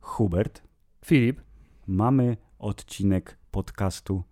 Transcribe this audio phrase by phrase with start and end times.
[0.00, 0.62] Hubert,
[1.04, 1.42] Filip,
[1.86, 4.24] mamy odcinek podcastu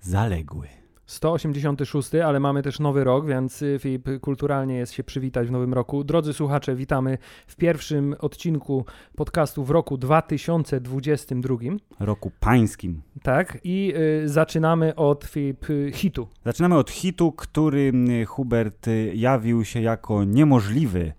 [0.00, 0.83] Zaległy.
[1.06, 5.74] 186, ale mamy też nowy rok, więc y, Filip kulturalnie jest się przywitać w nowym
[5.74, 6.04] roku.
[6.04, 8.84] Drodzy słuchacze, witamy w pierwszym odcinku
[9.16, 11.56] podcastu w roku 2022.
[12.00, 13.02] Roku pańskim.
[13.22, 13.94] Tak, i
[14.24, 16.28] y, zaczynamy od Filip y, hitu.
[16.44, 21.12] Zaczynamy od hitu, który mm, Hubert y, jawił się jako niemożliwy.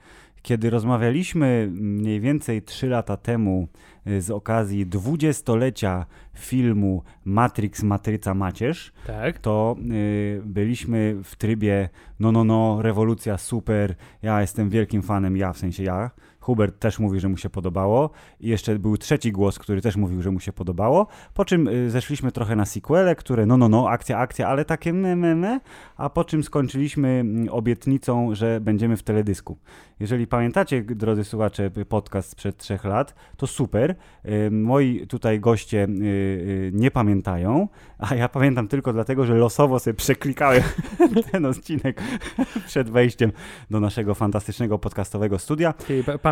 [0.45, 3.67] Kiedy rozmawialiśmy mniej więcej 3 lata temu
[4.08, 9.40] y, z okazji dwudziestolecia filmu Matrix Matryca Macierz, Tak.
[9.40, 15.54] to y, byliśmy w trybie no, no, no, rewolucja super, ja jestem wielkim fanem, ja
[15.54, 16.12] w sensie ja.
[16.45, 18.09] Hubert też mówi, że mu się podobało
[18.40, 21.91] i jeszcze był trzeci głos, który też mówił, że mu się podobało, po czym y,
[21.91, 25.59] zeszliśmy trochę na sequele, które no, no, no, akcja, akcja, ale takie me, me, me,
[25.98, 29.57] a po czym skończyliśmy obietnicą, że będziemy w teledysku.
[29.99, 33.96] Jeżeli pamiętacie, drodzy słuchacze, podcast sprzed trzech lat, to super.
[34.26, 37.68] Y, Moi tutaj goście y, nie pamiętają,
[37.99, 40.63] a ja pamiętam tylko dlatego, że losowo sobie przeklikałem
[41.32, 42.02] ten odcinek
[42.68, 43.32] przed wejściem
[43.70, 45.74] do naszego fantastycznego podcastowego studia.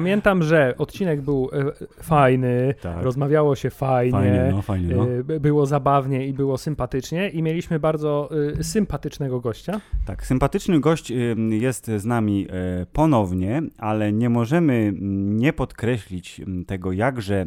[0.03, 3.03] Pamiętam, że odcinek był e, fajny, Tak.
[3.03, 4.11] rozmawiało się fajnie.
[4.11, 5.07] Fajnie, no, fajnie, no.
[5.35, 9.81] y, Było zabawnie i było sympatycznie i mieliśmy bardzo y, sympatycznego gościa.
[10.05, 14.93] Tak, sympatyczny gość ym, jest z nami e, ponownie, ale nie możemy
[15.35, 17.45] nie podkreślić tego jakże e,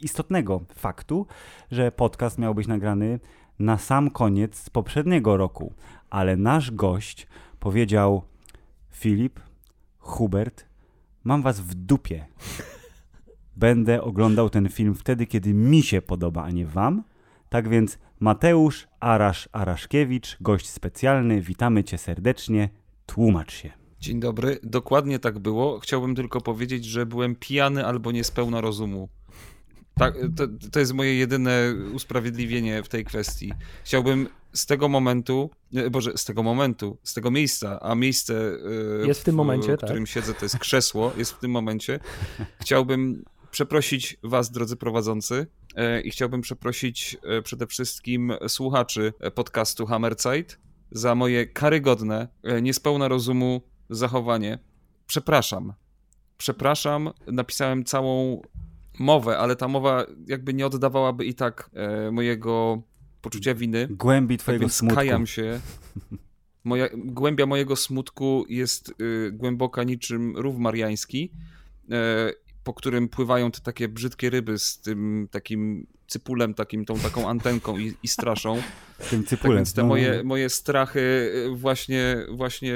[0.00, 1.26] istotnego faktu,
[1.70, 3.20] że podcast miał być nagrany
[3.58, 5.72] na sam koniec poprzedniego roku,
[6.10, 7.26] ale nasz gość
[7.60, 8.22] powiedział:
[8.90, 9.40] Filip,
[9.98, 10.67] Hubert,
[11.28, 12.26] mam was w dupie.
[13.56, 17.04] Będę oglądał ten film wtedy, kiedy mi się podoba, a nie wam.
[17.48, 22.68] Tak więc Mateusz Arasz Araszkiewicz, gość specjalny, witamy cię serdecznie,
[23.06, 23.70] tłumacz się.
[24.00, 25.78] Dzień dobry, dokładnie tak było.
[25.78, 29.08] Chciałbym tylko powiedzieć, że byłem pijany albo niespełna rozumu.
[29.98, 33.52] Tak, to, to jest moje jedyne usprawiedliwienie w tej kwestii.
[33.84, 35.50] Chciałbym z tego momentu,
[35.90, 38.34] Boże, z tego momentu, z tego miejsca, a miejsce,
[39.02, 42.00] e, Jest w tym momencie, w którym siedzę, to jest krzesło, jest w tym momencie.
[42.60, 50.58] Chciałbym przeprosić was, drodzy prowadzący, e, i chciałbym przeprosić e, przede wszystkim słuchaczy podcastu Hammerzeit
[50.90, 52.28] za moje karygodne,
[52.62, 54.58] niespełna rozumu zachowanie.
[55.06, 55.72] Przepraszam.
[56.38, 58.42] Przepraszam, napisałem całą
[58.98, 62.82] mowę, ale ta mowa jakby nie oddawałaby i tak e, mojego
[63.20, 63.88] poczucia winy.
[63.90, 64.96] Głębi Tak twojego więc smutku.
[64.96, 65.60] kajam się.
[66.64, 71.32] Moja, głębia mojego smutku jest y, głęboka niczym rów mariański,
[71.90, 72.32] e,
[72.64, 77.78] po którym pływają te takie brzydkie ryby z tym takim cypulem, takim, tą taką antenką
[77.78, 78.56] i, i straszą.
[79.10, 79.56] Tym Tak cypulem.
[79.56, 82.74] więc te No, moje, moje strachy y, właśnie, właśnie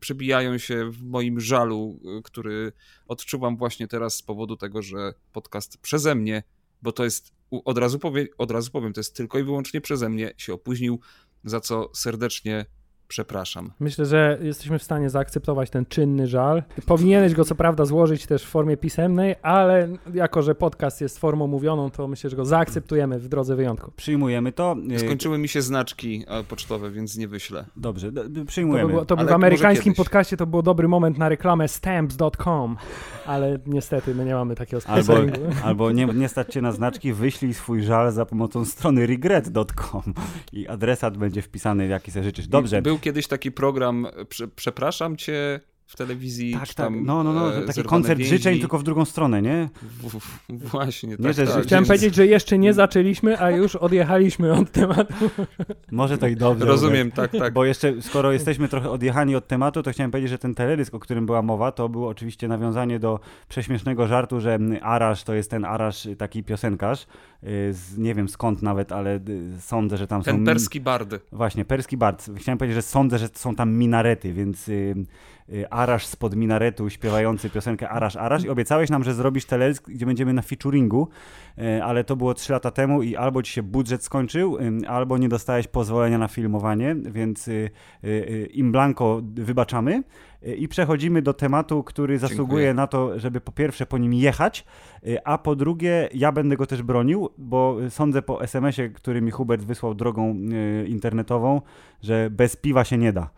[0.00, 2.72] przebijają się w moim żalu, y, który
[3.08, 6.42] odczuwam właśnie teraz z powodu tego, że podcast przeze mnie,
[6.82, 10.08] bo to jest, od razu, powie, od razu powiem, to jest tylko i wyłącznie przeze
[10.08, 11.00] mnie, się opóźnił,
[11.44, 12.66] za co serdecznie
[13.12, 13.70] przepraszam.
[13.80, 16.62] Myślę, że jesteśmy w stanie zaakceptować ten czynny żal.
[16.86, 21.46] Powinieneś go co prawda złożyć też w formie pisemnej, ale jako, że podcast jest formą
[21.46, 23.92] mówioną, to myślę, że go zaakceptujemy w drodze wyjątku.
[23.96, 24.76] Przyjmujemy to.
[24.92, 27.64] y, Skończyły mi się znaczki e, pocztowe, więc nie wyślę.
[27.76, 28.86] Dobrze, d- To, przyjmujemy.
[28.86, 32.76] by było, to by w amerykańskim podcaście to był dobry moment na reklamę stamps.com,
[33.26, 35.40] ale niestety my nie mamy takiego Albo, sponsoringu.
[35.64, 40.14] albo nie, nie stać cię na znaczki, wyślij swój żal za pomocą strony regret.com
[40.52, 42.48] i adresat będzie wpisany, jaki sobie życzysz.
[42.48, 42.82] Dobrze.
[42.82, 46.90] Był kiedyś taki program, prze, przepraszam cię, w telewizji, Tak, czy tak.
[47.02, 47.56] No, no, no.
[47.56, 48.36] e, Taki koncert więzi.
[48.36, 49.68] życzeń, tylko w drugą stronę, nie?
[49.82, 51.62] W, w, właśnie, Nie, tak, że- tak.
[51.62, 55.14] Chciałem Więc powiedzieć, że jeszcze nie zaczęliśmy, a już odjechaliśmy od tematu.
[55.90, 56.66] Może to i dobrze.
[56.66, 57.52] Rozumiem, tak, tak.
[57.52, 60.98] Bo jeszcze, skoro jesteśmy trochę odjechani od tematu, to chciałem powiedzieć, że ten teledysk, o
[60.98, 65.64] którym była mowa, to było oczywiście nawiązanie do prześmiesznego żartu, że Arasz to jest ten
[65.64, 67.06] Arasz, taki piosenkarz,
[67.42, 70.24] z, nie wiem skąd nawet, ale y, sądzę, że tam są...
[70.24, 71.14] Ten perski bard.
[71.32, 72.30] Właśnie, perski bard.
[72.36, 74.94] Chciałem powiedzieć, że sądzę, że są tam minarety, więc y,
[75.52, 80.06] y, Arasz spod minaretu śpiewający piosenkę Arasz, Arasz i obiecałeś nam, że zrobisz teledysk, gdzie
[80.06, 81.08] będziemy na featuringu,
[81.58, 85.18] y, ale to było 3 lata temu i albo ci się budżet skończył, y, albo
[85.18, 87.70] nie dostałeś pozwolenia na filmowanie, więc y,
[88.04, 90.02] y, y, im blanco wybaczamy.
[90.46, 92.74] Y, I przechodzimy do tematu, który zasługuje Dziękuję.
[92.74, 94.64] na to, żeby po pierwsze po nim jechać,
[95.06, 99.30] y, a po drugie ja będę go też bronił, bo sądzę po SMS-ie, który mi
[99.30, 101.60] Hubert wysłał drogą y, internetową,
[102.02, 103.30] że bez piwa się nie da.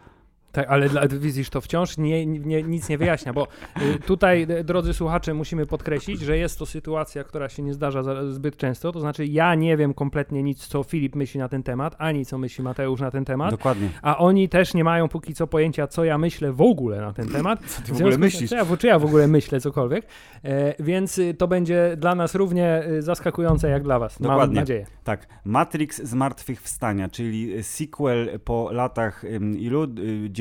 [0.55, 3.49] Tak, ale dla, widzisz, to wciąż nie, nie, nic nie wyjaśnia, bo
[3.83, 8.03] y, tutaj, y, drodzy słuchacze, musimy podkreślić, że jest to sytuacja, która się nie zdarza
[8.03, 11.62] za, zbyt często, to znaczy ja nie wiem kompletnie nic, co Filip myśli na ten
[11.62, 13.51] temat, ani co myśli Mateusz na ten temat.
[13.51, 13.89] Dokładnie.
[14.03, 17.29] A oni też nie mają póki co pojęcia, co ja myślę w ogóle na ten
[17.29, 17.61] temat.
[17.75, 18.50] Co ty w ogóle myślisz?
[18.50, 20.07] Czy ja, czy ja w ogóle myślę cokolwiek,
[20.45, 24.47] e, więc y, to będzie dla nas równie zaskakujące jak dla was, Dokładnie.
[24.47, 24.87] mam nadzieję.
[25.05, 29.25] Tak, Matrix Zmartwychwstania, czyli sequel po latach
[29.59, 29.87] ilu?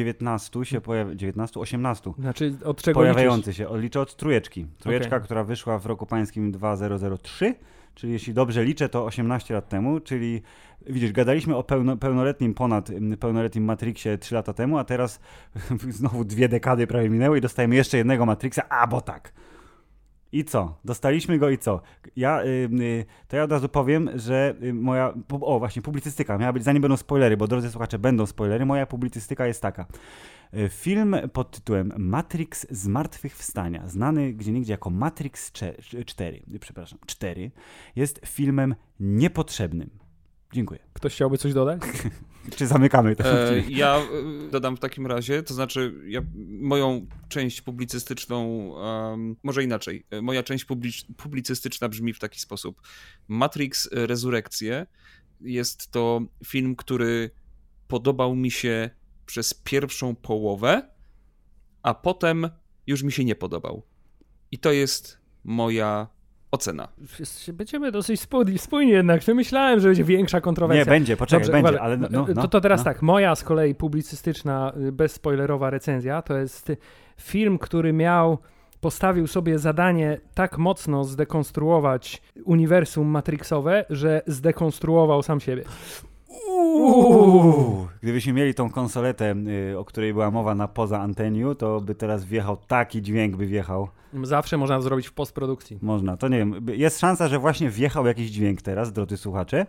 [0.03, 1.59] Y, 19 się pojawia, 19?
[1.59, 3.57] 18 Znaczy, od czego pojawiający liczysz?
[3.57, 3.69] się.
[3.69, 4.65] Odliczę od trójeczki.
[4.79, 5.25] Trójeczka, Okej.
[5.25, 7.55] która wyszła w roku pańskim 2003,
[7.95, 10.41] czyli jeśli dobrze liczę, to 18 lat temu, czyli
[10.87, 12.89] widzisz, gadaliśmy o pełno, pełnoletnim, ponad
[13.19, 15.19] pełnoletnim Matrixie 3 lata temu, a teraz
[15.89, 19.33] znowu dwie dekady prawie minęły i dostajemy jeszcze jednego Matrixa, a bo tak.
[20.33, 20.77] I co?
[20.85, 21.81] Dostaliśmy go i co?
[22.15, 22.47] Ja, y,
[22.81, 26.81] y, to ja od razu powiem, że y, moja, o właśnie, publicystyka miała być, zanim
[26.81, 29.85] będą spoilery, bo drodzy słuchacze, będą spoilery, moja publicystyka jest taka.
[30.53, 35.51] Y, Film pod tytułem Matrix Zmartwychwstania, znany gdzieniegdzie jako Matrix
[36.05, 37.51] 4, przepraszam, 4,
[37.95, 40.02] jest filmem niepotrzebnym.
[40.53, 40.79] Dziękuję.
[40.93, 41.81] Ktoś chciałby coś dodać?
[42.57, 43.49] Czy zamykamy to?
[43.49, 46.21] E, ja e, dodam w takim razie, to znaczy ja,
[46.59, 48.71] moją część publicystyczną,
[49.13, 52.81] em, może inaczej, e, moja część publicz, publicystyczna brzmi w taki sposób.
[53.27, 54.85] Matrix e, Rezurekcje
[55.41, 57.31] jest to film, który
[57.87, 58.89] podobał mi się
[59.25, 60.89] przez pierwszą połowę,
[61.83, 62.49] a potem
[62.87, 63.83] już mi się nie podobał.
[64.51, 66.07] I to jest moja
[66.53, 66.87] ocena.
[67.07, 69.21] Wszyscy Będziemy dosyć spójni, spójni jednak.
[69.27, 70.83] Myślałem, że będzie większa kontrowersja.
[70.83, 72.83] Nie, będzie, poczekaj, Dobrze, będzie, ale no, no, to, to teraz no.
[72.83, 76.71] tak, moja z kolei publicystyczna, y, bezspoilerowa recenzja to jest
[77.21, 78.37] film, który miał,
[78.81, 85.63] postawił sobie zadanie tak mocno zdekonstruować uniwersum Matrixowe, że zdekonstruował sam siebie.
[86.53, 87.87] Uuu.
[88.01, 89.35] Gdybyśmy mieli tą konsoletę,
[89.71, 93.45] y, o której była mowa na poza anteniu, to by teraz wjechał taki dźwięk, by
[93.45, 93.87] wjechał.
[94.23, 95.79] Zawsze można zrobić w postprodukcji.
[95.81, 96.67] Można, to nie wiem.
[96.67, 99.65] Jest szansa, że właśnie wjechał jakiś dźwięk teraz, drodzy słuchacze.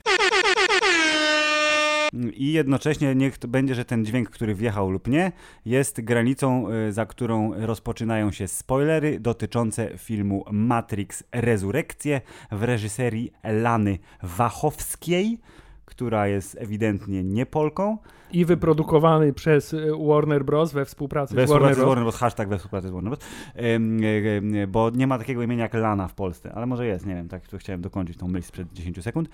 [2.35, 5.33] I jednocześnie niech będzie, że ten dźwięk, który wjechał lub nie,
[5.65, 12.21] jest granicą, y, za którą rozpoczynają się spoilery dotyczące filmu Matrix Rezurekcje
[12.53, 15.39] w reżyserii Lany Wachowskiej,
[15.85, 17.99] która jest ewidentnie nie Polką.
[18.35, 20.73] I wyprodukowany przez y, Warner Bros.
[20.73, 21.87] we współpracy We z Warner Bros.
[21.87, 22.17] Warner Bros.
[22.17, 23.25] Hashtag we współpracy z Warner Bros.
[23.57, 27.15] Y, y, bo nie ma takiego imienia jak Lana w Polsce, ale może jest, nie
[27.15, 29.29] wiem, tak tu chciałem dokończyć tą myśl sprzed 10 sekund.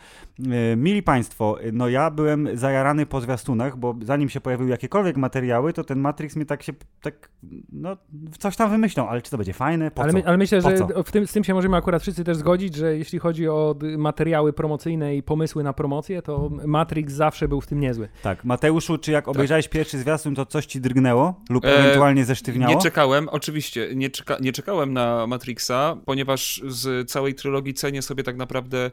[0.77, 5.85] Mili Państwo, no ja byłem zajarany po zwiastunach, bo zanim się pojawiły jakiekolwiek materiały, to
[5.85, 6.73] ten Matrix mnie tak się,
[7.03, 7.31] tak,
[7.73, 7.97] no
[8.39, 10.77] coś tam wymyślą, ale czy to będzie fajne, po ale, my, ale myślę, Po że
[11.13, 15.17] tym, z tym się możemy akurat wszyscy też zgodzić, że jeśli chodzi o materiały promocyjne
[15.17, 18.09] i pomysły na promocję, to Matrix zawsze był w tym niezły.
[18.23, 18.45] Tak,
[18.91, 22.75] Mateuszu, czy jak obejrzałeś pierwszy zwiastun, to coś ci drgnęło lub E, ewentualnie zesztywniało?
[22.75, 28.23] Nie czekałem, oczywiście, nie, czeka, nie czekałem na Matrixa, ponieważ z całej trylogii cenię sobie
[28.23, 28.91] tak naprawdę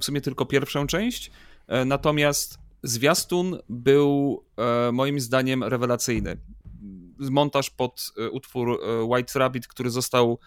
[0.00, 1.30] w sumie tylko pierwszą część.
[1.68, 6.36] E, Natomiast zwiastun był e, moim zdaniem rewelacyjny.
[7.18, 10.38] Montaż pod utwór White Rabbit, który został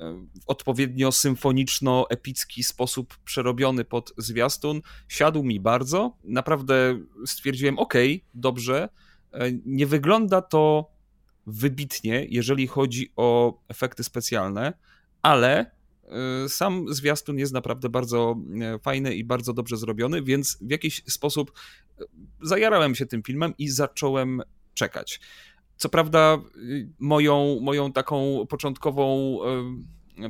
[0.00, 6.16] w odpowiednio symfoniczno-epicki sposób przerobiony pod zwiastun, siadł mi bardzo.
[6.24, 7.94] Naprawdę stwierdziłem, ok,
[8.34, 8.88] dobrze.
[9.32, 10.90] E, Nie wygląda to
[11.46, 14.72] wybitnie, jeżeli chodzi o efekty specjalne,
[15.22, 15.70] ale
[16.44, 21.02] y, sam zwiastun jest naprawdę bardzo e, fajny i bardzo dobrze zrobiony, więc w jakiś
[21.08, 21.52] sposób
[22.00, 22.04] e,
[22.42, 24.42] zajarałem się tym filmem i zacząłem
[24.74, 25.20] czekać.
[25.82, 29.38] Co prawda, y, moją, moją taką początkową.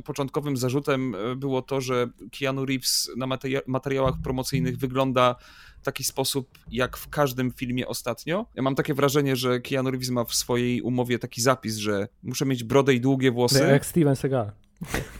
[0.05, 2.07] Początkowym zarzutem e, było to, że
[2.39, 5.35] Keanu Reeves na materia- materiałach promocyjnych wygląda
[5.81, 8.45] w taki sposób, jak w każdym filmie ostatnio.
[8.55, 12.45] Ja mam takie wrażenie, że Keanu Reeves ma w swojej umowie taki zapis, że muszę
[12.45, 13.63] mieć brodę i długie włosy.
[13.63, 14.51] Jak Steven Seagal.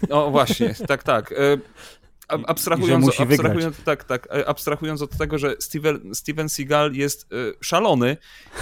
[0.09, 1.33] O, właśnie, tak, tak.
[2.47, 8.17] Abstrahując, abstrahując, tak, tak, e, abstrahując od tego, że Steven, Steven Seagal jest e, szalony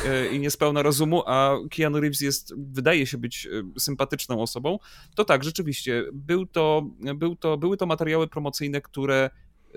[0.05, 3.47] e, i niespełna rozumu, a Keanu Reeves jest, wydaje się być
[3.79, 4.79] sympatyczną osobą,
[5.15, 6.83] to tak, rzeczywiście, był to,
[7.15, 9.29] był to, były to materiały promocyjne, które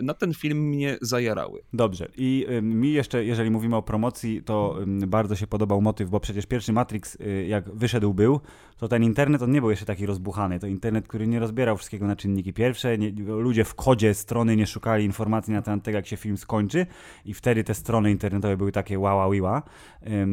[0.03, 1.63] na ten film mnie zajarały.
[1.73, 2.09] Dobrze.
[2.17, 6.73] I mi jeszcze, jeżeli mówimy o promocji, to bardzo się podobał motyw, bo przecież pierwszy
[6.73, 8.41] Matrix, y, jak wyszedł był,
[8.85, 10.61] to ten internet, on nie był jeszcze taki rozbuchany.
[10.61, 12.99] To internet, który nie rozbierał wszystkiego na czynniki pierwsze.
[12.99, 16.87] Nie, ludzie w kodzie strony nie szukali informacji na temat tego, jak się film skończy
[17.25, 19.63] i wtedy te strony internetowe były takie wow, wow, wow.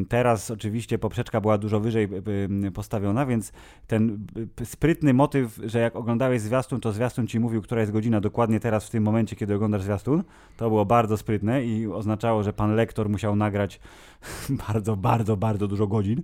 [0.09, 2.07] Teraz oczywiście poprzeczka była dużo wyżej
[2.73, 3.51] postawiona, więc
[3.87, 4.25] ten
[4.61, 8.59] y, sprytny motyw, że jak oglądałeś zwiastun, to zwiastun ci mówił, która jest godzina dokładnie
[8.59, 10.23] teraz w tym momencie, kiedy oglądasz zwiastun.
[10.57, 13.79] To było bardzo sprytne i oznaczało, że pan lektor musiał nagrać
[14.67, 16.23] bardzo, bardzo, bardzo dużo godzin.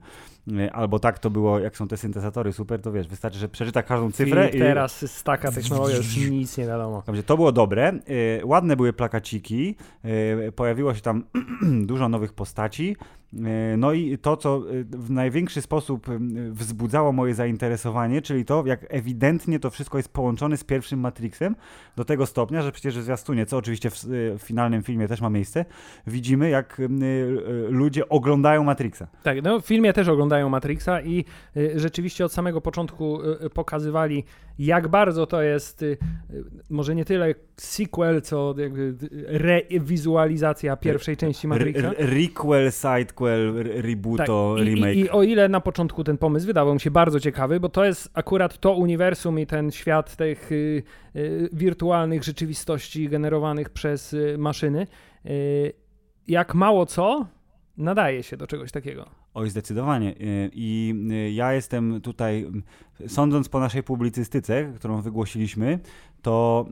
[0.59, 3.83] E, albo tak to było, jak są te syntezatory super, to wiesz, wystarczy, że przeczyta
[3.83, 4.59] każdą cyfrę Filip i...
[4.59, 7.03] teraz z taka technologia już nic nie wiadomo.
[7.05, 7.87] Dobrze, to było dobre.
[7.87, 9.75] E, ładne były plakaciki.
[10.03, 11.23] E, pojawiło się tam
[11.91, 12.95] dużo nowych postaci.
[13.33, 16.19] E, no i to, co e, w największy sposób e,
[16.51, 21.55] wzbudzało moje zainteresowanie, czyli to, jak ewidentnie to wszystko jest połączone z pierwszym Matrixem,
[21.95, 23.95] do tego stopnia, że przecież w zwiastunie, co oczywiście w,
[24.37, 25.65] w finalnym filmie też ma miejsce,
[26.07, 26.81] widzimy, jak
[27.69, 29.07] ludzie oglądają Matrixa.
[29.23, 31.25] Tak, no w filmie też oglądają Matrixa i
[31.75, 33.19] rzeczywiście od samego początku
[33.53, 34.23] pokazywali,
[34.59, 35.85] jak bardzo to jest
[36.69, 38.55] może nie tyle sequel, co
[39.27, 41.91] rewizualizacja pierwszej części Matrixa.
[41.97, 44.95] requel, side sequel, rebooto, tak, i, remake.
[44.95, 47.85] I, I, o ile na początku ten pomysł wydawał mi się bardzo ciekawy, bo to
[47.85, 50.83] jest akurat to uniwersum i ten świat tych y,
[51.15, 54.87] y, wirtualnych rzeczywistości generowanych przez y, maszyny,
[55.25, 55.73] y,
[56.27, 57.27] jak mało co
[57.77, 59.09] nadaje się do czegoś takiego.
[59.37, 60.11] Oj, zdecydowanie.
[60.11, 62.47] Y, I y, ja jestem tutaj,
[63.07, 65.79] sądząc po naszej publicystyce, którą wygłosiliśmy,
[66.21, 66.65] to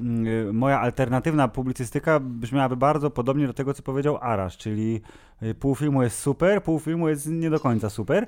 [0.50, 5.01] y, moja alternatywna publicystyka brzmiałaby bardzo podobnie do tego, co powiedział Arasz, czyli
[5.60, 8.27] pół filmu jest super, pół filmu jest nie do końca super.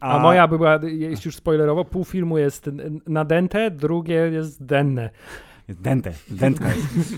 [0.00, 2.70] A, a moja by była, jeśli już spoilerowo, pół filmu jest
[3.06, 5.10] nadęte, drugie jest denne.
[5.68, 7.14] Dente, dentka jest.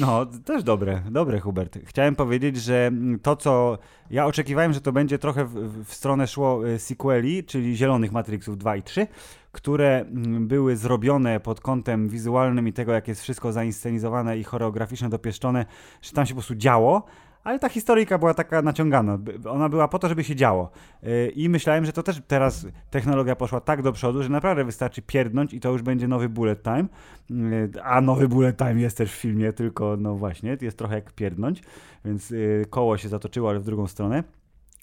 [0.00, 1.78] no, też dobre, dobre Hubert.
[1.84, 2.90] Chciałem powiedzieć, że
[3.22, 3.78] to, co
[4.10, 8.58] ja oczekiwałem, że to będzie trochę w, w stronę szło e, sequeli, czyli zielonych Matrixów
[8.58, 9.06] 2 i 3,
[9.52, 15.08] które mm, były zrobione pod kątem wizualnym i tego, jak jest wszystko zainscenizowane i choreograficznie
[15.08, 15.66] dopieszczone,
[16.02, 17.06] że tam się po prostu działo,
[17.44, 19.18] ale ta historyjka była taka naciągana.
[19.48, 20.70] Ona była po to, żeby się działo.
[21.04, 25.02] Y, I myślałem, że to też teraz technologia poszła tak do przodu, że naprawdę wystarczy
[25.02, 26.84] pierdnąć i to już będzie nowy bullet time.
[27.30, 31.12] Y, a nowy bullet time jest też w filmie, tylko no właśnie, jest trochę jak
[31.12, 31.62] pierdnąć,
[32.04, 34.24] więc y, koło się zatoczyło, ale w drugą stronę.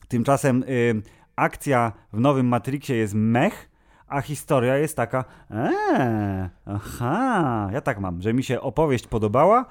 [0.08, 0.64] Tymczasem
[1.36, 3.70] akcja w nowym Matrixie jest mech,
[4.08, 9.66] a historia jest taka, eee, aha, ja tak mam, że mi się opowieść podobała,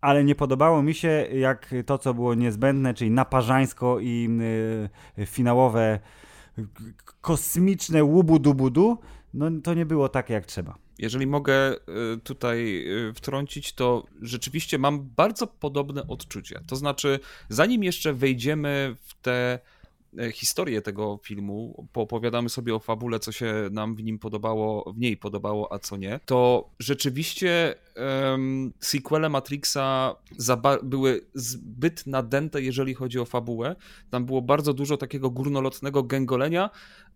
[0.00, 4.28] ale nie podobało mi się jak to, co było niezbędne, czyli naparzańsko i
[5.18, 6.00] y, finałowe
[7.20, 8.96] kosmiczne łubu-dubudu,
[9.34, 10.78] no to nie było takie jak trzeba.
[10.98, 11.76] Jeżeli mogę y,
[12.24, 16.60] tutaj y, wtrącić, to rzeczywiście mam bardzo podobne odczucia.
[16.66, 19.58] To znaczy, zanim jeszcze wejdziemy w te
[20.32, 25.16] historię tego filmu, poopowiadamy sobie o fabule, co się nam w nim podobało, w niej
[25.16, 30.16] podobało, a co nie, to rzeczywiście um, sequele Matrixa
[30.82, 33.76] były zbyt nadęte, jeżeli chodzi o fabułę.
[34.10, 36.70] Tam było bardzo dużo takiego górnolotnego gęgolenia,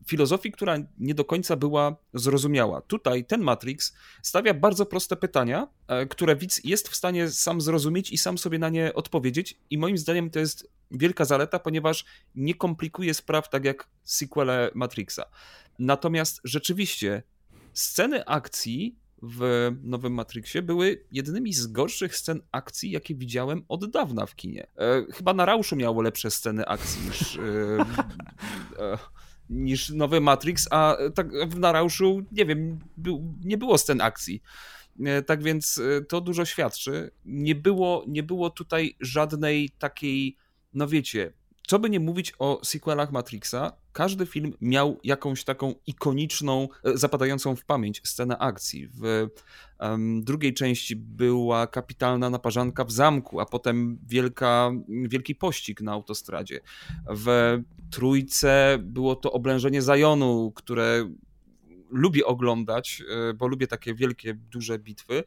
[0.06, 2.80] filozofii, która nie do końca była zrozumiała.
[2.80, 8.12] Tutaj ten Matrix stawia bardzo proste pytania, e, które widz jest w stanie sam zrozumieć
[8.12, 12.54] i sam sobie na nie odpowiedzieć i moim zdaniem to jest wielka zaleta, ponieważ nie
[12.54, 15.24] komplikuje spraw tak jak sequele Matrixa.
[15.78, 17.22] Natomiast rzeczywiście
[17.72, 24.26] sceny akcji w nowym Matrixie były jednymi z gorszych scen akcji, jakie widziałem od dawna
[24.26, 24.66] w kinie.
[24.78, 27.40] E, chyba na Rauszu miało lepsze sceny akcji niż, e,
[28.84, 28.98] e,
[29.50, 34.42] niż nowy Matrix, a tak w Narauszu, nie wiem, był, nie było scen akcji.
[35.00, 37.10] E, tak więc e, to dużo świadczy.
[37.24, 40.36] Nie było, nie było tutaj żadnej takiej
[40.74, 41.32] no wiecie,
[41.66, 47.56] co by nie mówić o sequelach Matrixa, każdy film miał jakąś taką ikoniczną, e, zapadającą
[47.56, 48.88] w pamięć scenę akcji.
[48.88, 49.28] W
[49.80, 56.60] um, drugiej części była kapitalna naparzanka w zamku, a potem wielka, wielki pościg na autostradzie.
[57.10, 57.58] W
[57.90, 61.08] trójce było to oblężenie Zajonu, które
[61.90, 65.24] lubię oglądać, e, bo lubię takie wielkie, duże bitwy.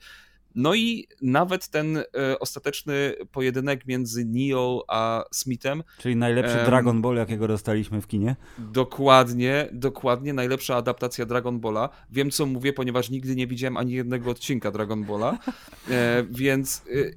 [0.57, 2.03] No i nawet ten e,
[2.39, 5.83] ostateczny pojedynek między Neo a Smithem.
[5.97, 8.35] Czyli najlepszy Dragon Ball, jakiego dostaliśmy w kinie.
[8.57, 11.89] Dokładnie, dokładnie, najlepsza adaptacja Dragon Balla.
[12.11, 15.37] Wiem, co mówię, ponieważ nigdy nie widziałem ani jednego odcinka Dragon Balla,
[15.89, 17.11] e, więc e,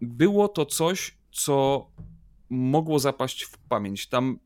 [0.00, 1.86] było to coś, co
[2.50, 4.06] mogło zapaść w pamięć.
[4.06, 4.38] Tam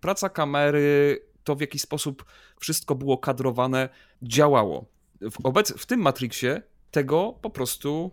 [0.00, 2.24] praca kamery, to w jaki sposób
[2.60, 3.88] wszystko było kadrowane,
[4.22, 4.86] działało.
[5.20, 8.10] W, obec w tym Matrixie tego po prostu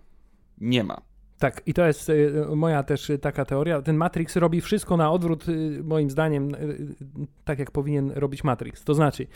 [0.58, 1.01] nie ma.
[1.44, 3.82] Tak, i to jest y, moja też taka teoria.
[3.82, 6.96] Ten Matrix robi wszystko na odwrót, y, moim zdaniem, y,
[7.46, 8.84] tak jak powinien robić Matrix.
[8.84, 9.27] To znaczy,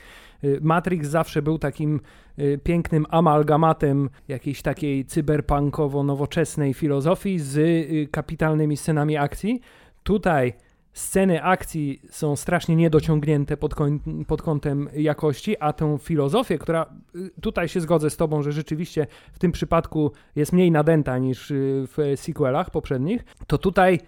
[0.62, 2.01] Matrix zawsze był takim
[2.63, 7.60] pięknym amalgamatem jakiejś takiej cyberpunkowo-nowoczesnej filozofii z
[8.12, 9.62] kapitalnymi scenami akcji.
[10.03, 10.53] Tutaj
[10.98, 13.75] sceny akcji są strasznie niedociągnięte pod,
[14.27, 16.86] pod kątem jakości, a tę filozofię, która
[17.16, 21.51] y, tutaj się zgodzę z tobą, że rzeczywiście w tym przypadku jest mniej nadęta niż
[21.51, 24.00] y, w sequelach poprzednich, to tutaj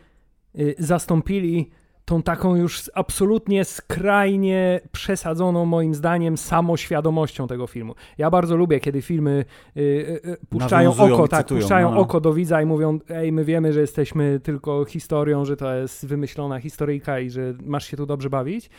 [0.59, 1.69] y, zastąpili
[2.09, 7.95] tą taką już absolutnie skrajnie przesadzoną moim zdaniem samoświadomością tego filmu.
[8.17, 9.45] Ja bardzo lubię, kiedy filmy
[9.77, 9.81] y,
[10.25, 13.73] y, puszczają oko, tak, cytują, puszczają no, oko do widza i mówią, ej, my wiemy,
[13.73, 18.29] że jesteśmy tylko historią, że to jest wymyślona historyjka i że masz się tu dobrze
[18.29, 18.69] bawić.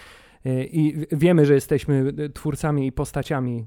[0.46, 3.66] Y, I wiemy, że jesteśmy twórcami i postaciami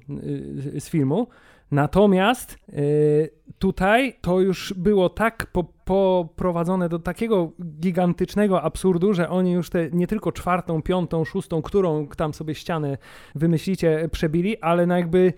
[0.75, 1.27] y, z filmu,
[1.73, 9.51] Natomiast y, tutaj to już było tak po, poprowadzone do takiego gigantycznego absurdu, że oni
[9.51, 12.97] już te nie tylko czwartą, piątą, szóstą, którą tam sobie ścianę
[13.35, 15.33] wymyślicie, przebili, ale na jakby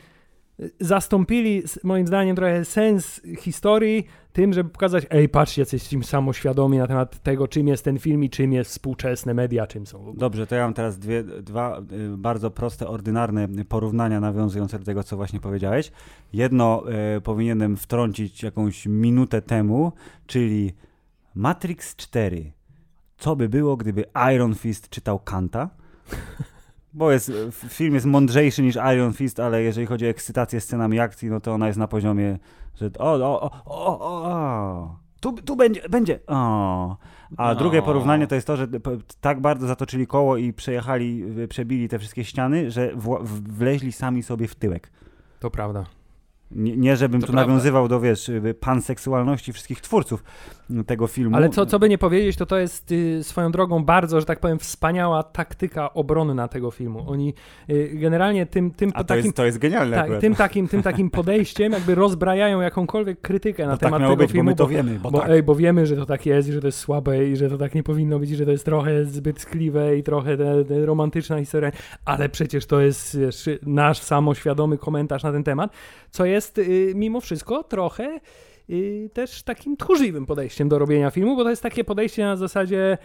[0.79, 7.23] zastąpili moim zdaniem trochę sens historii tym, żeby pokazać, ej, patrzcie, jesteśmy samoświadomi na temat
[7.23, 10.13] tego, czym jest ten film i czym jest współczesne media, czym są.
[10.17, 15.03] Dobrze, to ja mam teraz dwie, dwa y, bardzo proste, ordynarne porównania nawiązujące do tego,
[15.03, 15.91] co właśnie powiedziałeś.
[16.33, 16.83] Jedno
[17.17, 19.91] y, powinienem wtrącić jakąś minutę temu,
[20.27, 20.73] czyli
[21.35, 22.51] Matrix 4.
[23.17, 25.69] Co by było, gdyby Iron Fist czytał Kanta?
[26.95, 31.29] bo jest, film jest mądrzejszy niż Iron Fist, ale jeżeli chodzi o ekscytację scenami akcji,
[31.29, 32.37] no to ona jest na poziomie,
[32.75, 36.97] że o, o, o, o, o, tu, tu będzie, będzie, o.
[37.37, 37.55] A no.
[37.55, 38.67] drugie porównanie to jest to, że
[39.21, 42.91] tak bardzo zatoczyli koło i przejechali, przebili te wszystkie ściany, że
[43.31, 44.91] wleźli sami sobie w tyłek.
[45.39, 45.85] To prawda.
[46.51, 47.51] Nie, nie żebym to tu prawda.
[47.51, 50.23] nawiązywał do, wiesz, panseksualności wszystkich twórców
[50.85, 51.35] tego filmu.
[51.35, 54.39] Ale co, co by nie powiedzieć, to to jest y, swoją drogą bardzo, że tak
[54.39, 57.03] powiem, wspaniała taktyka obronna tego filmu.
[57.07, 57.33] Oni
[57.69, 59.25] y, generalnie tym, tym A to takim...
[59.25, 63.77] Jest, to jest genialne tak, tym takim, tym takim podejściem jakby rozbrajają jakąkolwiek krytykę na
[63.77, 64.51] temat tak tego być, filmu.
[64.51, 65.29] Bo to wiemy, bo, bo, tak.
[65.29, 67.57] ej, bo wiemy, że to tak jest i że to jest słabe i że to
[67.57, 70.85] tak nie powinno być i że to jest trochę zbyt skliwe i trochę te, te
[70.85, 71.71] romantyczna historia,
[72.05, 75.71] ale przecież to jest wiesz, nasz samoświadomy komentarz na ten temat,
[76.15, 78.19] co jest y, mimo wszystko trochę
[78.69, 82.97] y, też takim tchórzliwym podejściem do robienia filmu, bo to jest takie podejście na zasadzie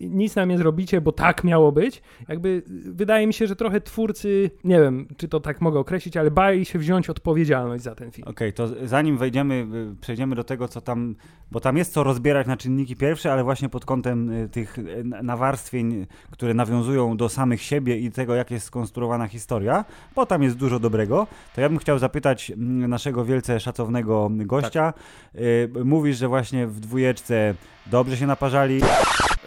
[0.00, 2.02] nic nam nie zrobicie, bo tak miało być.
[2.28, 6.16] Jakby y, wydaje mi się, że trochę twórcy, nie wiem, czy to tak mogę określić,
[6.16, 8.28] ale bali się wziąć odpowiedzialność za ten film.
[8.28, 11.16] Okej, okay, to zanim wejdziemy, y, przejdziemy do tego, co tam,
[11.50, 14.76] bo tam jest co rozbierać na czynniki pierwsze, ale właśnie pod kątem tych
[15.22, 20.56] nawarstwień, które nawiązują do samych siebie i tego, jak jest skonstruowana historia, bo tam jest
[20.56, 24.92] dużo dobrego, to ja bym chciał zapytać mm, naszego wielce szacownego gościa.
[24.92, 25.84] Tak.
[25.84, 27.54] Mówisz, że właśnie w dwójeczce
[27.90, 28.80] dobrze się naparzali.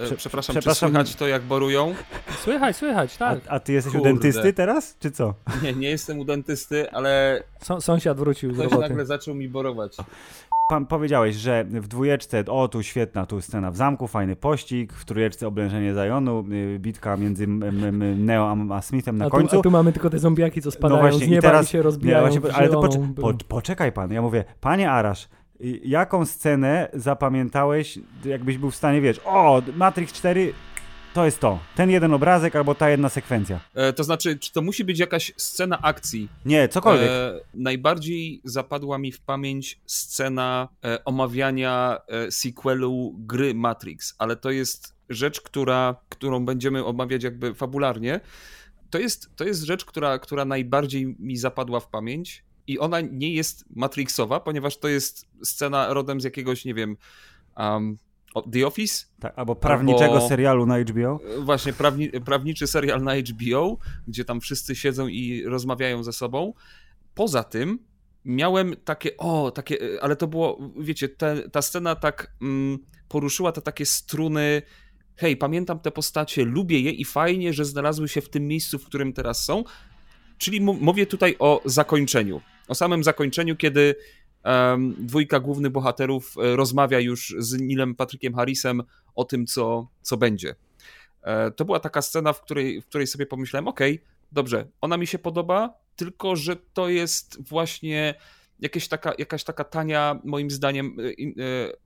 [0.06, 1.96] Prze przepraszam, przepraszam, czy słychać to jak borują?
[2.44, 3.40] Słychać, słychać, tak.
[3.48, 4.10] A, a ty jesteś Kurde.
[4.10, 5.34] u dentysty teraz, czy co?
[5.64, 7.44] Nie, nie jestem u dentysty, ale...
[7.80, 9.98] sąsiad wrócił Ktoś nagle zaczął mi borować.
[10.70, 15.06] Pan powiedziałeś, że w dwójeczce, o tu świetna, tu scena w zamku, fajny pościg, w
[15.06, 17.48] trójeczce oblężenie Zajonu, y, bitka między
[18.18, 19.60] Neo a Smithem na a tu, końcu.
[19.60, 21.70] A tu mamy tylko te zombiaki, co spadają no właśnie, z nieba i, teraz, i
[21.70, 22.26] się rozbijają.
[22.26, 25.30] Ja właśnie, ale to poczek po, poczekaj pan, ja mówię, panie Arasz,
[25.84, 30.54] jaką scenę zapamiętałeś, jakbyś był w stanie, wiesz, o, Matrix 4
[31.14, 31.60] to jest to.
[31.76, 33.60] Ten jeden obrazek albo ta jedna sekwencja.
[33.74, 36.30] E, to znaczy, czy to musi być jakaś scena akcji?
[36.46, 37.10] Nie, cokolwiek.
[37.10, 44.52] E, najbardziej zapadła mi w pamięć scena e, omawiania e, sequelu gry Matrix, ale to
[44.52, 48.20] jest rzecz, która, którą będziemy omawiać jakby fabularnie.
[48.90, 53.34] To jest, to jest rzecz, która, która najbardziej mi zapadła w pamięć i ona nie
[53.34, 56.98] jest Matrixowa, ponieważ to jest scena rodem z jakiegoś, nie wiem,
[57.58, 57.98] um,
[58.52, 59.06] The Office?
[59.20, 61.20] Tak, albo prawniczego albo, serialu na HBO.
[61.40, 63.78] Właśnie, prawni, prawniczy serial na HBO,
[64.08, 66.54] gdzie tam wszyscy siedzą i rozmawiają ze sobą.
[67.16, 67.80] Poza tym
[68.26, 73.62] miałem takie, o, takie, ale to było, wiecie, te, ta scena tak mm, poruszyła te
[73.62, 74.62] takie struny,
[75.16, 78.86] hej, pamiętam te postacie, lubię je i fajnie, że znalazły się w tym miejscu, w
[78.86, 79.64] którym teraz są.
[80.38, 83.96] Czyli mówię tutaj o zakończeniu o samym zakończeniu, kiedy
[84.46, 88.84] um, dwójka głównych bohaterów e, rozmawia już z Nilem Patrykiem Harrisem
[89.16, 90.56] o tym, co, co będzie.
[91.22, 94.00] E, to była taka scena, w której, w której sobie pomyślałem, okay,
[94.32, 98.16] dobrze, ona mi się podoba, tylko że to jest właśnie
[98.60, 101.14] jakaś taka, jakaś taka tania, moim zdaniem, e,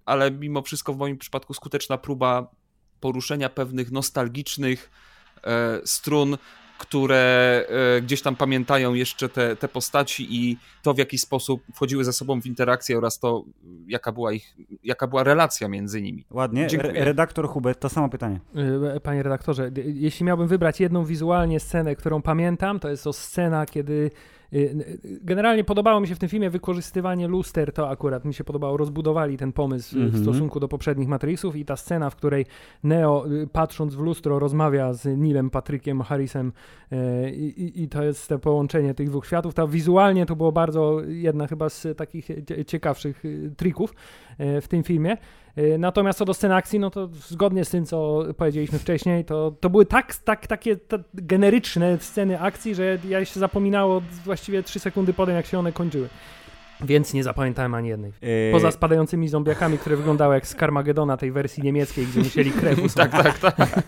[0.05, 2.55] ale mimo wszystko w moim przypadku skuteczna próba
[2.99, 4.91] poruszenia pewnych nostalgicznych
[5.85, 6.37] strun
[6.77, 7.63] które
[7.97, 12.13] e, gdzieś tam pamiętają jeszcze te, te postaci i to, w jaki sposób wchodziły ze
[12.13, 13.43] sobą w interakcję oraz to,
[13.87, 16.25] jaka była ich, jaka była relacja między nimi.
[16.31, 16.67] Ładnie.
[16.67, 17.05] Dziękuję.
[17.05, 18.39] Redaktor Hubert, to samo pytanie.
[18.95, 23.65] E, panie redaktorze, jeśli miałbym wybrać jedną wizualnie scenę, którą pamiętam, to jest to scena,
[23.65, 24.11] kiedy
[25.03, 29.37] Generalnie podobało mi się w tym filmie wykorzystywanie luster, to akurat mi się podobało, rozbudowali
[29.37, 30.11] ten pomysł mm -hmm.
[30.11, 30.23] w mhm.
[30.23, 32.45] stosunku do poprzednich Matrixów i ta scena, w której
[32.83, 36.51] Neo patrząc w lustro rozmawia z Nilem Patrykiem Harrisem
[37.33, 39.53] i, i, i to jest to połączenie tych dwóch światów.
[39.53, 42.27] Ta wizualnie to było bardzo jedna chyba z takich
[42.67, 43.23] ciekawszych
[43.57, 43.93] trików
[44.39, 45.17] w tym filmie.
[45.57, 49.51] Y, natomiast co do scen akcji, no to zgodnie z tym, co powiedzieliśmy wcześniej, to,
[49.59, 50.77] to były tak, tak takie
[51.13, 55.71] generyczne sceny akcji, że ja się zapominało właściwie 3 sekundy po tym, jak się one
[55.71, 56.09] kończyły.
[56.81, 58.11] Więc nie zapamiętałem ani jednej.
[58.21, 58.49] Yy...
[58.51, 63.11] Poza spadającymi zombiakami, które wyglądały jak z Carmagedona tej wersji niemieckiej, gdzie musieli krew Tak,
[63.11, 63.83] tak, tak.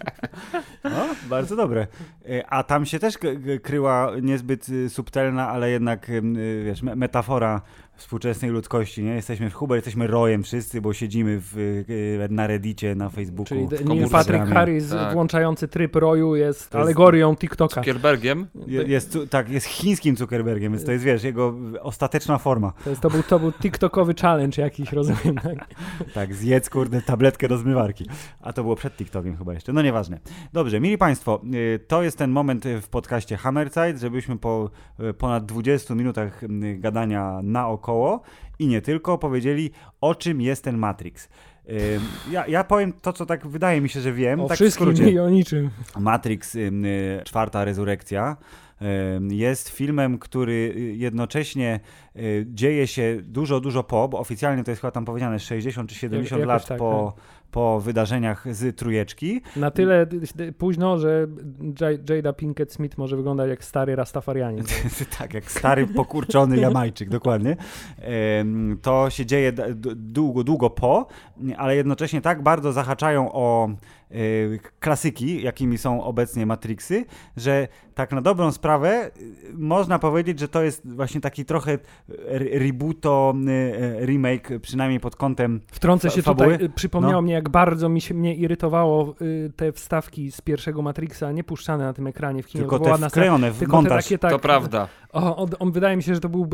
[0.84, 1.88] No, bardzo dobre.
[2.26, 3.16] Yy, a tam się też
[3.64, 6.22] kryła niezbyt y, subtelna, ale jednak y,
[6.66, 7.62] wiesz, metafora
[7.96, 9.12] współczesnej ludzkości, nie?
[9.12, 11.84] Jesteśmy w Huber, jesteśmy rojem wszyscy, bo siedzimy w,
[12.30, 13.46] e, na Reddicie, na Facebooku.
[13.46, 15.14] Czyli Neil Patrick Harris tak.
[15.14, 17.82] włączający tryb roju jest, jest alegorią TikToka.
[17.82, 18.48] Zuckerbergiem?
[18.68, 22.74] Jest, jest, tak, jest chińskim Zuckerbergiem, więc to jest, wiesz, jego ostateczna forma.
[22.84, 25.36] To, jest, to, był, to był TikTokowy challenge jakiś, rozumiem.
[25.44, 25.68] Tak?
[26.14, 28.06] tak, zjedz, kurde, tabletkę do zmywarki.
[28.42, 30.20] A to było przed TikTokiem chyba jeszcze, no nieważne.
[30.54, 31.42] Dobrze, mili Państwo,
[31.76, 36.42] e, to jest ten moment w podcaście Hammerzeit, żebyśmy po e, ponad 20 minutach
[36.80, 38.22] gadania na oko naokoło
[38.60, 39.72] i nie tylko powiedzieli,
[40.02, 41.30] o czym jest ten Matrix.
[42.32, 44.40] Ja, ja powiem to, co tak wydaje mi się, że wiem.
[44.40, 45.70] O tak wszystkim i o niczym.
[46.00, 46.72] Matrix, y,
[47.26, 48.38] czwarta rezurekcja
[49.30, 51.80] jest filmem, który jednocześnie
[52.16, 55.96] y, dzieje się dużo, dużo po, bo oficjalnie to jest chyba tam powiedziane 60 czy
[55.96, 59.42] 70 Jak, lat tak, po, tak po wydarzeniach z trójeczki.
[59.56, 60.08] Na tyle
[60.58, 61.28] późno, że
[62.10, 64.64] Jada Pinkett Smith może wyglądać jak stary Rastafarianin.
[65.20, 67.58] tak, jak stary pokurczony Jamajczyk, dokładnie.
[68.82, 69.52] To się dzieje
[69.96, 71.08] długo, długo po,
[71.58, 73.70] ale jednocześnie tak bardzo zahaczają o
[74.80, 77.06] klasyki, jakimi są obecnie Matrixy,
[77.38, 81.78] że tak na dobrą sprawę y, można powiedzieć, że to jest właśnie taki trochę
[82.52, 83.34] rebooto,
[84.02, 86.54] y, remake, przynajmniej pod kątem Wtrącę się fabuły.
[86.54, 87.22] tutaj, przypomniało no.
[87.22, 89.16] mnie, jak bardzo mi się mnie irytowało
[89.56, 92.62] te wstawki z pierwszego Matrixa, nie puszczane na tym ekranie w kinie.
[92.62, 94.04] Tylko te wklejone w tylko montaż.
[94.04, 94.88] Takie, tak, to prawda.
[95.14, 96.50] O, on, on, wydaje mi się, że to był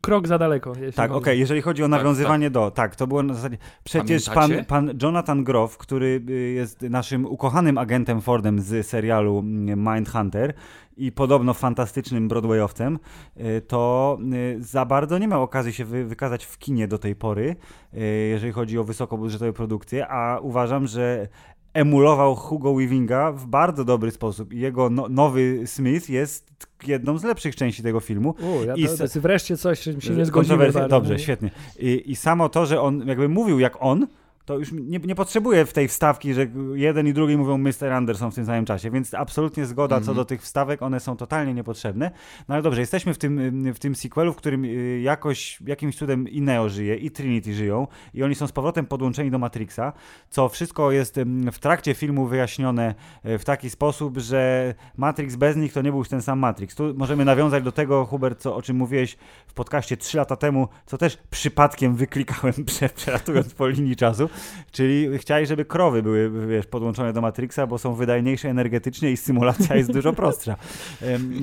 [0.00, 0.72] krok za daleko.
[0.94, 2.62] Tak, okej, okay, jeżeli chodzi o tak, nawiązywanie tak, tak.
[2.62, 6.22] do, tak, to było na zasadzie, przecież pan, pan Jonathan Groff, który
[6.54, 9.42] jest naszym ukochanym agentem Fordem z serialu
[9.76, 10.54] Mindhunter
[10.96, 12.98] i podobno fantastycznym Broadwayowcem,
[13.36, 17.56] y, to y, za bardzo nie miał okazji się wykazać w kinie do tej pory,
[17.94, 21.28] y, jeżeli chodzi o wysokobudżetowe produkcje, a uważam, że
[21.76, 26.50] emulował Hugo Weavinga w bardzo dobry sposób i jego no, nowy Smith jest
[26.86, 28.34] jedną z lepszych części tego filmu.
[28.40, 30.72] U, ja I to, wreszcie coś, czym się nie zgodziłem.
[30.88, 31.50] Dobrze, świetnie.
[31.78, 34.06] I, I samo to, że on jakby mówił jak on,
[34.46, 37.92] to już nie, nie potrzebuję w tej wstawki, że jeden i drugi mówią Mr.
[37.92, 40.06] Anderson w tym samym czasie, więc absolutnie zgoda mm -hmm.
[40.06, 40.16] co mhm.
[40.16, 42.10] do tych wstawek, one są totalnie niepotrzebne.
[42.48, 46.28] No ale dobrze, jesteśmy w tym, w tym sequelu, w którym y, jakoś, jakimś cudem
[46.28, 49.92] i Neo żyje, i Trinity żyją, i oni są z powrotem podłączeni do Matrixa,
[50.30, 51.20] co wszystko jest
[51.52, 55.98] w trakcie filmu wyjaśnione e, w taki sposób, że Matrix bez nich to nie był
[55.98, 56.74] już ten sam Matrix.
[56.74, 60.68] Tu możemy nawiązać do tego, Hubert, co, o czym mówiłeś w podcaście 3 lata temu,
[60.86, 62.54] co też przypadkiem wyklikałem,
[62.96, 64.28] przelatując po linii czasu,
[64.72, 69.76] Czyli chciałeś, żeby krowy były wiesz, podłączone do Matrixa, bo są wydajniejsze energetycznie i symulacja
[69.76, 70.56] jest dużo prostsza.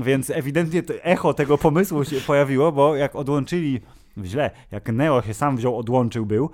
[0.05, 3.81] Więc ewidentnie echo tego pomysłu się pojawiło, bo jak odłączyli
[4.23, 6.49] źle, jak Neo się sam wziął, odłączył był,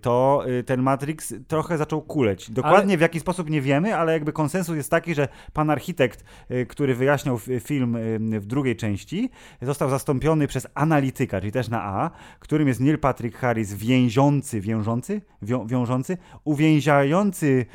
[0.00, 2.50] to y, ten Matrix trochę zaczął kuleć.
[2.50, 2.98] Dokładnie ale...
[2.98, 6.94] w jaki sposób nie wiemy, ale jakby konsensus jest taki, że pan architekt, y, który
[6.94, 7.96] wyjaśniał film
[8.40, 9.30] w drugiej części,
[9.62, 15.20] został zastąpiony przez analityka, czyli też na A, którym jest Neil Patrick Harris więzący, wiążący?
[15.42, 16.18] Wią, wiążący?
[16.44, 17.66] Uwięziający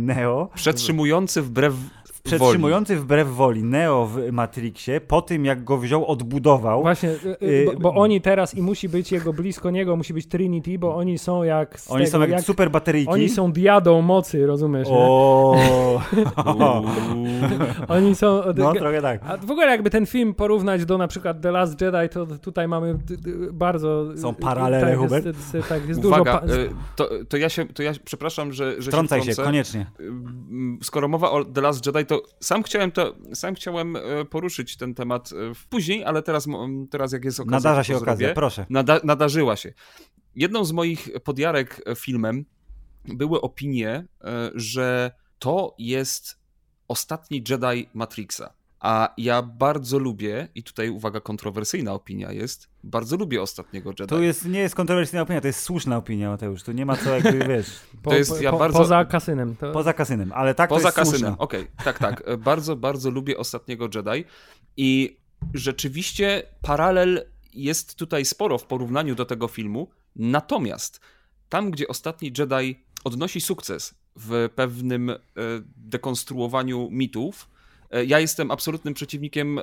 [0.00, 0.50] Neo.
[0.54, 1.74] Przetrzymujący wbrew
[2.26, 3.04] przetrzymujący woli.
[3.04, 6.82] wbrew woli Neo w Matrixie, po tym jak go wziął, odbudował.
[6.82, 10.26] Właśnie, y, y, bo, bo, oni teraz i musi być jego blisko niego, musi być
[10.26, 11.78] Trinity, bo oni są jak.
[11.88, 13.12] Oni tego, są jak, jak, super bateryjki.
[13.12, 14.88] Oni są diadą mocy, rozumiesz?
[14.90, 15.56] O.
[17.88, 18.42] oni są.
[18.56, 19.20] No, trochę tak.
[19.24, 22.68] A w ogóle jakby ten film porównać do na przykład The Last Jedi, to tutaj
[22.68, 22.98] mamy
[23.52, 24.16] bardzo.
[24.16, 25.26] Są paralele, tak, Hubert.
[25.26, 26.54] Jest, jest, tak, jest Uwaga, dużo.
[26.68, 26.74] Pa...
[26.96, 28.82] to, to, ja się, to ja przepraszam, że.
[28.82, 29.86] że Trącaj się, się, koniecznie.
[30.82, 34.94] Skoro mowa o The Last Jedi, to sam chciałem to, sam chciałem e, poruszyć ten
[34.94, 36.46] temat e, później, ale teraz,
[36.90, 37.56] teraz jak jest okazja.
[37.56, 38.66] Nadarza się okazja, proszę.
[38.70, 39.72] Nada, nadarzyła się.
[40.34, 42.44] Jedną z moich podjarek filmem
[43.04, 46.38] były opinie, e, że to jest
[46.88, 48.54] ostatni Jedi Matrixa.
[48.86, 54.06] A ja bardzo lubię, i tutaj uwaga, kontrowersyjna opinia jest, bardzo lubię ostatniego Jedi.
[54.06, 56.62] To jest, nie jest kontrowersyjna opinia, to jest słuszna opinia, Mateusz.
[56.62, 57.80] Tu nie ma co jakby, wiesz...
[58.02, 58.78] Po, to jest, ja po, bardzo...
[58.78, 59.56] Poza kasynem.
[59.56, 59.72] To...
[59.72, 61.60] Poza kasynem, ale tak Poza to jest kasynem, okej.
[61.60, 61.84] Okay.
[61.84, 62.22] Tak, tak.
[62.48, 64.24] bardzo, bardzo lubię ostatniego Jedi
[64.76, 65.16] i
[65.54, 71.00] rzeczywiście paralel jest tutaj sporo w porównaniu do tego filmu, natomiast
[71.48, 75.16] tam, gdzie ostatni Jedi odnosi sukces w pewnym e,
[75.76, 77.55] dekonstruowaniu mitów,
[78.06, 79.62] ja jestem absolutnym przeciwnikiem e,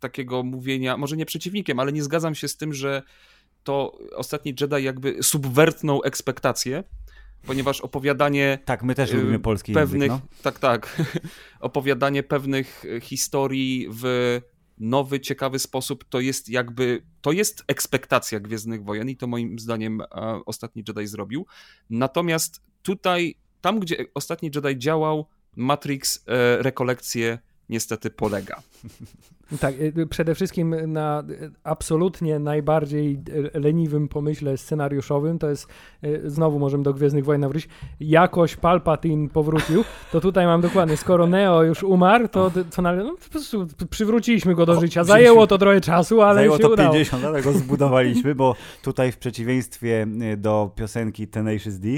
[0.00, 3.02] takiego mówienia, może nie przeciwnikiem, ale nie zgadzam się z tym, że
[3.64, 6.84] to ostatni Jedi jakby subwertnął ekspektacje,
[7.46, 8.58] ponieważ opowiadanie.
[8.64, 10.42] Tak, my też lubimy polski pewnych, język, no.
[10.42, 11.02] Tak, tak.
[11.60, 14.40] opowiadanie pewnych historii w
[14.78, 20.02] nowy, ciekawy sposób, to jest jakby, to jest ekspektacja Gwiezdnych Wojen i to moim zdaniem
[20.46, 21.46] ostatni Jedi zrobił.
[21.90, 27.38] Natomiast tutaj, tam gdzie ostatni Jedi działał, Matrix e, rekolekcje
[27.68, 28.56] niestety polega.
[29.60, 31.22] Tak, y, przede wszystkim na
[31.64, 33.18] absolutnie najbardziej
[33.54, 35.66] leniwym pomyśle scenariuszowym, to jest,
[36.04, 41.26] y, znowu możemy do Gwiezdnych Wojen nawrócić, jakoś Palpatine powrócił, to tutaj mam dokładnie, skoro
[41.26, 45.04] Neo już umarł, to, to no, po prostu przywróciliśmy go do życia.
[45.04, 46.92] Zajęło to trochę czasu, ale Zajęło się to udało.
[46.92, 51.88] 50 lat, go zbudowaliśmy, bo tutaj w przeciwieństwie y, do piosenki Tenacious D,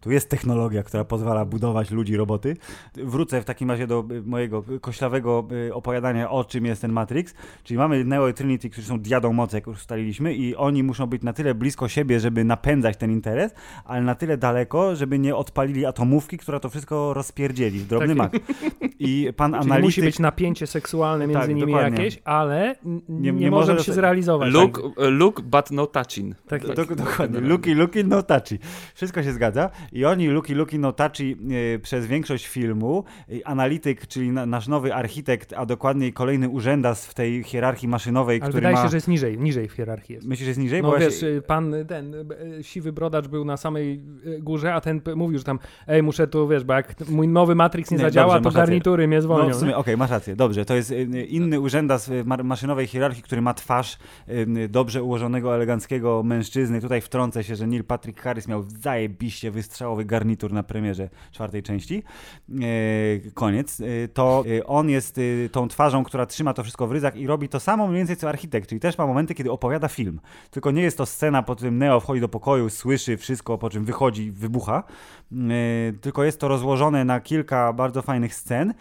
[0.00, 2.56] tu jest technologia, która pozwala budować ludzi, roboty.
[2.94, 7.34] Wrócę w takim razie do y, mojego koślawego y, opowiadania, o czym jest ten Matrix.
[7.64, 11.06] Czyli mamy Neo i Trinity, którzy są diadą mocy, jak już ustaliliśmy, i oni muszą
[11.06, 15.36] być na tyle blisko siebie, żeby napędzać ten interes, ale na tyle daleko, żeby nie
[15.36, 18.16] odpalili atomówki, która to wszystko rozpierdzieli w drobny tak.
[18.16, 18.32] mak.
[18.98, 19.84] I pan Czyli analityk...
[19.84, 22.04] musi być napięcie seksualne między tak, nimi dokładnie.
[22.04, 24.52] jakieś, ale nie, nie, nie może się zrealizować.
[24.52, 24.92] Look, tak.
[25.10, 26.36] look but no touching.
[26.48, 26.94] Tak, tak.
[26.94, 27.40] dokładnie.
[27.40, 28.58] Looky, looky, no touchy.
[28.94, 29.70] Wszystko się zgadza.
[29.92, 34.94] I oni, Luki Luki Notachi, yy, przez większość filmu, yy, analityk, czyli na, nasz nowy
[34.94, 38.82] architekt, a dokładniej kolejny urzędas w tej hierarchii maszynowej, Ale który wydaje ma...
[38.82, 40.26] się, że jest niżej, niżej w hierarchii jest.
[40.26, 40.82] Myślisz, że jest niżej?
[40.82, 41.42] No Bo wiesz, się...
[41.46, 42.14] pan ten
[42.62, 44.00] siwy brodacz był na samej
[44.40, 47.90] górze, a ten mówił, że tam ej, muszę tu, wiesz, bo jak mój nowy Matrix
[47.90, 49.48] nie, nie zadziała, dobrze, to garnitury mnie zwolnią.
[49.48, 50.94] No w sumie, okej, okay, masz rację, dobrze, to jest
[51.28, 53.98] inny urzędas w maszynowej hierarchii, który ma twarz
[54.68, 56.80] dobrze ułożonego, eleganckiego mężczyzny.
[56.80, 62.02] Tutaj wtrącę się, że Neil Patrick Harris miał zajebiście wystrzałowy garnitur na premierze czwartej części.
[62.50, 63.80] E, koniec.
[63.80, 65.20] E, to e, on jest
[65.52, 68.28] tą twarzą, która trzyma to wszystko w ryzach i robi to samo mniej więcej co
[68.28, 70.20] architekt, czyli też ma momenty, kiedy opowiada film.
[70.50, 73.84] Tylko nie jest to scena, po którym Neo wchodzi do pokoju, słyszy wszystko, po czym
[73.84, 74.82] wychodzi, wybucha.
[76.00, 78.74] Tylko jest to rozłożone na kilka bardzo fajnych scen.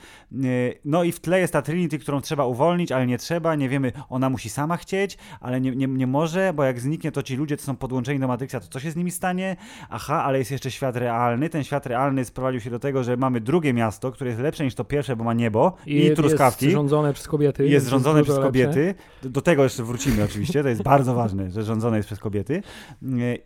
[0.86, 3.91] No i w tle jest ta Trinity, którą trzeba uwolnić, ale nie trzeba, nie wiemy,
[4.10, 7.57] ona musi sama chcieć, ale nie, nie, nie może, bo jak zniknie, to ci ludzie,
[7.57, 9.55] co są podłączeni do Matrixa, to co się z nimi stanie?
[9.89, 11.50] Aha, ale jest jeszcze świat realny.
[11.50, 14.76] Ten świat realny sprowadził się do tego, że mamy drugie miasto, które jest lepsze niż
[14.76, 16.65] to pierwsze, bo ma niebo i, i truskawki.
[16.65, 17.67] Jest rządzone przez kobiety.
[17.67, 18.95] Jest rządzone przez kobiety.
[19.23, 22.62] Do, do, tego jeszcze wrócimy oczywiście, to jest bardzo ważne, że rządzone jest przez kobiety.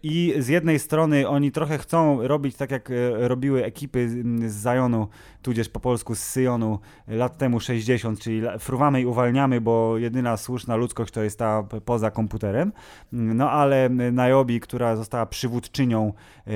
[0.04, 4.10] I z jednej strony oni trochę chcą robić tak, jak e, robiły ekipy
[4.48, 5.08] z Zionu,
[5.42, 10.76] tudzież po polsku z Syjonu lat temu 60, czyli fruwamy i uwalniamy, bo jedyna słuszna
[10.76, 12.72] ludzkość to jest ta poza komputerem.
[13.12, 16.14] No ale Niobe, która została przywódczynią
[16.48, 16.52] e,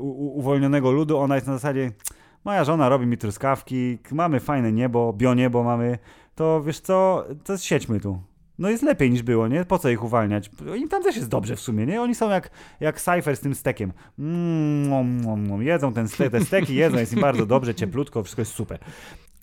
[0.00, 1.92] uwolnionego ludu, ona jest na zasadzie
[2.44, 5.98] moja żona robi mi truskawki, mamy fajne niebo, bioniebo mamy,
[6.34, 8.22] to wiesz co, to siedźmy tu.
[8.58, 9.64] No jest lepiej niż było, nie?
[9.64, 10.50] Po co ich uwalniać?
[10.76, 12.02] Im tam też jest dobrze w sumie, nie?
[12.02, 13.92] Oni są jak, jak Cypher z tym stekiem.
[14.18, 18.78] Mm, jedzą ten ste te steki, jedzą, jest im bardzo dobrze, cieplutko, wszystko jest super.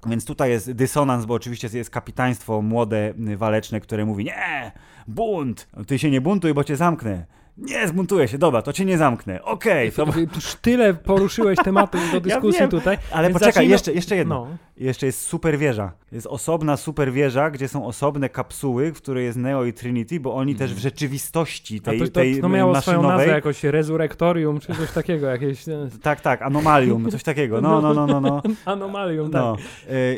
[0.08, 4.72] Więc tutaj jest dysonans, bo oczywiście jest kapitaństwo młode, waleczne, które mówi nie,
[5.08, 7.26] bunt, ty się nie buntuj, bo cię zamknę.
[7.58, 9.44] Nie, zbuntuję się, dobra, to cię nie zamknę.
[9.44, 9.90] Okej.
[9.90, 10.20] Okay, to...
[10.36, 12.98] Już tyle poruszyłeś tematów do dyskusji ja tutaj.
[13.12, 13.72] Ale poczekaj, zacznijmy...
[13.72, 14.48] jeszcze, jeszcze jedno.
[14.50, 14.58] No.
[14.78, 15.92] Jeszcze jest super wieża.
[16.12, 20.36] Jest osobna super wieża, gdzie są osobne kapsuły, w której jest Neo i Trinity, bo
[20.36, 20.60] oni mm.
[20.60, 23.04] też w rzeczywistości tej, A to, to, tej to miało maszynowej...
[23.04, 25.28] swoją nazwę, jakoś rezurektorium, czy coś takiego.
[25.28, 25.66] Jakieś...
[26.02, 27.62] tak, tak, anomalium, coś takiego.
[27.62, 28.22] No, no, no, no.
[28.22, 28.42] no.
[28.66, 29.42] Anomalium, tak.
[29.42, 29.58] No.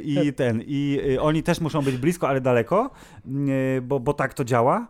[0.04, 2.90] I ten, i y, oni też muszą być blisko, ale daleko,
[3.82, 4.88] bo, bo tak to działa.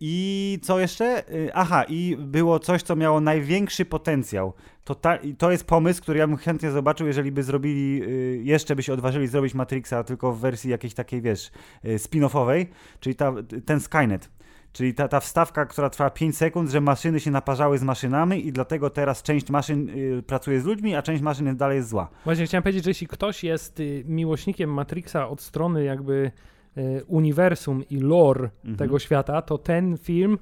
[0.00, 1.22] I co jeszcze?
[1.62, 4.52] Aha, i było coś, co miało największy potencjał.
[4.84, 8.76] To, ta, to jest pomysł, który ja bym chętnie zobaczył, jeżeli by zrobili, y, jeszcze
[8.76, 11.50] by się odważyli zrobić Matrixa, tylko w wersji jakiejś takiej, wiesz,
[11.84, 12.66] y, spin-offowej,
[13.00, 13.32] czyli ta,
[13.66, 14.30] ten Skynet.
[14.72, 18.52] Czyli ta, ta wstawka, która trwa 5 sekund, że maszyny się naparzały z maszynami i
[18.52, 22.08] dlatego teraz część maszyn y, pracuje z ludźmi, a część maszyn dalej jest zła.
[22.24, 26.30] Właśnie chciałem powiedzieć, że jeśli ktoś jest y, miłośnikiem Matrixa od strony jakby
[26.78, 28.76] y, uniwersum i lore mhm.
[28.76, 30.38] tego świata, to ten film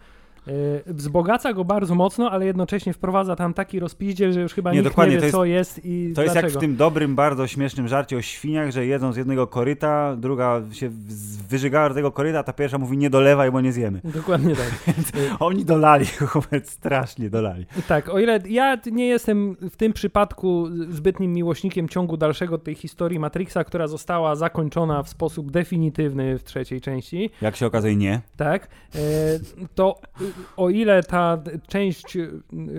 [0.86, 4.90] wzbogaca go bardzo mocno, ale jednocześnie wprowadza tam taki rozpiździel, że już chyba Nie, nikt
[4.90, 6.46] dokładnie, nie wie, jest- co jest i To jest dlaczego.
[6.52, 10.62] jak w tym dobrym, bardzo śmiesznym żarcie o świniach, że jedzą z jednego koryta, druga
[10.72, 10.90] się
[11.48, 14.00] wyżygała do tego koryta, a ta pierwsza mówi nie dolewaj, bo nie zjemy.
[14.04, 14.94] Dokładnie tak.
[15.40, 17.66] Oni dolali, Hubert, strasznie dolali.
[17.88, 23.18] Tak, o ile ja nie jestem w tym przypadku zbytnim miłośnikiem ciągu dalszego tej historii
[23.18, 28.20] Matrixa, która została zakończona w sposób definitywny w trzeciej części, Jak się okazuje, nie.
[28.36, 28.98] tak, e,
[29.74, 29.94] to
[30.56, 32.18] o ile ta część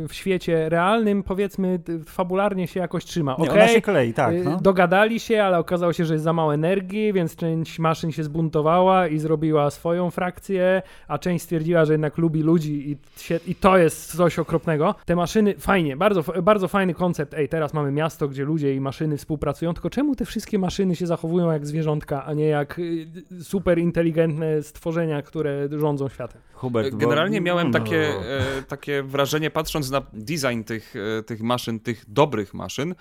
[0.08, 3.36] w świecie realnym, powiedzmy, fabularnie się jakoś trzyma.
[3.43, 4.34] nie ona się klei, tak.
[4.34, 4.58] y, No.
[4.62, 9.08] Dogadali się, ale okazało się, że jest za mało energii, więc część maszyn się zbuntowała
[9.08, 13.78] i zrobiła swoją frakcję, a część stwierdziła, że jednak lubi ludzi i, się, i to
[13.78, 14.95] jest coś okropnego.
[15.06, 17.34] Te maszyny, fajnie, bardzo, bardzo fajny koncept.
[17.34, 21.08] Ej, teraz mamy miasto, gdzie ludzie i maszyny współpracują, tylko czemu te wszystkie maszyny się
[21.08, 23.08] zachowują jak zwierzątka, a nie jak y,
[23.43, 26.41] super inteligentne stworzenia, które rządzą światem?
[26.54, 27.80] Hubert, bo- Generalnie miałem no.
[27.80, 32.95] takie, e, takie wrażenie, patrząc na design tych, e, tych maszyn, tych dobrych maszyn,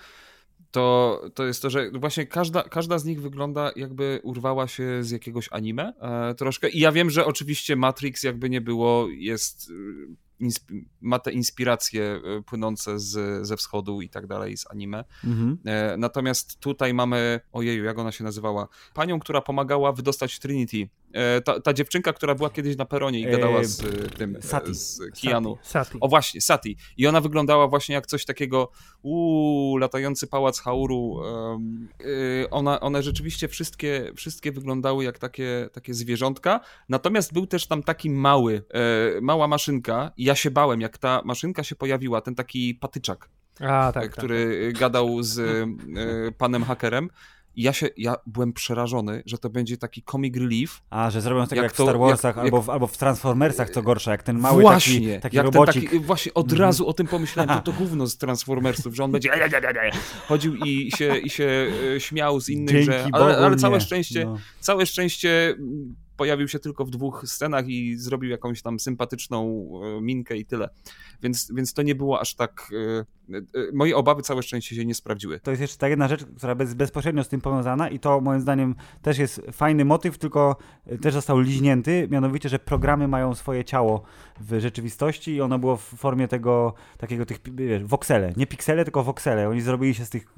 [0.71, 5.11] to, to jest to, że właśnie każda, każda z nich wygląda jakby urwała się z
[5.11, 6.69] jakiegoś anime e, troszkę.
[6.69, 9.71] I ja wiem, że oczywiście Matrix jakby nie było, jest
[10.39, 15.03] e, insp- ma te inspiracje płynące z, ze wschodu i tak dalej, z anime.
[15.23, 15.57] Mhm.
[15.65, 18.67] E, Natomiast tutaj mamy, ojeju, jak ona się nazywała?
[18.93, 20.89] Panią, która pomagała wydostać Trinity.
[21.13, 23.85] E, Ta, ta dziewczynka, która była kiedyś na peronie i E, gadała z e,
[24.17, 24.75] tym, Sati.
[24.75, 25.57] z Keanu.
[25.61, 25.97] Sati.
[26.01, 26.77] O właśnie, Sati.
[26.97, 31.21] I ona wyglądała właśnie jak coś takiego, uuu, latający pałac Hauru.
[32.01, 36.59] y, ona, one rzeczywiście wszystkie, wszystkie wyglądały jak takie, takie zwierzątka.
[36.89, 38.63] Natomiast był też tam taki mały,
[39.17, 43.29] e, mała maszynka i ja się bałem, jak ta maszynka się pojawiła, ten taki patyczak
[43.59, 47.09] A, tak, który gadał z e, panem hakerem.
[47.55, 50.81] I ja się, ja byłem przerażony, że to będzie taki comic relief.
[50.89, 52.97] A, że zrobią tak jak, Jak w to- Star Warsach jak- albo, w, albo w
[52.97, 55.73] Transformersach, co gorsza, jak ten mały właśnie, taki, taki jak robocik.
[55.73, 56.61] ten taki, właśnie od Mhm.
[56.61, 59.29] razu o tym pomyślałem, to to gówno z Transformersów, że on będzie
[60.27, 63.81] chodził i się, i się e, śmiał z innych, Dzięki że, ale, ale całe nie.
[63.81, 64.37] szczęście, No.
[64.59, 70.01] całe szczęście mm, pojawił się tylko w dwóch scenach i zrobił jakąś tam sympatyczną e,
[70.01, 70.69] minkę i tyle.
[71.21, 72.71] Więc, więc to nie było aż tak.
[73.31, 73.41] e, e,
[73.73, 75.39] Moje obawy całe szczęście się nie sprawdziły.
[75.39, 78.41] To jest jeszcze ta jedna rzecz, która bez, bezpośrednio z tym powiązana i to moim
[78.41, 80.55] zdaniem też jest fajny motyw, tylko
[80.85, 84.01] e, też został liźnięty, mianowicie, że programy mają swoje ciało
[84.39, 89.03] w rzeczywistości i ono było w formie tego, takiego tych, wiesz, voxele, nie piksele, tylko
[89.03, 89.49] voxele.
[89.49, 90.33] Oni zrobili się z tych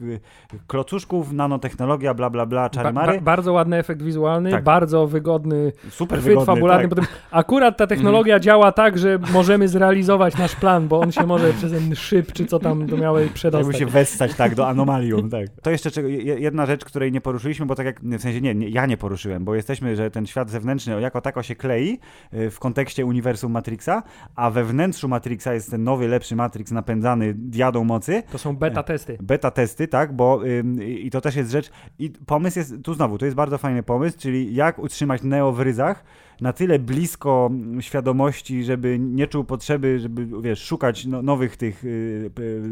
[0.68, 3.14] klocuszków, nanotechnologia, bla, bla, bla, Ba, czary-mary.
[3.14, 4.64] ba, bardzo ładny efekt wizualny, Tak.
[4.64, 6.90] bardzo wygodny Super chwyt wygodny, fabularny.
[6.90, 6.98] tak.
[6.98, 7.08] Mhm.
[7.08, 11.54] Potem akurat ta technologia działa tak, że możemy zrealizować nasz plan, bo on się może
[11.54, 13.78] przez ten szyb, czy co tam to miały Jakby przedostać.
[13.78, 15.48] się wessać tak do anomalium, tak.
[15.62, 18.70] To jeszcze czego, jedna rzecz, której nie poruszyliśmy, bo tak jak, w sensie nie, nie,
[18.70, 22.00] ja nie poruszyłem, bo jesteśmy, że ten świat zewnętrzny jako tako się klei
[22.34, 24.04] y, w kontekście uniwersum Matrixa,
[24.36, 28.84] a we wnętrzu Matrixa jest ten nowy, lepszy Matrix napędzany diadą mocy, To są beta
[28.84, 29.18] testy.
[29.22, 33.18] beta testy, tak, bo ym, i to też jest rzecz i pomysł jest, tu znowu,
[33.18, 36.04] to jest bardzo fajny pomysł, czyli jak utrzymać Neo w ryzach
[36.42, 37.50] na tyle blisko
[37.80, 42.32] świadomości, żeby nie czuł potrzeby, żeby, wiesz, szukać no, nowych tych y,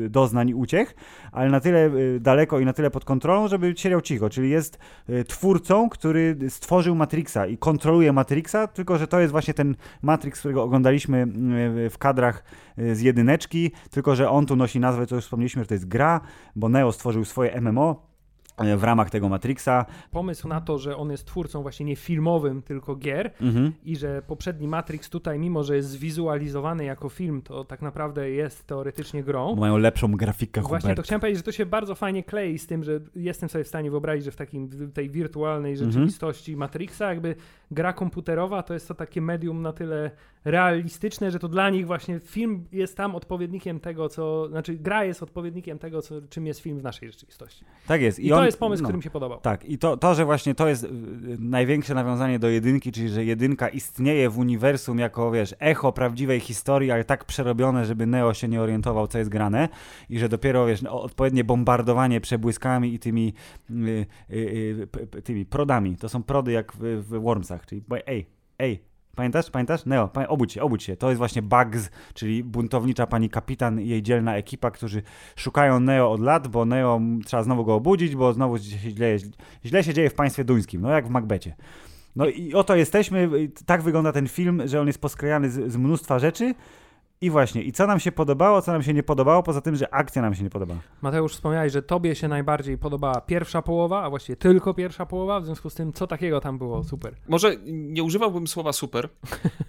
[0.10, 0.95] doznań i uciech,
[1.32, 4.79] ale na tyle y, daleko i na tyle pod kontrolą, żeby siedział cicho, czyli jest
[5.10, 10.39] y, twórcą, który stworzył Matrixa i kontroluje Matrixa, tylko że to jest właśnie ten Matrix,
[10.39, 11.27] którego oglądaliśmy
[11.89, 12.43] w kadrach
[12.77, 16.21] z jedyneczki, tylko że on tu nosi nazwę, co już wspomnieliśmy, że to jest gra,
[16.55, 18.09] bo Neo stworzył swoje MMO
[18.78, 19.86] w ramach tego Matrixa.
[20.12, 23.74] Pomysł na to, że on jest twórcą właśnie nie filmowym, tylko gier Mhm.
[23.84, 28.67] i że poprzedni Matrix tutaj, mimo że jest zwizualizowany jako film, to tak naprawdę jest
[28.67, 29.56] teoretycznie grą.
[29.56, 32.84] Mają lepszą grafikę, Właśnie to chciałem powiedzieć, że to się bardzo fajnie klei z tym,
[32.84, 37.36] że jestem sobie w stanie wyobrazić, że w takim, w tej wirtualnej rzeczywistości Matrixa, jakby
[37.71, 40.12] gra komputerowa to jest to takie medium na tyle
[40.45, 45.23] realistyczne, że to dla nich właśnie film jest tam odpowiednikiem tego, co, znaczy gra jest
[45.23, 47.65] odpowiednikiem tego, co, czym jest film w naszej rzeczywistości.
[47.88, 48.19] Tak jest.
[48.19, 48.88] I, to on- jest pomysł, no.
[48.88, 49.39] który mi się podobał.
[49.39, 50.89] Tak, i to, to, że właśnie to jest y,
[51.39, 56.91] największe nawiązanie do jedynki, czyli że jedynka istnieje w uniwersum jako, wiesz, echo prawdziwej historii,
[56.91, 59.69] ale tak przerobione, żeby Neo się nie orientował, co jest grane
[60.10, 63.34] i że dopiero, wiesz, no, odpowiednie bombardowanie przebłyskami i tymi,
[63.71, 68.26] y, y, y, tymi prodami, to są prody jak w, w Wormsach, czyli bo- ej,
[68.60, 69.50] ej, Pamiętasz?
[69.50, 69.86] Pamiętasz?
[69.86, 70.98] Neo, pamię- obudź się, obudź się.
[70.98, 75.02] To jest właśnie Bugs, czyli buntownicza pani kapitan i jej dzielna ekipa, którzy
[75.36, 79.17] szukają Neo od lat, bo Neo trzeba znowu go obudzić, bo znowu się źle,
[79.65, 81.56] źle się dzieje w państwie duńskim, no jak w Macbecie.
[82.15, 83.30] No i oto jesteśmy,
[83.65, 86.54] tak wygląda ten film, że on jest poskrajany z, z mnóstwa rzeczy
[87.21, 89.93] I właśnie, i co nam się podobało, co nam się nie podobało, poza tym, że
[89.93, 90.79] akcja nam się nie podobała.
[91.01, 95.45] Mateusz, wspomniałeś, że tobie się najbardziej podobała pierwsza połowa, a właściwie tylko pierwsza połowa, w
[95.45, 97.15] związku z tym, co takiego tam było super?
[97.27, 99.10] Może nie używałbym słowa super.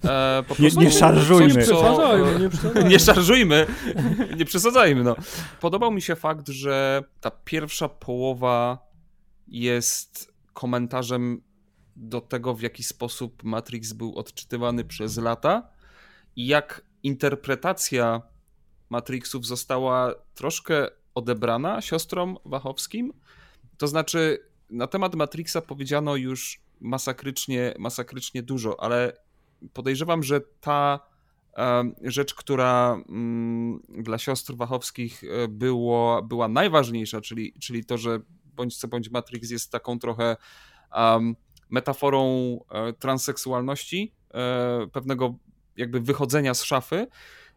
[0.05, 1.55] E, po Nie- prostu nie szarżujmy.
[1.55, 2.89] coś, co- Przesadzajmy, nie przesadzajmy.
[2.91, 3.67] nie szarżujmy,
[4.37, 5.05] nie przesadzajmy.
[5.05, 5.17] No.
[5.61, 8.79] Podobał mi się fakt, że ta pierwsza połowa
[9.49, 11.43] jest komentarzem
[11.97, 15.69] do tego, w jaki sposób Matrix był odczytywany przez lata
[16.37, 18.23] i jak interpretacja
[18.91, 23.13] Matrixów została troszkę odebrana siostrom Wachowskim.
[23.79, 29.13] To znaczy, na temat Matrixa powiedziano już masakrycznie, masakrycznie dużo, ale
[29.73, 31.11] podejrzewam, że ta
[32.03, 38.77] rzecz, która mm, dla siostr Wachowskich e, było, była najważniejsza, czyli, czyli to, że bądź
[38.77, 40.37] co bądź Matrix jest taką trochę
[41.71, 42.25] metaforą
[42.71, 45.35] e, transseksualności, e, pewnego
[45.81, 47.07] jakby wychodzenia z szafy,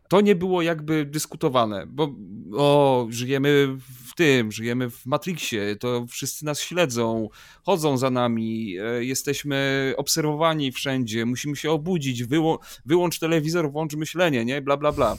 [0.09, 2.15] to nie było jakby dyskutowane, bo
[2.57, 7.29] o, żyjemy w tym, żyjemy w Matrixie, to wszyscy nas śledzą,
[7.63, 14.45] chodzą za nami, e, jesteśmy obserwowani wszędzie, musimy się obudzić, wyłą wyłącz telewizor, włącz myślenie,
[14.45, 15.17] nie, bla, bla, bla.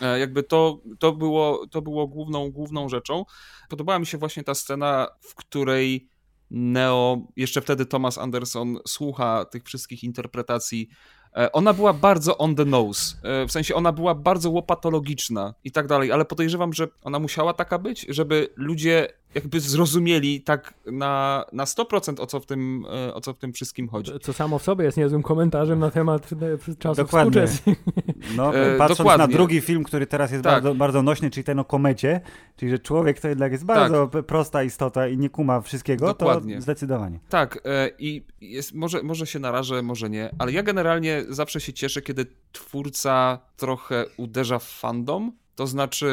[0.00, 3.24] E, Jakby to, to, było, to było główną, główną rzeczą.
[3.68, 6.08] Podobała mi się właśnie ta scena, w której
[6.50, 10.88] Neo, jeszcze wtedy Thomas Anderson, słucha tych wszystkich interpretacji.
[11.36, 15.72] E, Ona była bardzo on the nose, e, w sensie ona była bardzo łopatologiczna i
[15.72, 21.44] tak dalej, ale podejrzewam, że ona musiała taka być, żeby ludzie jakby zrozumieli tak na,
[21.52, 24.12] na 100% o co, w tym, e, o co w tym wszystkim chodzi.
[24.22, 27.44] Co samo w sobie jest niezłym komentarzem na temat e, czasów Dokładnie.
[28.36, 29.26] No, E, patrząc dokładnie.
[29.26, 30.52] na drugi film, który teraz jest Tak.
[30.52, 32.20] bardzo, bardzo nośny, czyli ten o komecie,
[32.56, 36.54] czyli że człowiek to jednak jest bardzo p- prosta istota i nie kuma wszystkiego, Dokładnie.
[36.56, 37.20] to zdecydowanie.
[37.28, 37.58] Tak,
[37.98, 42.26] i jest, może, może się narażę, może nie, ale ja generalnie zawsze się cieszę, kiedy
[42.52, 45.32] twórca trochę uderza w fandom.
[45.54, 46.08] To znaczy,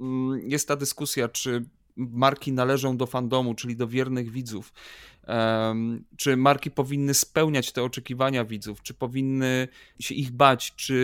[0.00, 1.64] mm, jest ta dyskusja, czy
[1.96, 4.72] marki należą do fandomu, czyli do wiernych widzów.
[6.16, 9.68] Czy marki powinny spełniać te oczekiwania widzów, czy powinny
[10.00, 10.94] się ich bać, czy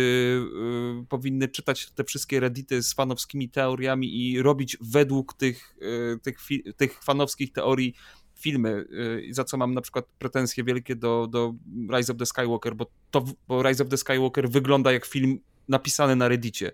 [1.03, 6.39] y, powinny czytać te wszystkie reddity z fanowskimi teoriami i robić według tych, y, tych,
[6.77, 7.95] tych fanowskich teorii
[8.35, 8.85] filmy,
[9.29, 11.55] y, za co mam na przykład pretensje wielkie do, do
[11.97, 15.39] Rise of the Skywalker, bo, to, bo Rise of the Skywalker wygląda jak film
[15.69, 16.73] napisany na reddicie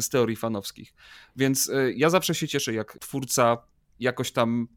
[0.00, 0.94] z teorii fanowskich.
[1.36, 3.56] Więc y, ja zawsze się cieszę, jak twórca
[4.00, 4.68] jakoś tam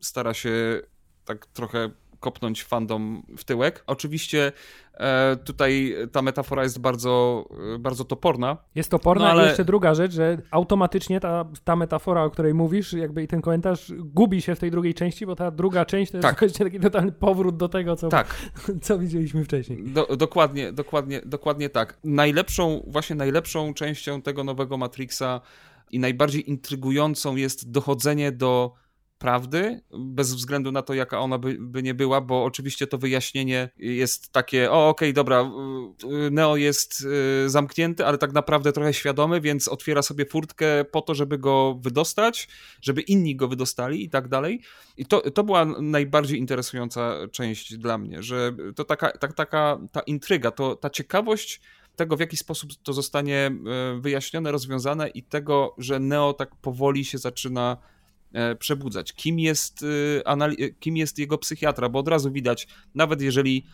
[0.00, 0.82] stara się
[1.24, 1.90] tak trochę
[2.24, 3.84] kopnąć fandom w tyłek.
[3.86, 4.52] Oczywiście
[4.94, 7.44] e, tutaj ta metafora jest bardzo,
[7.74, 8.56] e, bardzo toporna.
[8.74, 12.30] Jest to porna No, ale- i jeszcze druga rzecz, że automatycznie ta, ta metafora, o
[12.30, 15.84] której mówisz, jakby i ten komentarz gubi się w tej drugiej części, bo ta druga
[15.84, 16.38] część to jest Tak.
[16.40, 18.34] właśnie taki totalny powrót do tego, co, Tak,
[18.82, 19.84] co widzieliśmy wcześniej.
[19.84, 21.98] Do, dokładnie, dokładnie, dokładnie tak.
[22.04, 25.40] Najlepszą, właśnie najlepszą częścią tego nowego Matrixa
[25.90, 28.72] i najbardziej intrygującą jest dochodzenie do
[29.24, 33.70] prawdy, bez względu na to, jaka ona by, by nie była, bo oczywiście to wyjaśnienie
[33.76, 35.50] jest takie, o okej, dobra,
[36.04, 37.06] y, y, Neo jest
[37.46, 41.78] y, zamknięty, ale tak naprawdę trochę świadomy, więc otwiera sobie furtkę po to, żeby go
[41.80, 42.48] wydostać,
[42.82, 44.60] żeby inni go wydostali i tak dalej.
[44.96, 50.00] I to, to była najbardziej interesująca część dla mnie, że to taka, tak, taka ta
[50.00, 51.60] intryga, to, ta ciekawość
[51.96, 57.04] tego, w jaki sposób to zostanie e, wyjaśnione, rozwiązane i tego, że Neo tak powoli
[57.04, 57.76] się zaczyna
[58.58, 59.12] przebudzać.
[59.12, 63.66] Kim jest, e, anali- e, kim jest jego psychiatra, bo od razu widać, nawet jeżeli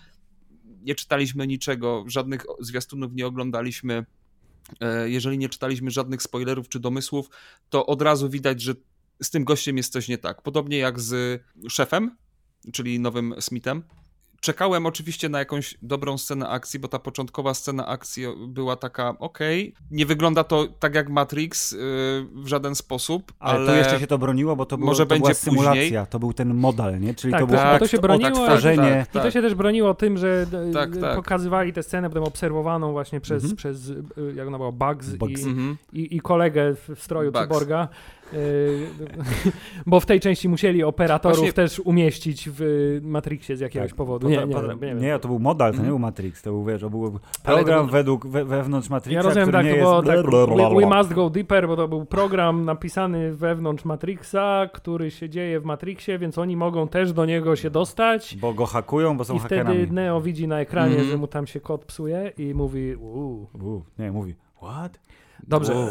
[0.83, 4.07] nie czytaliśmy niczego, żadnych zwiastunów nie oglądaliśmy,
[4.81, 7.31] e, jeżeli nie czytaliśmy żadnych spoilerów czy domysłów,
[7.71, 8.75] to od razu widać, że
[9.23, 10.43] z tym gościem jest coś nie tak.
[10.43, 12.17] Podobnie jak z szefem,
[12.73, 13.83] czyli nowym Smithem.
[14.41, 19.75] Czekałem oczywiście na jakąś dobrą scenę akcji, bo ta początkowa scena akcji była taka, okej,
[19.91, 21.79] nie wygląda to tak jak Matrix yy,
[22.35, 25.07] w żaden sposób, Ale, ale, tu jeszcze się to broniło, bo to, było, może to
[25.17, 26.07] była będzie symulacja, później.
[26.11, 27.15] to był ten model, nie?
[27.15, 29.07] Czyli Tak, to było to się odtw- broniło, odtworzenie.
[29.13, 31.17] tak, I to się też broniło tym, że e, Tak, tak.
[31.17, 33.57] pokazywali tę scenę potem obserwowaną właśnie przez, Mhm.
[33.57, 33.95] przez e,
[34.35, 35.43] jak ona była, Bugs, Bugs.
[35.43, 35.77] I, Mhm.
[35.93, 37.43] i, i kolegę w w stroju Bugs.
[37.45, 37.89] cyborga.
[38.33, 38.37] E,
[39.87, 42.61] bo w tej części musieli operatorów Właśnie- też umieścić w
[43.03, 44.27] Matrixie z jakiegoś Tak, powodu.
[44.27, 45.89] po- Nie, nie, nie, nie, to był model, to nie Mhm.
[45.89, 49.53] był Matrix, to był, wiesz, to był program to- według, we, wewnątrz Matrixa, Ja rozumiem,
[49.53, 49.89] tak, nie to jest...
[49.91, 50.31] było tak,
[50.77, 55.61] we, we Must Go Deeper, bo to był program napisany wewnątrz Matrixa, który się dzieje
[55.61, 58.37] w Matrixie, więc oni mogą też do niego się dostać.
[58.41, 59.93] Bo go hakują, bo są I wtedy hakerami.
[59.93, 61.11] Neo widzi na ekranie, Mhm.
[61.11, 63.47] że mu tam się kod psuje i mówi uuu.
[63.63, 65.01] U, nie, mówi, what?
[65.49, 65.87] Dobrze, Wow.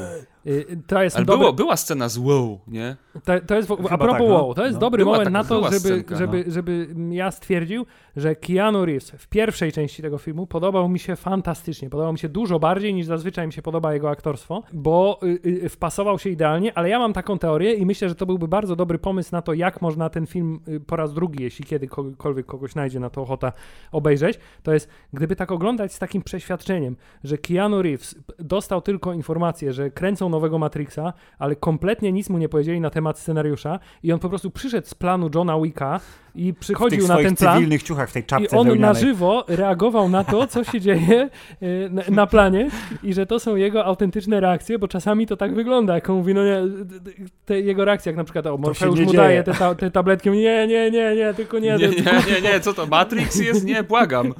[0.48, 1.40] Y, to jest Ale dobry...
[1.40, 2.96] było, była scena z WoW, nie?
[3.24, 4.28] To, to jest, a propos tak, no.
[4.28, 4.80] WoW, to jest No.
[4.80, 7.86] dobry Była moment taka- na to, żeby, scenka, żeby, żeby ja stwierdził,
[8.16, 11.90] że Keanu Reeves w pierwszej części tego filmu podobał mi się fantastycznie.
[11.90, 15.70] Podobał mi się dużo bardziej niż zazwyczaj mi się podoba jego aktorstwo, bo y, y,
[15.70, 19.00] wpasował się idealnie, ale ja mam taką teorię i myślę, że to byłby bardzo dobry
[19.00, 23.00] pomysł na to, jak można ten film y, po raz drugi, jeśli kiedykolwiek kogoś znajdzie
[23.00, 23.52] na to ochota
[23.92, 29.74] obejrzeć, to jest, gdyby tak oglądać z takim przeświadczeniem, że Keanu Reeves dostał tylko informację,
[29.74, 34.20] że kręcą nowego Matrixa, ale kompletnie nic mu nie powiedzieli na temat scenariusza i on
[34.20, 36.00] po prostu przyszedł z planu Johna Wicka
[36.36, 39.02] i przychodził na ten plan cywilnych ciuchach w tej i czapce on na wełnianej.
[39.02, 41.30] żywo reagował na to, co się dzieje
[41.64, 42.70] y, na, na planie
[43.04, 46.34] i że to są jego autentyczne reakcje, bo czasami to tak wygląda, jak on mówi,
[46.34, 46.62] no nie,
[47.46, 49.18] te jego reakcje, jak na przykład o, Morfeusz mu dzieje.
[49.18, 51.78] daje te, ta, te tabletki, mówi, nie, nie, nie, nie, tylko nie.
[51.78, 51.96] Nie, nie,
[52.32, 53.66] nie, nie, co to, Matrix jest?
[53.66, 54.34] Nie, błagam.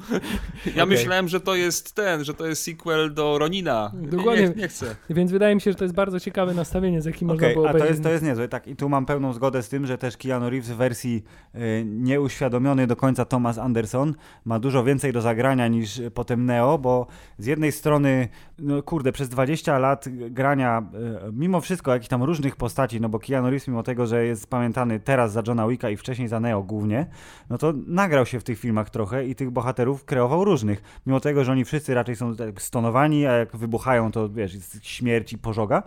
[0.66, 0.86] Ja Okej.
[0.86, 3.92] myślałem, że to jest ten, że to jest sequel do Ronina.
[3.94, 4.48] Nie, Dokładnie.
[4.48, 4.96] Nie, nie chcę.
[5.10, 7.68] Więc wydaje mi się, że to jest bardzo ciekawe nastawienie, z jakim można Okej, było
[7.68, 8.68] a to jest, to jest niezłe, tak.
[8.68, 11.24] I tu mam pełną zgodę z tym, że też Keanu Reeves w wersji
[11.54, 14.14] y, nieuświadomiony do końca Thomas Anderson
[14.44, 17.06] ma dużo więcej do zagrania niż potem Neo, bo
[17.38, 18.28] z jednej strony,
[18.58, 20.82] no kurde, przez 20 lat grania,
[21.28, 24.46] y, mimo wszystko jakichś tam różnych postaci, no bo Keanu Reeves mimo tego, że jest
[24.46, 27.06] pamiętany teraz za Johna Wicka i wcześniej za Neo głównie,
[27.50, 30.82] no to nagrał się w tych filmach trochę i tych bohaterów kreował różnych.
[31.06, 34.84] Mimo tego, że oni wszyscy raczej są tak stonowani, a jak wybuchają, to wiesz, jest
[34.84, 35.82] śmierć i pożoga.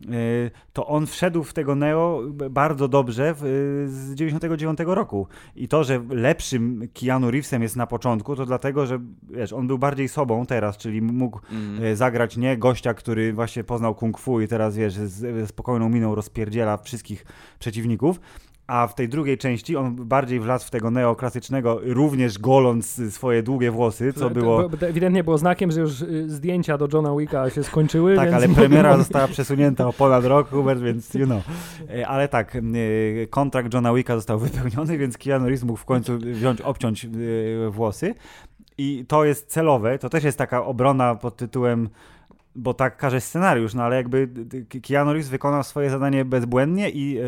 [0.00, 5.26] Yy, to on wszedł w tego Neo bardzo dobrze w, yy, z 99 roku.
[5.56, 8.98] I to, że lepszym Keanu Reevesem jest na początku, to dlatego, że
[9.30, 11.96] wiesz, on był bardziej sobą teraz, czyli mógł Mm.
[11.96, 16.14] zagrać nie gościa, który właśnie poznał kung fu i teraz wiesz, z, ze spokojną miną
[16.14, 17.24] rozpierdziela wszystkich
[17.58, 18.20] przeciwników.
[18.68, 23.70] A w tej drugiej części on bardziej wlazł w tego neoklasycznego, również goląc swoje długie
[23.70, 24.70] włosy, co było...
[24.80, 28.16] ewidentnie było znakiem, że już y, zdjęcia do Johna Wicka się skończyły.
[28.16, 31.42] Tak, ale premiera została przesunięta o ponad rok, Hubert, więc you know.
[31.90, 32.60] E, Ale tak, e,
[33.30, 37.08] kontrakt Johna Wicka został wypełniony, więc Keanu Reeves mógł w końcu wziąć, obciąć e,
[37.70, 38.14] włosy.
[38.78, 41.88] I to jest celowe, to też jest taka obrona pod tytułem
[42.54, 44.28] bo tak każe scenariusz, no ale jakby
[44.88, 47.18] Keanu Reeves wykonał swoje zadanie bezbłędnie i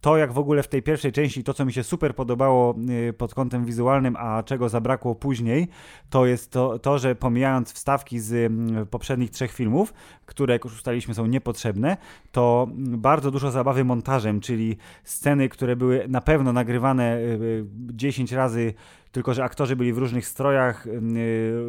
[0.00, 2.74] to jak w ogóle w tej pierwszej części, to co mi się super podobało
[3.08, 5.68] e, pod kątem wizualnym, a czego zabrakło później,
[6.10, 9.94] to jest to, to że pomijając wstawki z mm, poprzednich trzech filmów,
[10.26, 11.96] które jak już ustaliliśmy są niepotrzebne,
[12.32, 17.66] to mm, bardzo dużo zabawy montażem, czyli sceny, które były na pewno nagrywane y, y,
[17.92, 18.74] 10 razy,
[19.12, 20.90] tylko że aktorzy byli w różnych strojach, y,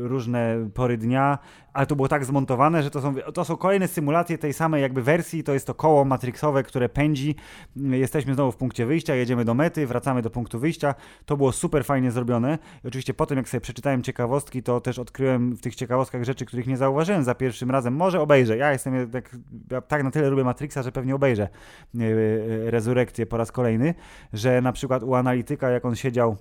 [0.01, 1.39] różne pory dnia,
[1.73, 5.01] ale to było tak zmontowane, że to są, to są kolejne symulacje tej samej jakby
[5.01, 7.35] wersji, to jest to koło matrixowe, które pędzi,
[7.75, 11.85] jesteśmy znowu w punkcie wyjścia, jedziemy do mety, wracamy do punktu wyjścia, to było super
[11.85, 12.57] fajnie zrobione.
[12.83, 16.67] I oczywiście potem jak sobie przeczytałem ciekawostki, to też odkryłem w tych ciekawostkach rzeczy, których
[16.67, 19.35] nie zauważyłem za pierwszym razem, może obejrzę, ja jestem jednak,
[19.71, 21.49] ja tak na tyle lubię Matrixa, że pewnie obejrzę
[21.95, 23.93] y, y, Rezurekcję po raz kolejny,
[24.33, 26.37] że na przykład u analityka, jak on siedział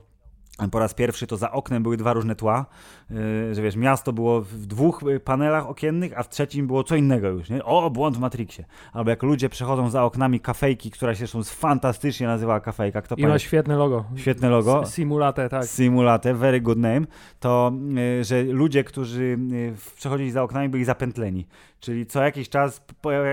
[0.69, 2.67] po raz pierwszy to za oknem były dwa różne tła,
[3.11, 6.97] yy, że wiesz, miasto było w dwóch y, panelach okiennych, a w trzecim było co
[6.97, 7.65] innego już, nie?
[7.65, 8.65] O, błąd w Matrixie.
[8.93, 13.27] Albo jak ludzie przechodzą za oknami kafejki, która się zresztą fantastycznie nazywała kafejka, kto I
[13.27, 14.05] ma świetne logo.
[14.17, 14.87] Świetne logo.
[14.87, 15.65] Simulate, tak.
[15.65, 17.01] Simulate, very good name,
[17.41, 17.73] to
[18.21, 21.47] y, że ludzie, którzy y, przechodzili za oknami, byli zapętleni.
[21.81, 22.83] Czyli co jakiś czas,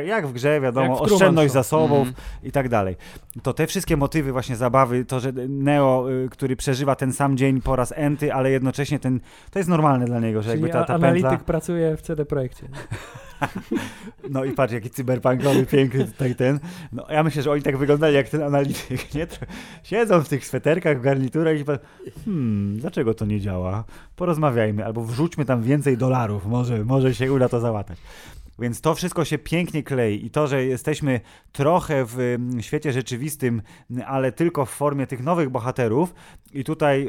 [0.05, 2.15] jak w grze, wiadomo, Jak w oszczędność zasobów Mhm.
[2.43, 2.95] i tak dalej.
[3.43, 7.61] To te wszystkie motywy właśnie zabawy, to, że Neo, y, który przeżywa ten sam dzień
[7.61, 9.19] po raz enty, ale jednocześnie ten,
[9.51, 12.25] to jest normalne dla niego, że Czyli jakby ta, ta analityk pętla, pracuje w CD
[12.25, 12.67] Projekcie.
[14.29, 16.59] no i patrz, jaki cyberpunkowy, piękny tutaj ten,
[16.91, 19.27] no ja myślę, że oni tak wyglądali jak ten analityk, nie?
[19.83, 21.63] Siedzą w tych sweterkach, w garniturach i
[22.25, 23.83] hmm, dlaczego to nie działa?
[24.15, 27.97] Porozmawiajmy, albo wrzućmy tam więcej dolarów, może, może się uda to załatać.
[28.59, 31.19] Więc to wszystko się pięknie klei i to, że jesteśmy
[31.51, 36.13] trochę w mm, świecie rzeczywistym, mm, ale tylko w formie tych nowych bohaterów.
[36.53, 37.07] I tutaj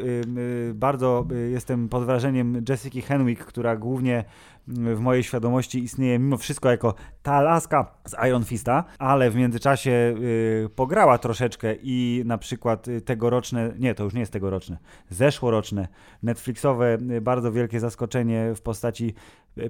[0.68, 4.24] y, bardzo y, jestem pod wrażeniem Jessica Henwick, która głównie
[4.68, 9.90] w mojej świadomości istnieje mimo wszystko jako ta laska z Iron Fista, ale w międzyczasie
[9.90, 14.78] y, pograła troszeczkę i na przykład y, tegoroczne, nie, to już nie jest tegoroczne,
[15.10, 15.88] zeszłoroczne
[16.22, 19.14] Netflixowe y, bardzo wielkie zaskoczenie w postaci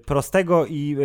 [0.07, 0.97] prostego i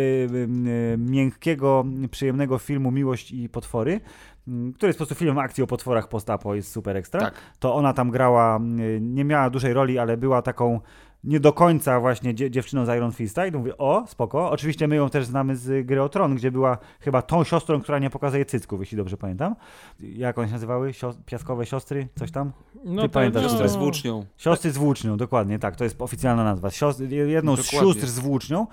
[0.98, 6.08] miękkiego, przyjemnego filmu Miłość i potwory, y, który jest po prostu filmem akcji o potworach
[6.08, 7.34] post-apo, jest super ekstra Tak.
[7.58, 8.60] to ona tam grała,
[9.00, 10.80] nie miała dużej roli, ale była taką
[11.24, 14.50] nie do końca właśnie dzie dziewczyną z Iron Fista i to mówię, o, spoko.
[14.50, 17.98] Oczywiście my ją też znamy z gry o Tron, gdzie była chyba tą siostrą, która
[17.98, 19.56] nie pokazuje cycków, jeśli dobrze pamiętam.
[20.00, 20.92] Jak one się nazywały?
[20.92, 22.08] Sio piaskowe siostry?
[22.18, 22.52] Coś tam?
[22.84, 24.24] No Ty pamiętasz, no, Siostry z włócznią.
[24.36, 26.70] Siostry z włócznią, dokładnie, tak, to jest oficjalna nazwa.
[26.70, 27.92] Siostry, jedną z Dokładnie.
[27.92, 28.66] sióstr z włócznią,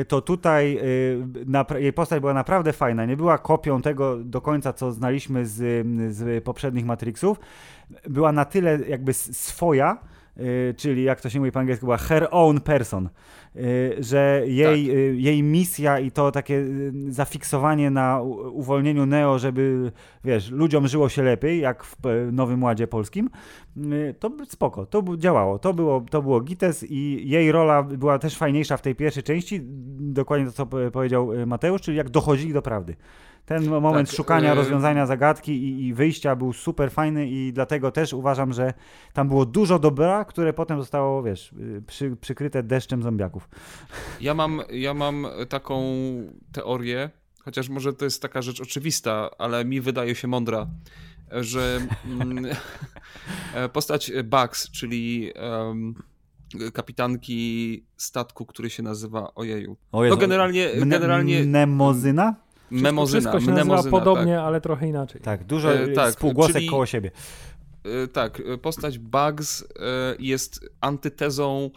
[0.00, 0.78] e, to tutaj
[1.74, 3.04] e, jej postać była naprawdę fajna.
[3.04, 7.40] Nie była kopią tego do końca, co znaliśmy z, z poprzednich Matrixów.
[8.08, 9.98] Była na tyle jakby swoja,
[10.76, 13.08] czyli jak to się mówi po angielsku, była her own person,
[13.56, 13.60] e,
[14.02, 14.96] że jej, Tak.
[14.96, 16.64] e, jej misja i to takie
[17.08, 18.20] zafiksowanie na
[18.52, 19.92] uwolnieniu Neo, żeby
[20.24, 23.30] wiesz, ludziom żyło się lepiej, jak w e, Nowym Ładzie Polskim,
[23.76, 28.36] y, to spoko, to działało, to było, to było Gites i jej rola była też
[28.36, 29.60] fajniejsza w tej pierwszej części,
[30.00, 32.96] dokładnie to, co powiedział y, Mateusz, czyli jak dochodzili do prawdy.
[33.48, 37.90] Ten moment Tak, szukania y- rozwiązania zagadki i, i wyjścia był super fajny i dlatego
[37.90, 38.74] też uważam, że
[39.12, 43.48] tam było dużo dobra, które potem zostało, wiesz, y, przy, przykryte deszczem zombiaków.
[44.20, 45.82] Ja mam, ja mam taką
[46.52, 47.10] teorię,
[47.44, 50.66] chociaż może to jest taka rzecz oczywista, ale mi wydaje się mądra,
[51.30, 52.46] że mm,
[53.54, 55.94] e, postać Bugs, czyli em,
[56.72, 59.76] kapitanki statku, który się nazywa Ojeju.
[59.92, 62.47] O No generalnie, generalnie Nemozyna?
[62.70, 64.44] Memozyna, Wszystko się nazywa podobnie, tak.
[64.44, 65.20] ale trochę inaczej.
[65.20, 67.10] Tak, dużo E, tak, spółgłosek czyli- koło siebie.
[68.04, 69.66] E, Tak, e, postać Bugs e,
[70.18, 71.70] jest antytezą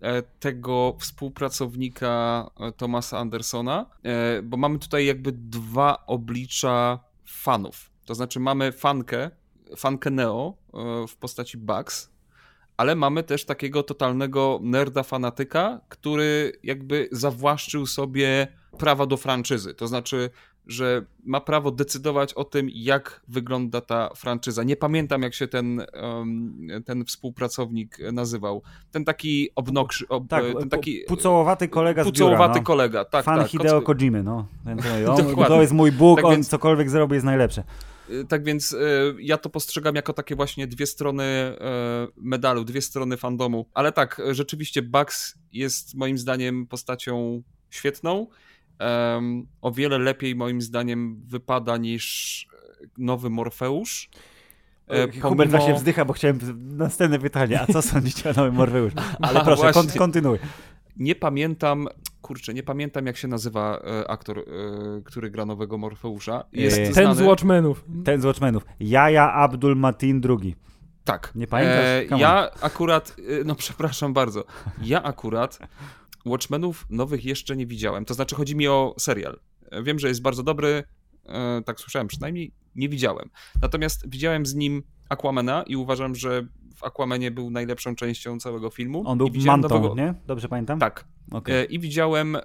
[0.00, 7.90] e, tego współpracownika e, Thomasa Andersona, e, bo mamy tutaj jakby dwa oblicza fanów.
[8.04, 9.30] To znaczy mamy fankę,
[9.76, 12.10] fankę Neo e, w postaci Bugs,
[12.76, 18.48] ale mamy też takiego totalnego nerda fanatyka, który jakby zawłaszczył sobie
[18.80, 19.74] prawa do franczyzy.
[19.74, 20.30] To znaczy,
[20.66, 24.62] że ma prawo decydować o tym, jak wygląda ta franczyza.
[24.62, 25.82] Nie pamiętam, jak się ten,
[26.84, 28.62] ten współpracownik nazywał.
[28.90, 32.64] Ten taki obnokrzy, ob, Tak, ten taki pucołowaty kolega z biura, pucołowaty no.
[32.64, 33.04] kolega.
[33.04, 33.48] Tak, Fan tak.
[33.48, 34.46] Hideo Kojimy, no.
[35.08, 37.64] On, to jest mój Bóg, Tak on więc- cokolwiek zrobi jest najlepsze.
[38.10, 38.78] Y, Tak więc y,
[39.20, 41.56] ja to postrzegam jako takie właśnie dwie strony
[42.16, 43.66] medalu, dwie strony fandomu.
[43.74, 48.26] Ale tak, rzeczywiście Bugs jest moim zdaniem postacią świetną.
[48.80, 52.46] Em, o wiele lepiej moim zdaniem wypada niż
[52.98, 54.08] nowy Morfeusz.
[54.88, 56.38] E, Hubert pomimo- właśnie wzdycha, bo chciałem
[56.76, 58.92] następne pytanie, a co sądzicie o nowym Morfeusz?
[59.22, 60.38] Ale A, proszę, kon, kontynuuj.
[60.96, 61.88] Nie pamiętam,
[62.22, 64.42] kurczę, nie pamiętam jak się nazywa e, aktor, e,
[65.04, 66.44] który gra nowego Morfeusza.
[66.52, 67.14] Jest E, Ten znany.
[67.14, 67.84] z Watchmenów.
[68.04, 68.64] Ten z Watchmenów.
[68.80, 70.56] Jaja Abdul Matin II.
[71.04, 71.32] Tak.
[71.34, 72.18] Nie pamiętasz?
[72.20, 74.44] Ja akurat, no przepraszam bardzo,
[74.82, 75.58] ja akurat
[76.24, 78.04] Watchmenów nowych jeszcze nie widziałem.
[78.04, 79.40] To znaczy chodzi mi o serial.
[79.70, 80.84] E, Wiem, że jest bardzo dobry,
[81.26, 83.30] e, tak słyszałem przynajmniej, nie widziałem.
[83.62, 86.46] Natomiast widziałem z nim Aquamana i uważam, że
[86.76, 89.02] w Aquamanie był najlepszą częścią całego filmu.
[89.06, 89.94] On był mantą, nowego...
[89.94, 90.14] nie?
[90.26, 90.78] Dobrze pamiętam?
[90.78, 91.04] Tak.
[91.30, 91.56] Okej.
[91.56, 92.36] E, I widziałem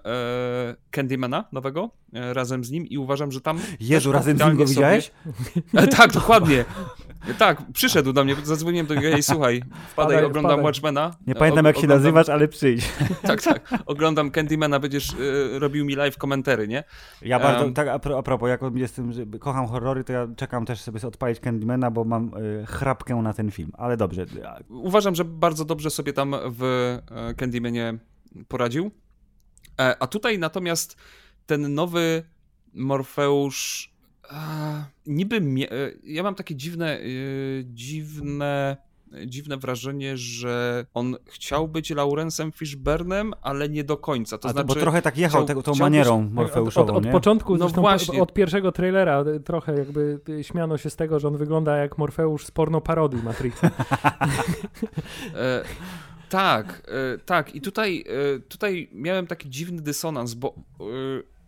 [0.92, 5.12] Candymana nowego razem z nim i uważam, że tam Jezu, razem z nim go widziałeś?
[5.72, 5.88] Sobie...
[5.88, 6.66] Tak, dokładnie.
[7.38, 10.64] Tak, przyszedł do mnie, zadzwoniłem do niego, hej, słuchaj, wpadaj, Wpadaj, oglądam wpadaj.
[10.66, 11.16] Watchmena.
[11.28, 12.90] Nie pamiętam, O- jak się oglądam- nazywasz, ale przyjdź.
[13.22, 16.84] Tak, tak, oglądam Candymana, będziesz e, robił mi live komentary, nie?
[17.22, 20.66] Ja bardzo, tak a, pro, a propos, jak jestem, że kocham horrory, to ja czekam
[20.66, 23.72] też sobie odpalić Candymana, bo mam y, chrapkę na ten film.
[23.78, 24.26] Ale dobrze.
[24.70, 26.64] Uważam, że bardzo dobrze sobie tam w
[27.12, 27.98] e, Candymanie
[28.48, 28.92] poradził.
[30.00, 30.96] A tutaj natomiast
[31.46, 32.24] ten nowy
[32.74, 33.95] Morfeusz
[34.30, 37.04] a, niby mie- e, ja mam takie dziwne e,
[37.66, 38.78] dziwne
[39.26, 44.38] dziwne wrażenie, że on chciał być Laurensem Fishburnem, ale nie do końca.
[44.38, 47.06] To a znaczy bo trochę tak jechał chciał- tą być- manierą Od, morfeuszową, od, od
[47.06, 47.12] nie?
[47.12, 48.22] początku, No zresztą właśnie.
[48.22, 52.52] od pierwszego trailera trochę jakby śmiano się z tego, że on wygląda jak Morfeusz z
[52.52, 53.70] porno parodii Matrixa.
[55.36, 55.64] E,
[56.30, 56.82] tak,
[57.16, 57.56] e, tak.
[57.56, 58.04] I tutaj,
[58.36, 60.84] e, tutaj miałem taki dziwny dysonans, bo e,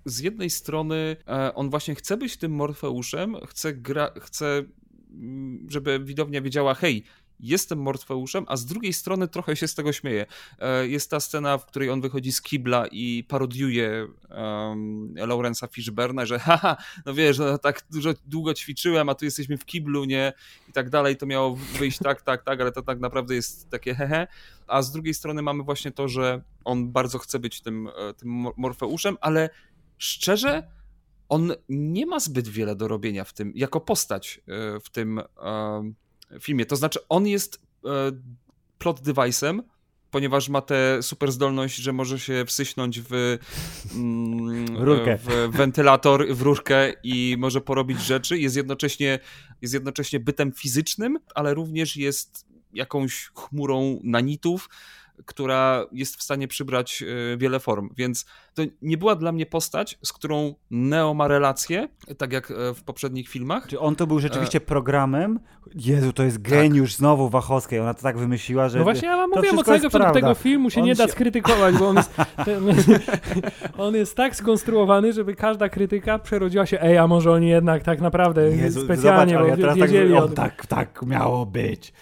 [0.10, 4.64] z jednej strony e, on właśnie chce być tym Morfeuszem, chce, gra, chce
[5.12, 7.04] mm, żeby widownia wiedziała, hej,
[7.40, 10.26] jestem Morfeuszem, a z drugiej strony trochę się z tego śmieje.
[10.60, 16.26] E, Jest ta scena, w której on wychodzi z kibla i parodiuje um, Laurensa Fishburna,
[16.26, 20.34] że haha, no wiesz, no, tak dużo, długo ćwiczyłem, a tu jesteśmy w kiblu, nie?
[20.70, 23.96] I tak dalej, to miało wyjść tak, tak, tak, ale to tak naprawdę jest takie
[23.96, 24.28] hehe.
[24.68, 28.30] A z drugiej strony mamy właśnie to, że on bardzo chce być tym, e, tym
[28.30, 29.50] Mor- Morfeuszem, ale
[29.98, 30.68] szczerze,
[31.30, 35.92] on nie ma zbyt wiele do robienia w tym, jako postać e, w tym e,
[36.40, 36.66] filmie.
[36.66, 37.90] To znaczy, on jest e,
[38.78, 39.62] plot device'em,
[40.12, 43.38] ponieważ ma tę super zdolność, że może się wsyśnąć w,
[43.96, 44.66] mm,
[45.20, 48.40] W wentylator, w rurkę i może porobić rzeczy.
[48.40, 49.20] Jest jednocześnie,
[49.62, 54.70] jest jednocześnie bytem fizycznym, ale również jest jakąś chmurą nanitów,
[55.26, 60.00] która jest w stanie przybrać e, wiele form, więc to nie była dla mnie postać,
[60.04, 61.88] z którą Neo ma relację,
[62.18, 63.68] tak jak e, w poprzednich filmach.
[63.68, 65.40] Czy on to był rzeczywiście programem?
[65.76, 66.98] Jezu, to jest geniusz tak.
[66.98, 68.78] znowu Wachowskiej, ona to tak wymyśliła, że...
[68.78, 71.04] No właśnie ja wam mówiłem od początku tego filmu się on nie się...
[71.06, 72.16] da skrytykować, bo on jest,
[72.46, 72.64] ten,
[73.88, 78.02] on jest tak skonstruowany, żeby każda krytyka przerodziła się, ej, a może oni jednak tak
[78.02, 81.94] naprawdę Jezu, specjalnie zobacz, ja teraz wiedzieli tak, o, tak, tak miało być.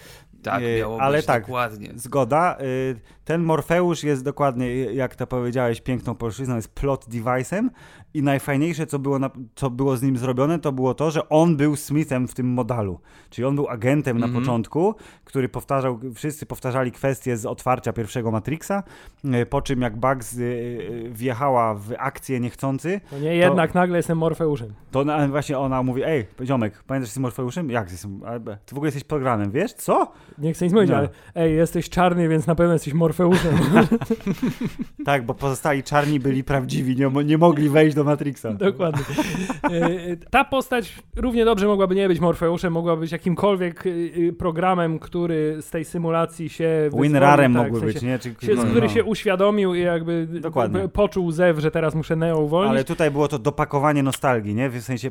[0.46, 1.92] Tak, y, miało ale być, tak, dokładnie.
[1.94, 2.58] Zgoda.
[2.60, 7.68] Y, ten Morfeusz jest dokładnie, jak to powiedziałeś, piękną polszczyzną, jest plot device'em
[8.14, 11.56] i najfajniejsze, co było, na, co było z nim zrobione, to było to, że on
[11.56, 13.00] był Smithem w tym modalu.
[13.30, 14.20] Czyli on był agentem mm -hmm.
[14.20, 14.44] na mhm.
[14.44, 14.94] początku,
[15.24, 18.82] który powtarzał, wszyscy powtarzali kwestie z otwarcia pierwszego Matrixa,
[19.24, 20.36] y, po czym jak Bugs
[21.10, 23.00] wjechała w akcję niechcący.
[23.10, 24.74] To nie, jednak to, nagle jestem Morfeuszem.
[24.90, 27.70] To na, właśnie ona mówi, ej, ziomek, pamiętasz, że jesteś Morfeuszem?
[27.70, 28.20] Jak jestem?
[28.66, 29.72] Ty w ogóle jesteś programem, wiesz?
[29.72, 30.12] Co?
[30.38, 30.96] Nie chcę nic mówić, no.
[30.96, 33.54] ale ej, jesteś czarny, więc na pewno jesteś Morfeuszem.
[35.04, 38.52] tak, bo pozostali czarni byli prawdziwi, nie, nie mogli wejść do Matrixa.
[38.52, 39.04] Dokładnie.
[39.70, 44.98] E, ta postać równie dobrze mogłaby nie być Morfeuszem, mogłaby być jakimkolwiek e, e, programem,
[44.98, 46.90] który z tej symulacji się...
[47.02, 48.18] Winrarem tak, mógłby być, nie?
[48.18, 48.92] Czy, się, no, który no.
[48.92, 50.88] się uświadomił i jakby Dokładnie.
[50.88, 52.70] poczuł zew, że teraz muszę Neo uwolnić.
[52.70, 54.70] Ale tutaj było to dopakowanie nostalgii, nie?
[54.70, 55.10] W sensie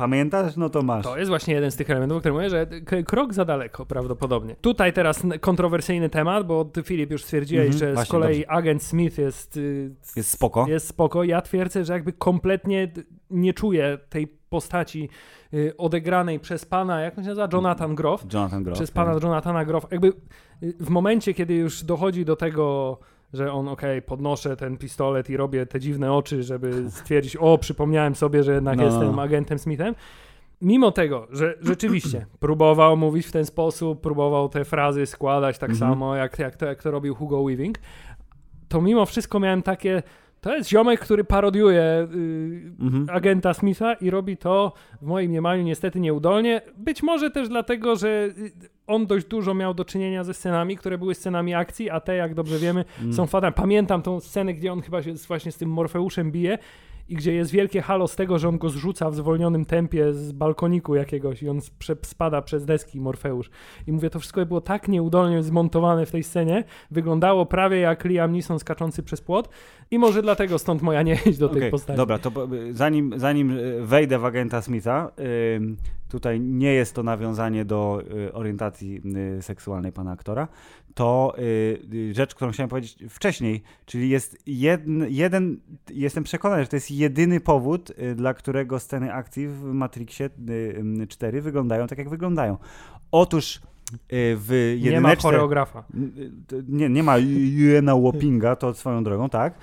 [0.00, 0.56] pamiętasz?
[0.56, 1.04] No to masz.
[1.04, 2.66] To jest właśnie jeden z tych elementów, o którym mówię, że
[3.04, 4.56] krok za daleko prawdopodobnie.
[4.60, 8.50] Tutaj teraz kontrowersyjny temat, bo ty Filip już stwierdziłeś, mm -hmm, że z kolei dobrze.
[8.50, 9.56] agent Smith jest...
[9.56, 10.66] Y, jest spoko.
[10.68, 11.24] Jest spoko.
[11.24, 12.92] Ja twierdzę, że jakby kompletnie
[13.30, 15.08] nie czuję tej postaci
[15.54, 17.48] y, odegranej przez pana, jak on się nazywa?
[17.52, 18.24] Jonathan Groff.
[18.34, 18.78] Jonathan Groff.
[18.78, 19.22] Przez pana tak.
[19.22, 19.86] Jonathana Groff.
[19.90, 20.08] Jakby
[20.62, 22.98] y, w momencie, kiedy już dochodzi do tego
[23.32, 27.58] że on, okej, okay, podnoszę ten pistolet i robię te dziwne oczy, żeby stwierdzić, o,
[27.58, 28.84] przypomniałem sobie, że jednak no.
[28.84, 29.94] jestem agentem Smithem.
[30.60, 35.90] Mimo tego, że rzeczywiście próbował mówić w ten sposób, próbował te frazy składać tak mhm.
[35.90, 37.78] samo, jak, jak, to, jak to robił Hugo Weaving,
[38.68, 40.02] to mimo wszystko miałem takie,
[40.40, 43.06] to jest ziomek, który parodiuje y, mhm.
[43.10, 44.72] agenta Smitha i robi to
[45.02, 46.60] w moim mniemaniu niestety nieudolnie.
[46.76, 48.52] Być może też dlatego, że y,
[48.86, 52.34] on dość dużo miał do czynienia ze scenami, które były scenami akcji, a te, jak
[52.34, 53.12] dobrze wiemy, mm.
[53.12, 53.52] są fatalne.
[53.52, 56.58] Pamiętam tą scenę, gdzie on chyba się właśnie z tym Morfeuszem bije
[57.10, 60.32] i gdzie jest wielkie halo z tego, że on go zrzuca w zwolnionym tempie z
[60.32, 61.60] balkoniku jakiegoś i on
[62.02, 63.50] spada przez deski Morfeusz.
[63.86, 68.32] I mówię, to wszystko było tak nieudolnie zmontowane w tej scenie, wyglądało prawie jak Liam
[68.32, 69.48] Neeson skaczący przez płot
[69.90, 71.96] i może dlatego stąd moja niechęć do okay, tej postaci.
[71.96, 72.30] Dobra, to
[72.70, 75.10] zanim, zanim e, wejdę w agenta Smitha,
[76.10, 80.48] tutaj nie jest to nawiązanie do yy, orientacji yy, seksualnej pana aktora,
[80.94, 85.60] to y, rzecz, którą chciałem powiedzieć wcześniej, czyli jest jeden, jeden,
[85.90, 90.30] jestem przekonany, że to jest jedyny powód, y, dla którego sceny akcji w Matrixie
[91.08, 92.56] 4 y, wyglądają tak, jak wyglądają.
[93.10, 93.60] Otóż
[94.10, 94.90] w jedyneczce...
[94.90, 95.84] Nie ma choreografa.
[96.68, 99.54] Nie, nie ma Juena Łopinga, to swoją drogą, tak,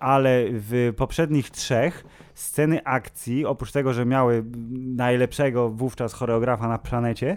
[0.00, 2.04] ale w poprzednich trzech
[2.34, 4.44] sceny akcji, oprócz tego, że miały
[4.96, 7.36] najlepszego wówczas choreografa na planecie,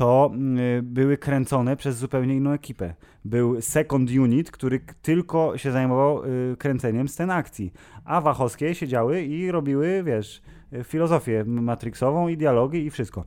[0.00, 0.32] to
[0.78, 2.94] y, były kręcone przez zupełnie inną ekipę.
[3.24, 7.72] Był second unit, który tylko się zajmował y, kręceniem scen akcji,
[8.04, 10.42] a Wachowskie siedziały i robiły, wiesz,
[10.84, 13.24] filozofię matrixową i dialogi i wszystko.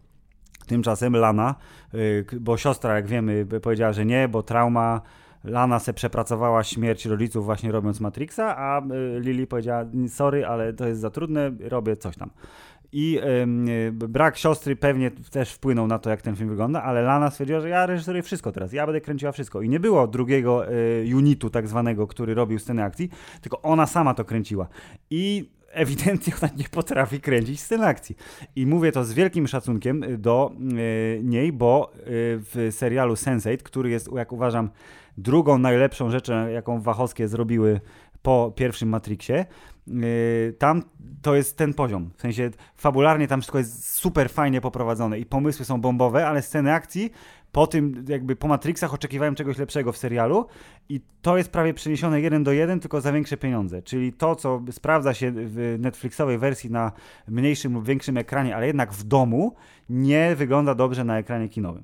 [0.68, 1.56] Tymczasem Lana,
[1.94, 5.02] y, bo siostra, jak wiemy, powiedziała, że nie, bo trauma
[5.44, 8.82] Lana se przepracowała śmierć rodziców właśnie robiąc Matrixa, a
[9.20, 12.30] Lily powiedziała, sorry, ale to jest za trudne, robię coś tam
[12.94, 13.20] i
[13.78, 17.60] y, brak siostry pewnie też wpłynął na to, jak ten film wygląda, ale Lana stwierdziła,
[17.60, 19.62] że ja reżyseruję wszystko teraz, ja będę kręciła wszystko.
[19.62, 23.10] I nie było drugiego y, unitu tak zwanego, który robił sceny akcji,
[23.42, 24.68] tylko ona sama to kręciła.
[25.10, 28.16] I ewidentnie ona nie potrafi kręcić scen akcji.
[28.56, 33.90] I mówię to z wielkim szacunkiem do y, niej, bo y, w serialu Sense8, który
[33.90, 34.70] jest, jak uważam,
[35.18, 37.82] drugą najlepszą rzeczą, jaką Wachowskie zrobiły
[38.22, 39.46] po pierwszym Matrixie,
[40.58, 40.84] tam
[41.22, 42.10] to jest ten poziom.
[42.18, 46.74] W sensie fabularnie tam wszystko jest super fajnie poprowadzone i pomysły są bombowe, ale sceny
[46.74, 47.12] akcji
[47.54, 50.46] po tym, jakby po Matrixach oczekiwałem czegoś lepszego w serialu
[50.90, 53.82] i to jest prawie przeniesione jeden do jeden, tylko za większe pieniądze.
[53.82, 56.92] Czyli to, co sprawdza się w Netflixowej wersji na
[57.28, 59.56] mniejszym lub większym ekranie, ale jednak w domu,
[59.90, 61.84] nie wygląda dobrze na ekranie kinowym.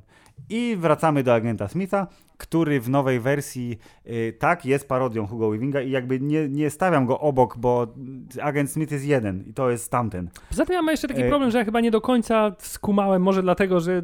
[0.49, 2.07] I wracamy do agenta Smitha,
[2.40, 7.06] który w nowej wersji y, tak jest parodią Hugo Weavinga i jakby nie, nie stawiam
[7.06, 7.88] go obok, bo
[8.42, 10.30] agent Smith jest jeden i to jest tamten.
[10.50, 11.30] Poza tym ja mam jeszcze taki e...
[11.30, 14.02] problem, że ja chyba nie do końca skumałem, może dlatego, że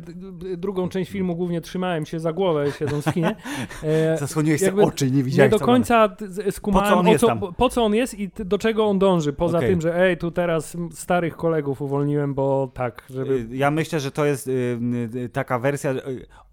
[0.57, 3.35] drugą część filmu głównie trzymałem się za głowę siedząc w kinie.
[3.83, 4.17] E...
[4.25, 5.51] Zasłoniłeś sobie oczy nie widziałeś.
[5.51, 6.15] Nie do końca
[6.51, 9.69] skumałem, po co, co, po co, on jest i do czego on dąży, poza okay.
[9.69, 13.45] tym, że ej, tu teraz starych kolegów uwolniłem, bo tak, żeby...
[13.51, 14.79] Ja myślę, że to jest y,
[15.15, 15.93] y, taka wersja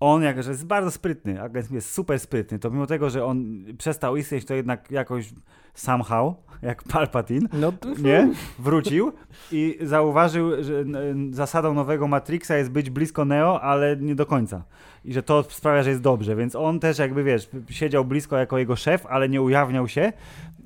[0.02, 3.64] on, jako że jest bardzo sprytny, agent jest super sprytny, to mimo tego, że on
[3.78, 5.32] przestał istnieć, to jednak jakoś
[5.74, 7.88] somehow, jak Palpatine, no to...
[7.94, 8.32] nie?
[8.58, 9.12] Wrócił
[9.52, 10.84] i zauważył, że
[11.30, 14.64] zasadą nowego Matrixa jest być blisko Neo, ale nie do końca.
[15.04, 18.58] I że to sprawia, że jest dobrze, więc on też jakby, wiesz, siedział blisko jako
[18.58, 20.12] jego szef, ale nie ujawniał się,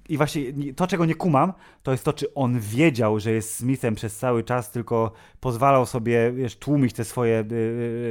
[0.09, 0.43] i właśnie
[0.77, 1.53] to, czego nie kumam,
[1.83, 6.33] to jest to, czy on wiedział, że jest Smithem przez cały czas, tylko pozwalał sobie
[6.33, 7.55] wiesz, tłumić te swoje y,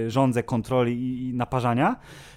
[0.08, 1.96] y, żądze kontroli i, i naparzania,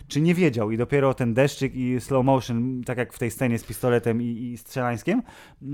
[0.09, 3.59] czy nie wiedział i dopiero ten deszczyk i slow motion, tak jak w tej scenie
[3.59, 5.23] z pistoletem i, i strzelańskiem,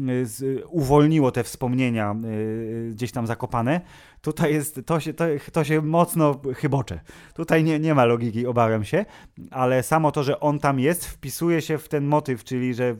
[0.08, 3.80] y, z, uwolniło te wspomnienia y, gdzieś tam zakopane.
[4.20, 7.00] Tutaj jest, to się, to, to się mocno chybocze.
[7.34, 9.04] Tutaj nie, nie ma logiki, obawiam się,
[9.50, 12.96] ale samo to, że on tam jest, wpisuje się w ten motyw, czyli że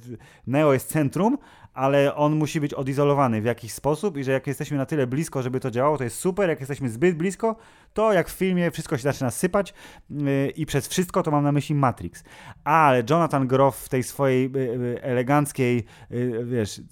[0.47, 1.39] Neo jest centrum,
[1.75, 5.43] ale on musi być odizolowany w jakiś sposób i że jak jesteśmy na tyle blisko,
[5.43, 6.49] żeby to działało, to jest super.
[6.49, 7.57] Jak jesteśmy zbyt blisko,
[7.95, 9.75] to jak w filmie wszystko się zaczyna sypać
[10.11, 12.25] yy, i przez wszystko to mam na myśli Matrix.
[12.65, 16.83] Ale Jonathan Groff w tej swojej yy, eleganckiej, yy, wiesz,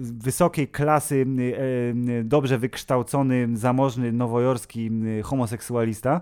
[0.00, 4.90] wysokiej klasy, y, dobrze wykształcony, zamożny, nowojorski
[5.22, 6.20] homoseksualista,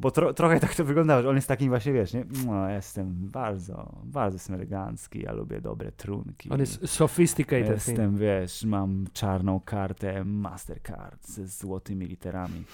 [0.00, 2.24] bo tro, trochę tak to wyglądało, że on jest takim właśnie, wiesz, nie?
[2.46, 7.70] No, jestem bardzo, bardzo jestem elegancki, ja lubię dobre trunki on jest sophisticated.
[7.70, 12.64] Jestem, wiesz, mam czarną kartę Mastercard ze złotymi literami.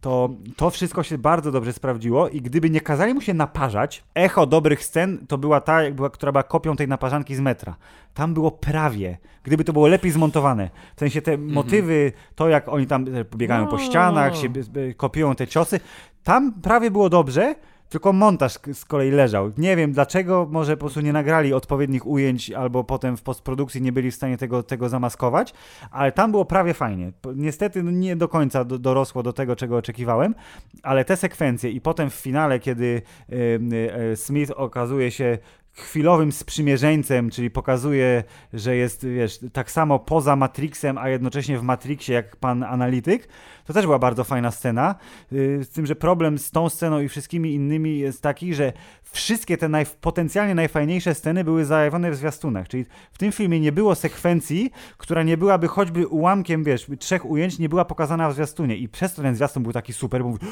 [0.00, 4.46] To, to wszystko się bardzo dobrze sprawdziło i gdyby nie kazali mu się naparzać, echo
[4.46, 7.76] dobrych scen to była ta, była, która była kopią tej naparzanki z metra.
[8.14, 10.70] Tam było prawie, gdyby to było lepiej zmontowane.
[10.96, 11.52] W sensie te mhm.
[11.52, 13.04] motywy, to jak oni tam
[13.36, 13.70] biegają no.
[13.70, 14.48] po ścianach, się
[14.96, 15.80] kopiują te ciosy,
[16.24, 17.54] tam prawie było dobrze,
[17.88, 19.52] tylko montaż z kolei leżał.
[19.58, 23.92] Nie wiem dlaczego, może po prostu nie nagrali odpowiednich ujęć, albo potem w postprodukcji nie
[23.92, 25.54] byli w stanie tego, tego zamaskować,
[25.90, 27.12] ale tam było prawie fajnie.
[27.36, 30.34] Niestety no, nie do końca do, dorosło do tego, czego oczekiwałem,
[30.82, 35.38] ale te sekwencje i potem w finale, kiedy y, Smith okazuje się
[35.74, 42.14] chwilowym sprzymierzeńcem, czyli pokazuje, że jest, wiesz, tak samo poza Matrixem, a jednocześnie w Matrixie
[42.14, 43.28] jak pan analityk,
[43.66, 44.94] to też była bardzo fajna scena.
[45.32, 48.72] Y, z tym, że problem z tą sceną i wszystkimi innymi jest taki, że
[49.02, 52.68] wszystkie te naj, potencjalnie najfajniejsze sceny były zajawione w zwiastunach.
[52.68, 57.58] Czyli w tym filmie nie było sekwencji, która nie byłaby choćby ułamkiem, wiesz, trzech ujęć,
[57.58, 58.76] nie była pokazana w zwiastunie.
[58.76, 60.46] I przez to ten zwiastun był taki super, bo mówi,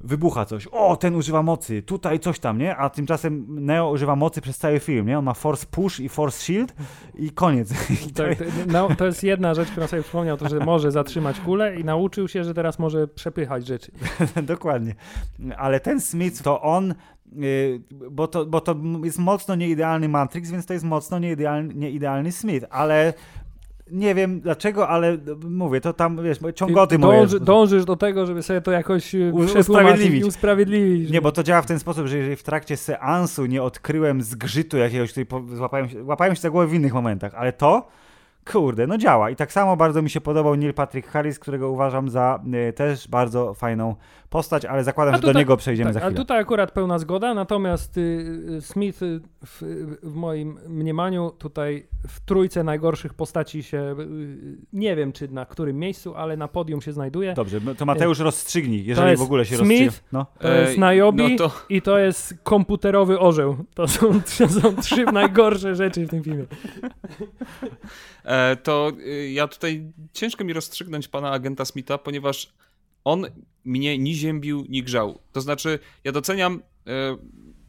[0.00, 2.76] wybucha coś, o, ten używa mocy, tutaj coś tam, nie?
[2.76, 5.18] A tymczasem Neo używa mocy przez cały film, nie?
[5.18, 6.74] On ma force push i force shield
[7.14, 7.70] i koniec.
[8.14, 11.76] Tak, to, no, to jest jedna rzecz, którą sobie przypomniał, to, że może zatrzymać kulę
[11.76, 13.92] i nauczył się, że teraz może przepychać rzeczy.
[14.42, 14.94] Dokładnie.
[15.56, 16.94] Ale ten Smith, to on
[17.42, 17.80] y,
[18.10, 22.66] bo to, bo to jest mocno nieidealny Matrix, więc to jest mocno nieidealny, nieidealny Smith,
[22.70, 23.14] ale
[23.92, 25.18] nie wiem dlaczego, ale
[25.48, 27.44] mówię, to tam, wiesz, ciągoty dąży, moje.
[27.44, 30.24] Dążysz do tego, żeby sobie to jakoś y, usprawiedliwić.
[30.24, 31.10] usprawiedliwić.
[31.10, 34.76] Nie, bo to działa w ten sposób, że jeżeli w trakcie seansu nie odkryłem zgrzytu
[34.76, 37.88] jakiegoś, który złapałem się, łapałem się za głowę w innych momentach, ale to
[38.44, 39.30] kurde, no działa.
[39.30, 43.08] I tak samo bardzo mi się podobał Neil Patrick Harris, którego uważam za y, też
[43.08, 43.94] bardzo fajną
[44.30, 46.06] postać, ale zakładam, tutaj, że do niego przejdziemy tak, za chwilę.
[46.06, 49.62] Ale tutaj akurat pełna zgoda, natomiast y, y Smith y, w,
[50.02, 55.78] w, moim mniemaniu tutaj w trójce najgorszych postaci się, y, nie wiem czy na którym
[55.78, 57.34] miejscu, ale na podium się znajduje.
[57.34, 59.90] Dobrze, to Mateusz rozstrzygnij, jeżeli w ogóle się rozstrzygnie.
[59.90, 60.26] Smith, no.
[60.38, 61.54] to jest Najobi no to...
[61.68, 63.56] i to jest komputerowy orzeł.
[63.74, 66.44] To są, to są trzy najgorsze rzeczy w tym filmie.
[68.30, 68.92] E, to
[69.30, 72.52] ja tutaj ciężko mi rozstrzygnąć pana agenta Smitha, ponieważ
[73.04, 73.26] on
[73.64, 75.18] mnie ni ziębił, ni grzał.
[75.32, 77.16] To znaczy, ja doceniam e,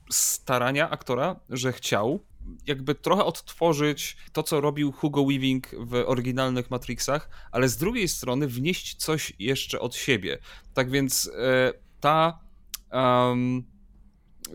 [0.10, 2.26] starania aktora, że chciał
[2.68, 8.48] jakby trochę odtworzyć to, co robił Hugo Weaving w oryginalnych Matrixach, ale z drugiej strony
[8.48, 10.38] wnieść coś jeszcze od siebie.
[10.74, 12.40] Tak więc e, ta,
[12.92, 13.64] um,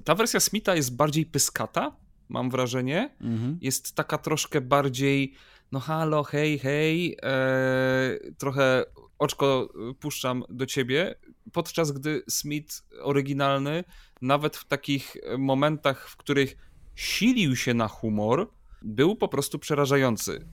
[0.04, 1.96] ta wersja Smitha jest bardziej pyskata,
[2.28, 3.11] mam wrażenie.
[3.20, 3.59] Mhm.
[3.61, 5.34] Jest taka troszkę bardziej
[5.72, 8.84] no halo, hej, hej, e, trochę
[9.18, 9.68] oczko
[10.00, 11.14] puszczam do ciebie,
[11.52, 13.84] podczas gdy Smith oryginalny,
[14.22, 16.56] nawet w takich momentach, w których
[16.94, 18.50] silił się na humor,
[18.82, 20.46] był po prostu przerażający.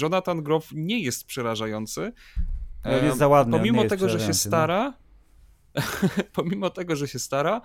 [0.00, 2.12] Jonathan Groff nie jest przerażający.
[2.84, 4.34] No, jest za ładny, pomimo tego, że się no.
[4.34, 4.94] stara,
[5.74, 5.82] no.
[6.32, 7.60] pomimo tego, że się stara,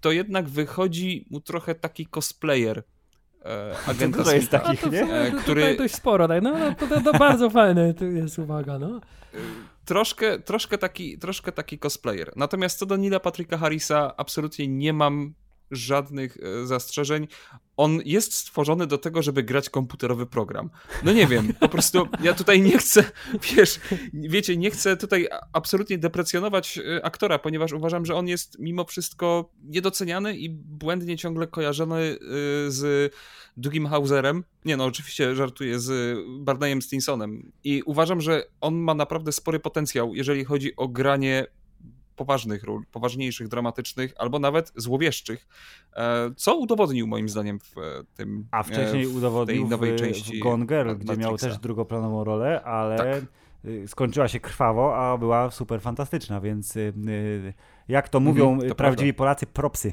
[0.00, 2.82] to jednak wychodzi mu trochę taki cosplayer
[3.44, 5.02] e, agenta to jest takich, nie?
[5.02, 5.76] E, który...
[5.76, 6.42] dość sporo, tak?
[6.42, 9.00] no, no to, to, to bardzo fajne tu jest uwaga, no.
[9.84, 12.32] Troszkę, troszkę, taki, troszkę taki cosplayer.
[12.36, 15.34] Natomiast co do Nila Patricka Harrisa, absolutnie nie mam
[15.70, 17.28] żadnych e, zastrzeżeń.
[17.80, 20.70] On jest stworzony do tego, żeby grać komputerowy program.
[21.04, 23.04] No nie wiem, po prostu ja tutaj nie chcę,
[23.56, 23.80] wiesz,
[24.12, 29.50] wiecie, nie chcę tutaj absolutnie deprecjonować e, aktora, ponieważ uważam, że on jest mimo wszystko
[29.64, 32.16] niedoceniany i błędnie ciągle kojarzony e,
[32.70, 33.12] z
[33.56, 34.44] Dugim Hauserem.
[34.64, 37.52] Nie no, oczywiście żartuję z Barneyem Stinsonem.
[37.64, 41.46] I uważam, że on ma naprawdę spory potencjał, jeżeli chodzi o granie
[42.20, 45.48] poważnych ról, poważniejszych, dramatycznych, albo nawet złowieszczych,
[45.96, 47.80] e, co udowodnił moim zdaniem w e,
[48.14, 51.12] tym A wcześniej w udowodnił tej nowej w, części w Gone Girl, Matrixa.
[51.12, 53.24] gdzie miał też drugoplanową rolę, ale Tak.
[53.64, 57.54] y, skończyła się krwawo, a była super fantastyczna, więc y, y,
[57.88, 59.92] jak to mówią Mhm, to y, prawdziwi Polacy, propsy.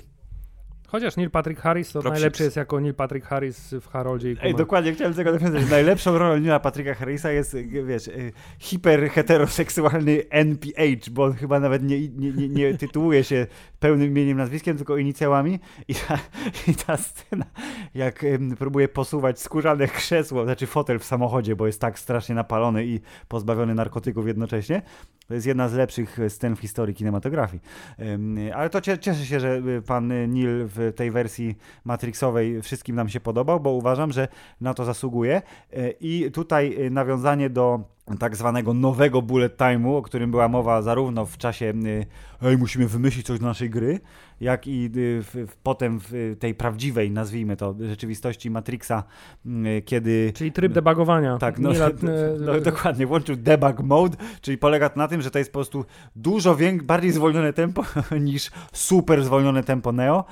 [0.88, 2.14] Chociaż Neil Patrick Harris to Propsics.
[2.14, 4.56] najlepszy jest jako Neil Patrick Harris w Haroldzie i Ej, Kumar.
[4.56, 5.70] dokładnie, chciałem tego nawiązać.
[5.70, 12.10] Najlepszą rolą Nila Patricka Harrisa jest, wiesz, y, hiperheteroseksualny NPH, bo on chyba nawet nie,
[12.10, 13.48] nie, nie, nie tytułuje się
[13.80, 15.60] pełnym imieniem, nazwiskiem, tylko inicjałami.
[15.88, 16.18] I ta,
[16.68, 17.46] i ta scena,
[17.96, 18.26] jak
[18.60, 23.76] próbuje posuwać skórzane krzesło, znaczy fotel w samochodzie, bo jest tak strasznie napalony i pozbawiony
[23.76, 24.82] narkotyków jednocześnie,
[25.28, 27.62] to jest jedna z lepszych scen w historii kinematografii.
[28.56, 31.56] Ale to cie- cieszę się, że y, pan Neil w tej wersji
[31.86, 34.28] Matrixowej wszystkim nam się podobał, bo uważam, że
[34.62, 35.42] na to zasługuje.
[35.74, 40.82] Y, I tutaj y, nawiązanie do tak zwanego nowego bullet time'u, o którym była mowa
[40.82, 42.06] zarówno w czasie y,
[42.42, 44.00] ej, musimy wymyślić coś do naszej gry,
[44.42, 44.90] jak i y,
[45.24, 49.04] w, w, potem w tej prawdziwej, nazwijmy to, rzeczywistości Matrixa,
[49.46, 51.38] y, kiedy Czyli tryb debugowania.
[51.38, 51.90] tak, no, Neila,
[52.40, 55.60] no, e, dokładnie, włączył debug mode, czyli polega to na tym, że to jest po
[55.60, 55.86] prostu
[56.16, 57.84] dużo wiek- bardziej zwolnione tempo
[58.20, 60.26] niż super zwolnione tempo Neo,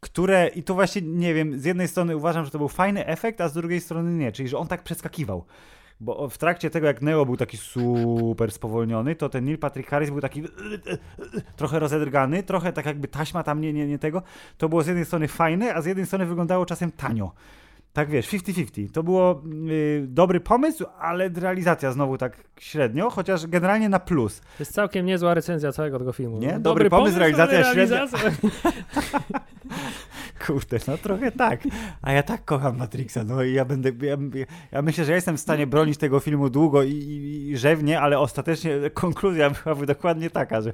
[0.00, 3.40] które, i tu właśnie, nie wiem, z jednej strony uważam, że to był fajny efekt,
[3.40, 5.44] a z drugiej strony nie, czyli że on tak przeskakiwał.
[6.00, 10.10] Bo w trakcie tego, jak Neo był taki super spowolniony, to ten Neil Patrick Harris
[10.10, 10.42] był taki
[11.56, 14.22] trochę rozedrgany, trochę tak jakby taśma tam nie, nie, nie tego.
[14.58, 17.32] To było z jednej strony fajne, a z jednej strony wyglądało czasem tanio.
[17.92, 18.90] Tak wiesz, 50-50.
[18.90, 24.40] To było y, dobry pomysł, ale realizacja znowu tak średnio, chociaż generalnie na plus.
[24.40, 26.38] To jest całkiem niezła recenzja całego tego filmu.
[26.38, 26.52] Nie?
[26.52, 28.06] No, Dobry pomysł, realizacja ale średnia.
[30.46, 31.60] Kurde, no trochę tak.
[32.02, 34.16] A ja tak kocham Matrixa, no i ja będę, ja,
[34.72, 38.00] ja myślę, że ja jestem w stanie bronić tego filmu długo i, i, i rzewnie,
[38.00, 40.72] ale ostatecznie konkluzja byłaby dokładnie taka, że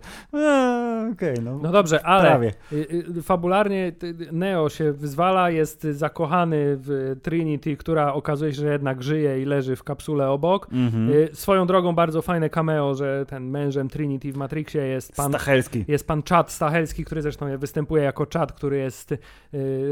[1.12, 2.52] okej, no, No dobrze, ale prawie.
[2.72, 8.72] y, y, fabularnie ty- Neo się wyzwala, jest zakochany w Trinity, która okazuje się, że
[8.72, 10.68] jednak żyje i leży w kapsule obok.
[10.72, 11.10] Mhm.
[11.10, 15.84] Y, Swoją drogą bardzo fajne cameo, że ten mężem Trinity w Matrixie jest pan Stachelski.
[15.88, 19.18] Jest pan Chad Stachelski, który zresztą występuje jako Chad, który jest y,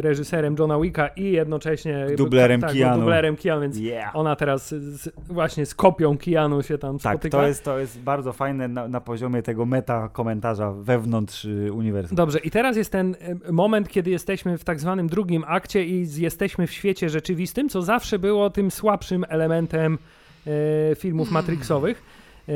[0.00, 2.98] reżyserem Johna Wicka i jednocześnie Dublerem tak, Keanu.
[3.00, 4.16] dublerem Keanu, więc Yeah.
[4.16, 7.38] ona teraz z, właśnie z kopią Keanu się tam Tak, spotyka.
[7.38, 12.16] to jest, to jest bardzo fajne na, na poziomie tego meta komentarza wewnątrz y, uniwersum.
[12.16, 13.16] Dobrze, i teraz jest ten
[13.48, 17.82] e, moment, kiedy jesteśmy w tak zwanym drugim akcie i jesteśmy w świecie rzeczywistym, co
[17.82, 19.98] zawsze było tym słabszym elementem
[20.46, 22.02] e, filmów Matrixowych.
[22.48, 22.52] E,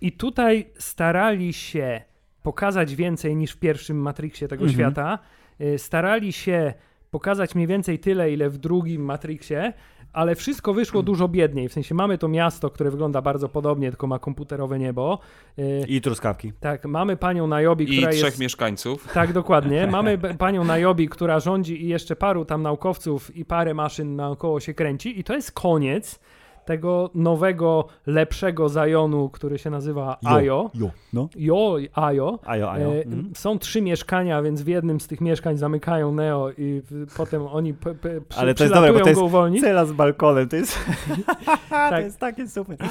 [0.00, 2.00] I tutaj starali się
[2.42, 4.74] pokazać więcej niż w pierwszym Matrixie tego Mhm.
[4.80, 5.18] świata.
[5.60, 6.74] E, starali się
[7.10, 9.72] pokazać mniej więcej tyle, ile w drugim Matrixie,
[10.12, 11.68] ale wszystko wyszło dużo biedniej.
[11.68, 15.18] W sensie mamy to miasto, które wygląda bardzo podobnie, tylko ma komputerowe niebo.
[15.58, 16.52] E, I truskawki.
[16.60, 18.38] tak, mamy panią Najobi, I która trzech jest...
[18.38, 19.12] mieszkańców.
[19.12, 19.86] Tak, dokładnie.
[19.98, 24.74] Mamy panią Najobi, która rządzi i jeszcze paru tam naukowców i parę maszyn naokoło się
[24.74, 26.20] kręci i to jest koniec
[26.68, 30.70] tego nowego, lepszego Zajonu, który się nazywa Ajo.
[30.74, 31.28] Jo, no.
[31.36, 32.38] Jo, Ajo.
[32.46, 32.94] Ajo, ajo.
[32.94, 33.30] E, Mhm.
[33.34, 36.82] Są trzy mieszkania, więc w jednym z tych mieszkań zamykają Neo i
[37.16, 39.62] potem oni p, p, przy, Ale to jest dobre, bo to jest uwolnić.
[39.62, 40.78] Cela z balkonem, to jest,
[41.46, 42.04] to Tak.
[42.04, 42.76] jest takie super.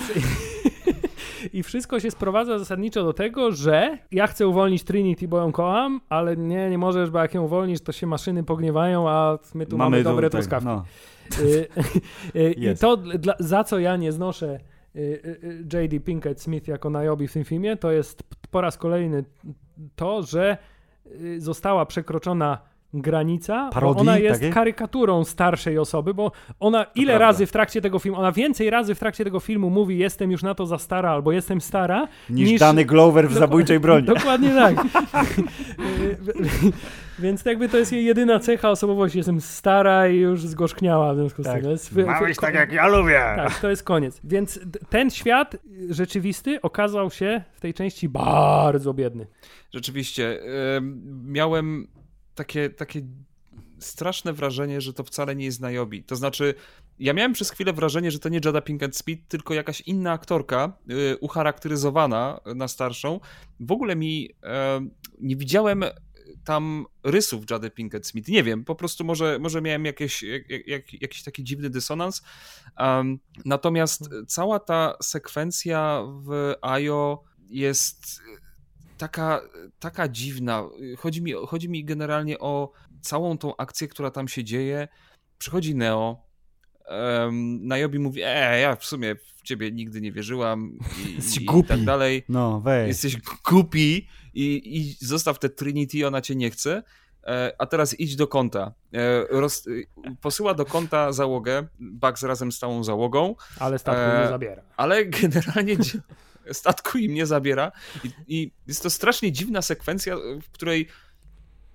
[1.54, 6.02] I wszystko się sprowadza zasadniczo do tego, że ja chcę uwolnić Trinity, bo ją kocham,
[6.10, 9.78] ale nie, nie możesz, bo jak ją uwolnisz, to się maszyny pogniewają, a my tu
[9.78, 10.68] mamy, dobre tak, truskawki.
[10.68, 10.84] No.
[11.40, 11.68] Y,
[12.36, 14.60] y, I to, dla, za co ja nie znoszę
[14.96, 16.00] y, J.D.
[16.00, 19.24] Pinkett Smith jako Najobi w tym filmie, to jest po raz kolejny
[19.96, 20.58] to, że
[21.38, 22.58] została przekroczona
[22.94, 24.54] granica, Parodii bo ona jest takiej?
[24.54, 27.26] karykaturą starszej osoby, bo ona ile prawda.
[27.26, 30.44] razy w trakcie tego filmu, ona więcej razy w trakcie tego filmu mówi jestem już
[30.44, 34.06] na to za stara albo jestem stara, Niż, niż- Dany Glover w Doko- zabójczej broni.
[34.16, 34.76] Dokładnie tak.
[37.20, 39.18] Więc jakby to jest jej jedyna cecha osobowości.
[39.18, 41.62] Jestem stara i już zgorzkniała w związku z Tak.
[41.62, 41.72] tym.
[41.72, 43.20] Jest- Ma być tak jak ja lubię.
[43.36, 44.22] tak, to jest koniec.
[44.24, 44.60] Więc
[44.90, 45.56] ten świat
[45.90, 49.28] rzeczywisty okazał się w tej części bardzo biedny.
[49.74, 50.40] Rzeczywiście.
[50.78, 51.02] em,
[51.32, 51.88] miałem
[52.36, 53.02] takie, takie
[53.80, 56.04] straszne wrażenie, że to wcale nie jest Najobi.
[56.04, 56.54] To znaczy,
[57.00, 60.74] ja miałem przez chwilę wrażenie, że to nie Jada Pinkett Smith, tylko jakaś inna aktorka,
[60.92, 63.20] y, ucharakteryzowana na starszą.
[63.60, 64.90] W ogóle mi em,
[65.20, 65.84] nie widziałem
[66.48, 68.28] tam rysów Jady Pinkett Smith.
[68.28, 72.22] Nie wiem, po prostu może, może miałem jakieś, jak, jak, jakiś taki dziwny dysonans.
[72.80, 78.22] Um, natomiast cała ta sekwencja w IO jest
[78.98, 79.42] taka,
[79.80, 80.64] taka dziwna.
[80.98, 82.72] Chodzi mi, chodzi mi generalnie o
[83.02, 84.88] całą tą akcję, która tam się dzieje.
[85.38, 86.24] Przychodzi Neo,
[86.90, 89.16] um, Najobi mówi, e, ja w sumie
[89.48, 90.78] ciebie nigdy nie wierzyłam
[91.08, 91.70] i, Jesteś i głupi.
[91.70, 92.24] tak dalej.
[92.30, 92.88] No, weź.
[92.88, 93.18] Jesteś
[93.50, 96.84] głupi i, i zostaw te Trinity, ona cię nie chce.
[97.24, 98.74] E, a teraz idź do konta.
[98.94, 99.66] E, roz,
[100.22, 103.36] posyła do konta załogę, Bugs razem z całą załogą.
[103.60, 104.62] Ale statku E, nie zabiera.
[104.78, 105.78] Ale generalnie
[106.52, 107.72] statku im nie zabiera.
[108.04, 110.88] I, I jest to strasznie dziwna sekwencja, w której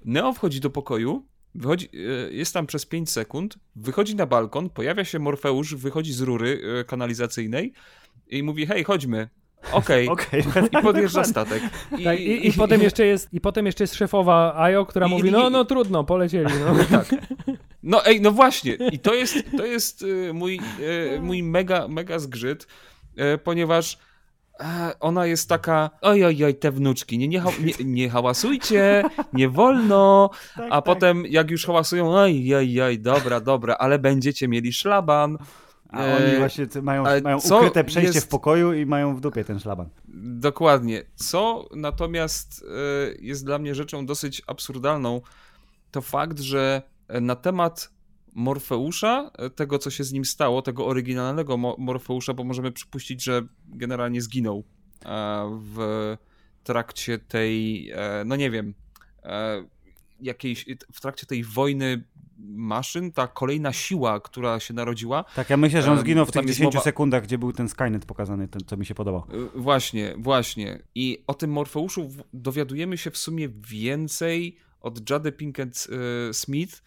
[0.05, 1.88] Neo wchodzi do pokoju, wychodzi,
[2.28, 6.61] e, jest tam przez 5 sekund, wychodzi na balkon, pojawia się Morfeusz, wychodzi z rury
[6.80, 7.72] e, kanalizacyjnej
[8.28, 9.28] i mówi: Hej, chodźmy.
[9.72, 10.09] Okej.
[10.14, 10.44] Okej.
[10.80, 11.62] I podjeżdża statek.
[11.98, 15.11] I, Tak, i, i, potem jeszcze jest, I potem jeszcze jest szefowa Ajo, która I-
[15.11, 16.55] mówi, i- no, no trudno, polecieli.
[16.61, 16.84] No.
[16.98, 17.07] Tak.
[17.82, 18.74] No ej, no właśnie.
[18.74, 20.61] I to jest, to jest e, mój,
[21.20, 22.66] mój mega, mega zgrzyt,
[23.44, 23.98] ponieważ
[25.00, 29.02] ona jest taka, oj, oj, oj, te wnuczki, nie, nie, ha- nie, nie hałasujcie,
[29.32, 34.48] nie wolno, Tak, a potem jak już hałasują, oj, oj, oj, dobra, dobra, ale będziecie
[34.48, 35.38] mieli szlaban.
[35.90, 39.44] A oni E, właśnie mają, mają ukryte przejście jest- w pokoju i mają w dupie
[39.44, 39.88] ten szlaban.
[40.24, 41.02] Dokładnie.
[41.14, 45.20] Co natomiast e, jest dla mnie rzeczą dosyć absurdalną,
[45.90, 46.82] to fakt, że
[47.20, 47.91] na temat
[48.33, 53.24] Morfeusza, e, tego co się z nim stało, tego oryginalnego Mo- Morfeusza, bo możemy przypuścić,
[53.24, 54.64] że generalnie zginął
[55.05, 56.16] e, w
[56.64, 58.74] trakcie tej, e, no nie wiem,
[60.20, 62.05] jakiejś, w trakcie tej wojny
[62.39, 66.35] maszyn, ta kolejna siła, która się narodziła, Tak, ja myślę, że on zginął w tych
[66.35, 69.22] tam jest 10 mowa- sekundach, gdzie był ten Skynet pokazany, ten, co mi się podobał.
[69.55, 70.83] Właśnie, właśnie.
[70.95, 75.89] I o tym Morfeuszu dowiadujemy się w sumie więcej od Jady Pinkett
[76.33, 76.83] Smith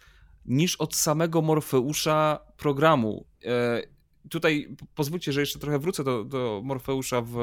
[0.46, 3.26] niż od samego Morfeusza programu.
[3.44, 3.82] E,
[4.30, 7.38] Tutaj pozwólcie, że jeszcze trochę wrócę do, do Morfeusza w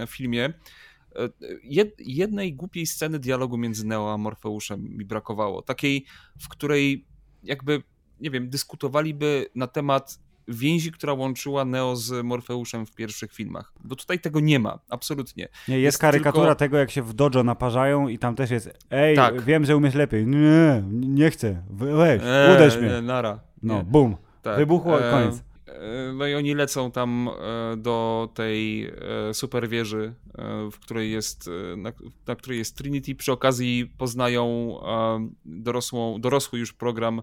[0.00, 0.44] e, filmie.
[0.44, 1.28] E,
[1.62, 5.62] Jed, jednej głupiej sceny dialogu między Neo a Morfeuszem mi brakowało.
[5.62, 6.06] Takiej,
[6.40, 7.06] w której
[7.42, 7.82] jakby,
[8.20, 13.72] nie wiem, dyskutowaliby na temat więzi, która łączyła Neo z Morfeuszem w pierwszych filmach.
[13.84, 15.48] Bo tutaj tego nie ma, absolutnie.
[15.68, 18.70] Nie, jest, Jest karykatura tylko- tego, jak się w dojo naparzają i tam też jest
[18.90, 19.40] ej, Tak.
[19.42, 20.26] wiem, że umiesz lepiej.
[20.26, 21.62] Nie, nie chcę.
[21.70, 23.02] We- Weź, Eee, uderz mnie.
[23.02, 23.40] Nara.
[23.62, 23.84] No, Nie.
[23.84, 24.16] bum.
[24.42, 24.56] Tak.
[24.56, 25.36] Wybuchło, E, koniec.
[25.66, 27.28] e, No i oni lecą tam
[27.72, 28.92] e, do tej e,
[29.34, 31.92] super wieży, e, w której jest, e, na,
[32.26, 33.14] na której jest Trinity.
[33.14, 37.22] Przy okazji poznają e, dorosłą, dorosły już program.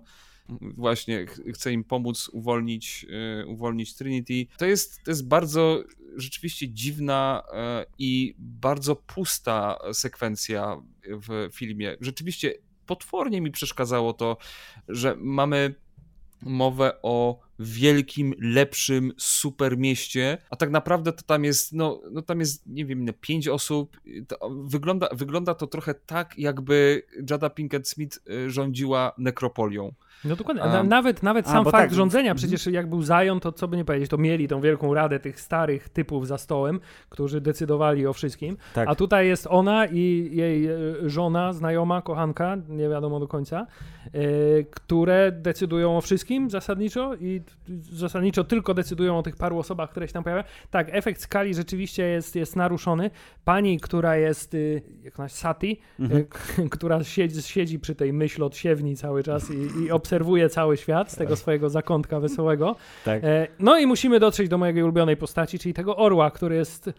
[0.62, 3.06] Właśnie ch- chce im pomóc uwolnić,
[3.42, 4.48] e, uwolnić Trinity.
[4.58, 5.84] To jest, to jest bardzo
[6.16, 11.98] rzeczywiście dziwna e, i bardzo pusta sekwencja w filmie.
[12.02, 12.54] Rzeczywiście
[12.86, 14.38] potwornie mi przeszkadzało to,
[14.88, 15.76] że mamy
[16.42, 22.40] mowę o wielkim, lepszym super mieście, a tak naprawdę to tam jest, no, no tam
[22.40, 23.98] jest, nie wiem, pięć osób.
[24.28, 29.94] To wygląda, wygląda to trochę tak, jakby Jada Pinkett Smith y, rządziła nekropolią.
[30.26, 30.64] No dokładnie.
[30.64, 32.38] A- Na, nawet nawet sam fakt tak, rządzenia, mhm.
[32.38, 35.42] przecież jak był Zion, to co by nie powiedzieć, to mieli tą wielką radę tych
[35.42, 38.58] starych typów za stołem, którzy decydowali o wszystkim.
[38.74, 38.90] Tak.
[38.90, 43.68] A tutaj jest ona i jej e, żona, znajoma, kochanka, nie wiadomo do końca,
[44.06, 44.20] e,
[44.64, 47.42] które decydują o wszystkim zasadniczo i
[47.92, 50.48] zasadniczo tylko decydują o tych paru osobach, które się tam pojawiają.
[50.72, 53.12] Tak, efekt skali rzeczywiście jest, jest naruszony.
[53.46, 56.22] Pani, która jest, y, jak ona się, Sati, Mhm.
[56.22, 56.40] y, k-
[56.72, 60.15] która siedzi, siedzi przy tej myśl od siewni cały czas i, i obserwuje
[60.50, 62.76] cały świat z tego swojego zakątka wesołego.
[63.06, 63.24] Tak.
[63.24, 66.90] E, No i musimy dotrzeć do mojej ulubionej postaci, czyli tego orła, który jest.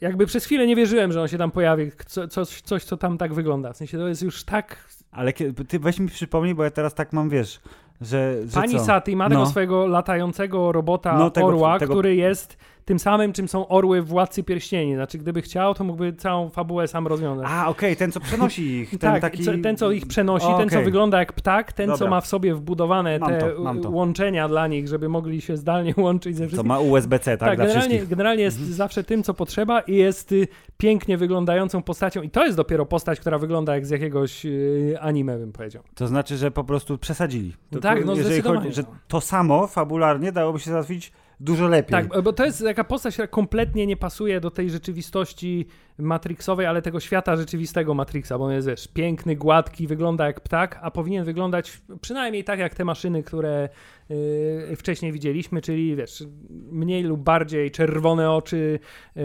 [0.00, 3.18] Jakby przez chwilę nie wierzyłem, że on się tam pojawi, co, coś, coś, co tam
[3.18, 3.72] tak wygląda.
[3.72, 4.88] W sensie to jest już tak.
[5.12, 5.32] Ale
[5.68, 7.60] ty weź mi przypomnij, bo ja teraz tak mam, wiesz,
[8.00, 8.84] że, że Pani co?
[8.84, 9.46] Sati ma tego No.
[9.46, 14.06] swojego latającego robota No, tego- orła, tego- który jest tym samym, czym są orły w
[14.06, 14.94] Władcy Pierścieni.
[14.94, 17.46] Znaczy, gdyby chciał, to mógłby całą fabułę sam rozwiązać.
[17.50, 19.44] A, okej, ten co przenosi ich, ten tak, taki...
[19.44, 22.10] co, ten co ich przenosi, ten co wygląda jak ptak, ten co Dobra.
[22.10, 23.90] ma w sobie wbudowane Mam te to, to.
[23.90, 26.68] łączenia dla nich, żeby mogli się zdalnie łączyć ze Co wszystkim.
[26.68, 28.08] ma USB-C, tak, Tak, dla generalnie, wszystkich.
[28.10, 30.48] generalnie jest zawsze tym, co potrzeba i jest y,
[30.78, 32.22] pięknie wyglądającą postacią.
[32.22, 35.82] I to jest dopiero postać, która wygląda jak z jakiegoś y, anime, bym powiedział.
[35.94, 37.52] To znaczy, że po prostu przesadzili.
[37.70, 41.90] To, tak, no jeżeli chodzi, że to samo fabularnie dałoby się załatwić dużo lepiej.
[41.90, 45.66] Tak, bo to jest taka postać, która kompletnie nie pasuje do tej rzeczywistości
[45.98, 50.78] Matrixowej, ale tego świata rzeczywistego Matrixa, bo on jest wiesz, piękny, gładki, wygląda jak ptak,
[50.82, 53.68] a powinien wyglądać przynajmniej tak jak te maszyny, które
[54.10, 56.24] yy, wcześniej widzieliśmy, czyli wiesz,
[56.70, 58.78] mniej lub bardziej czerwone oczy,
[59.16, 59.22] yy,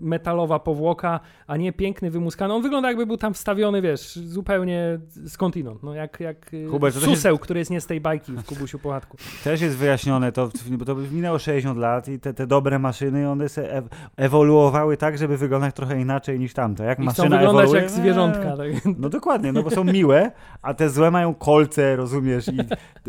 [0.00, 2.54] metalowa powłoka, a nie piękny, wymuskany.
[2.54, 7.38] On wygląda jakby był tam wstawiony, wiesz, zupełnie skądinąd, no jak, jak Hubert, też suseł,
[7.38, 9.16] który jest nie z tej bajki w Kubusiu Połatku.
[9.44, 13.48] Też jest wyjaśnione to, bo to minęło 60 lat i te, te dobre maszyny, one
[13.48, 13.84] se ew
[14.16, 16.84] ewoluowały tak, żeby wyglądać trochę inaczej niż tamte.
[16.84, 18.56] Jak I chcą maszyna wyglądać ewoluuje, jak zwierzątka.
[18.56, 18.68] Tak.
[18.98, 20.30] No dokładnie, no bo są miłe,
[20.62, 22.60] a te złe mają kolce, rozumiesz, i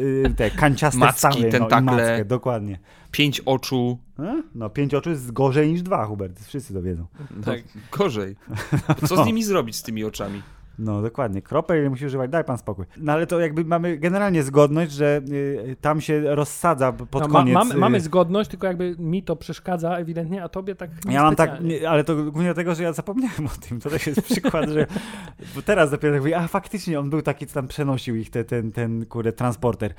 [0.01, 1.81] y, te kanciaste Macki, stawy, no, tentakle.
[1.83, 2.79] mackę, dokładnie.
[3.11, 3.97] Pięć oczu.
[4.17, 7.05] No, no pięć oczu jest gorzej niż dwa, Hubert, wszyscy to wiedzą.
[7.37, 7.59] No, Tak.
[7.91, 8.35] Gorzej.
[9.07, 10.41] Co z nimi zrobić, z tymi oczami?
[10.79, 12.85] No dokładnie, kropel musi używać, daj pan spokój.
[12.97, 17.39] No ale to jakby mamy generalnie zgodność, że y, tam się rozsadza pod No, ma,
[17.39, 17.53] koniec.
[17.53, 21.35] mamy, y, mamy zgodność, tylko jakby mi to przeszkadza ewidentnie, a tobie tak Ja mam
[21.35, 23.79] tak, nie, ale to głównie dlatego, że ja zapomniałem o tym.
[23.79, 24.87] To też jest przykład, że
[25.55, 28.43] bo teraz dopiero tak mówię, a faktycznie on był taki, co tam przenosił ich, te,
[28.43, 29.93] ten, ten kurde, transporter.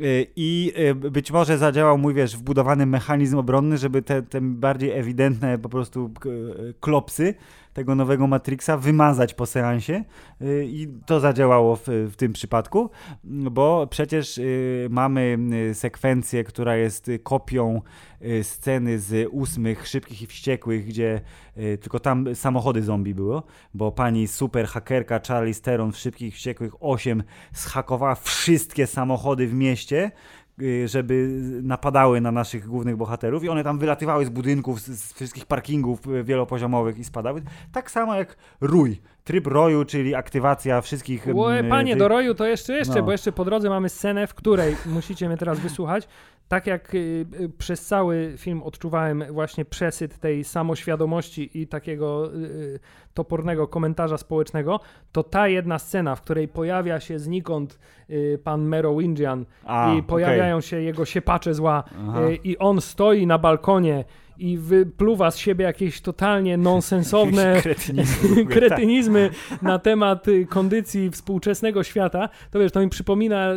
[0.00, 4.90] Y, I y, być może zadziałał mój, wiesz, wbudowany mechanizm obronny, żeby te, te bardziej
[4.90, 6.28] ewidentne po prostu k-
[6.80, 7.34] klopsy
[7.72, 10.04] tego nowego Matrixa wymazać po seansie
[10.42, 12.90] y, i to zadziałało w, w tym przypadku,
[13.24, 15.38] bo przecież y, mamy
[15.70, 17.82] y, sekwencję, która jest kopią
[18.42, 21.20] sceny z ósmych Szybkich i Wściekłych, gdzie
[21.80, 23.42] tylko tam samochody zombie było,
[23.74, 27.22] bo pani super hakerka Charlie Steron w Szybkich i Wściekłych 8
[27.52, 30.10] zhakowała wszystkie samochody w mieście,
[30.86, 31.28] żeby
[31.62, 36.24] napadały na naszych głównych bohaterów i one tam wylatywały z budynków, z, wszystkich parkingów y,
[36.24, 37.42] wielopoziomowych i spadały.
[37.72, 39.00] Tak samo jak rój.
[39.24, 41.26] Tryb roju, czyli aktywacja wszystkich...
[41.32, 43.02] Ło, mm, panie, do roju to jeszcze, jeszcze, No.
[43.02, 46.08] bo jeszcze po drodze mamy scenę, w której musicie mnie teraz wysłuchać.
[46.50, 52.80] Tak jak y, y, przez cały film odczuwałem właśnie przesyt tej samoświadomości i takiego y,
[53.14, 54.80] topornego komentarza społecznego,
[55.12, 57.78] to ta jedna scena, w której pojawia się znikąd
[58.44, 62.20] pan Merovingian A, i pojawiają się jego siepacze zła Aha.
[62.44, 64.04] i on stoi na balkonie
[64.38, 68.48] i wypluwa z siebie jakieś totalnie nonsensowne Kretynizmy tak.
[68.48, 69.30] kretynizmy
[69.62, 73.52] na temat kondycji współczesnego świata, to wiesz, to mi przypomina,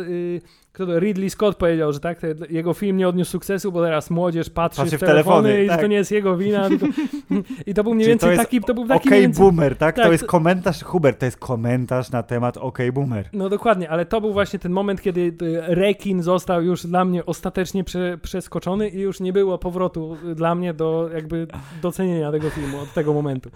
[0.74, 4.10] kto to, Ridley Scott powiedział, że tak, te, jego film nie odniósł sukcesu, bo teraz
[4.10, 5.80] młodzież patrzy, Patrzy w w telefony, telefony, i tak.
[5.80, 6.68] to nie jest jego wina.
[6.68, 6.86] Tylko...
[7.66, 9.44] I to był mniej więcej to jest taki, to był taki Okej więcej...
[9.44, 9.96] boomer, tak?
[9.96, 13.28] Tak, To jest komentarz, Hubert, to jest komentarz na temat okej boomer.
[13.32, 15.34] No dokładnie, ale to był właśnie ten moment, kiedy y,
[15.74, 20.54] rekin został już dla mnie ostatecznie prze, przeskoczony i już nie było powrotu y, dla
[20.54, 21.46] mnie do jakby
[21.82, 23.50] docenienia tego filmu od tego momentu.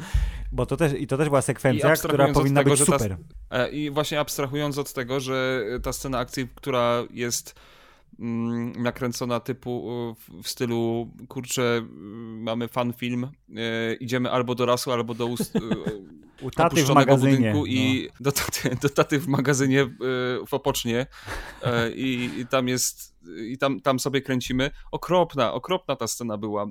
[0.53, 3.17] Bo to też, i to też była sekwencja, która powinna tego, być że ta- super.
[3.51, 7.55] E, I właśnie abstrahując od tego, że ta scena akcji, która jest
[8.19, 13.25] mm, nakręcona typu e, w- stylu kurczę, mm, mamy fan film,
[13.57, 15.61] e, idziemy albo do rasu, albo do ust, e,
[16.43, 17.37] U taty w magazynie.
[17.37, 19.87] budynku i do, taty, do taty w magazynie e,
[20.47, 21.07] w Opocznie
[21.63, 23.19] e, i, i tam jest
[23.49, 24.71] i tam, tam sobie kręcimy.
[24.93, 26.63] Okropna, okropna ta scena była.
[26.65, 26.69] E,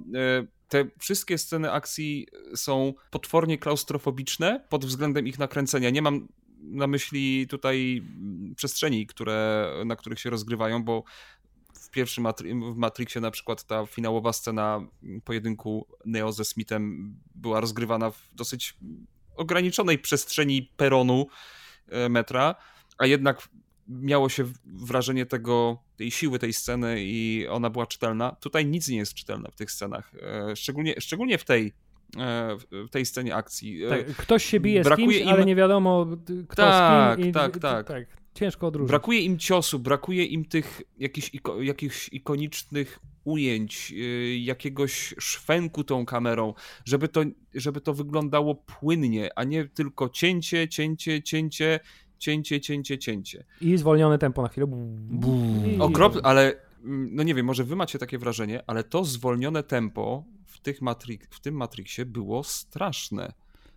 [0.69, 5.89] Te wszystkie sceny akcji są potwornie klaustrofobiczne pod względem ich nakręcenia.
[5.89, 6.27] Nie mam
[6.61, 11.03] na myśli tutaj mm, przestrzeni, które, na których się rozgrywają, bo
[11.73, 14.88] w pierwszym Matri- w Matrixie na przykład ta finałowa scena
[15.23, 18.77] pojedynku Neo ze Smithem była rozgrywana w dosyć
[19.35, 21.27] ograniczonej przestrzeni peronu
[21.88, 22.55] e, metra,
[22.97, 23.49] a jednak
[23.88, 28.31] miało się wrażenie tego, tej siły tej sceny i ona była czytelna.
[28.31, 31.73] Tutaj nic nie jest czytelne w tych scenach, e, szczególnie, szczególnie w tej
[32.71, 33.84] w tej scenie akcji.
[33.85, 36.07] E, Tak, ktoś się bije z brakuje kimś, im- ale nie wiadomo
[36.47, 37.29] kto Tak, z kim.
[37.29, 37.88] I, tak, i- tak.
[37.88, 38.05] tak.
[38.34, 38.89] Ciężko odróżnić.
[38.89, 46.05] Brakuje im ciosu, brakuje im tych jakichś, iko, jakichś ikonicznych ujęć, yy, jakiegoś szwęku tą
[46.05, 46.53] kamerą,
[46.85, 47.21] żeby to,
[47.53, 51.79] żeby to wyglądało płynnie, a nie tylko cięcie, cięcie, cięcie,
[52.17, 53.45] cięcie, cięcie, cięcie.
[53.61, 54.67] I zwolnione tempo na chwilę.
[55.79, 56.53] Okropne, ale
[56.84, 60.23] mm, no nie wiem, może wy macie takie wrażenie, ale to zwolnione tempo
[60.68, 63.34] tych Matri- w tym Matrixie było straszne.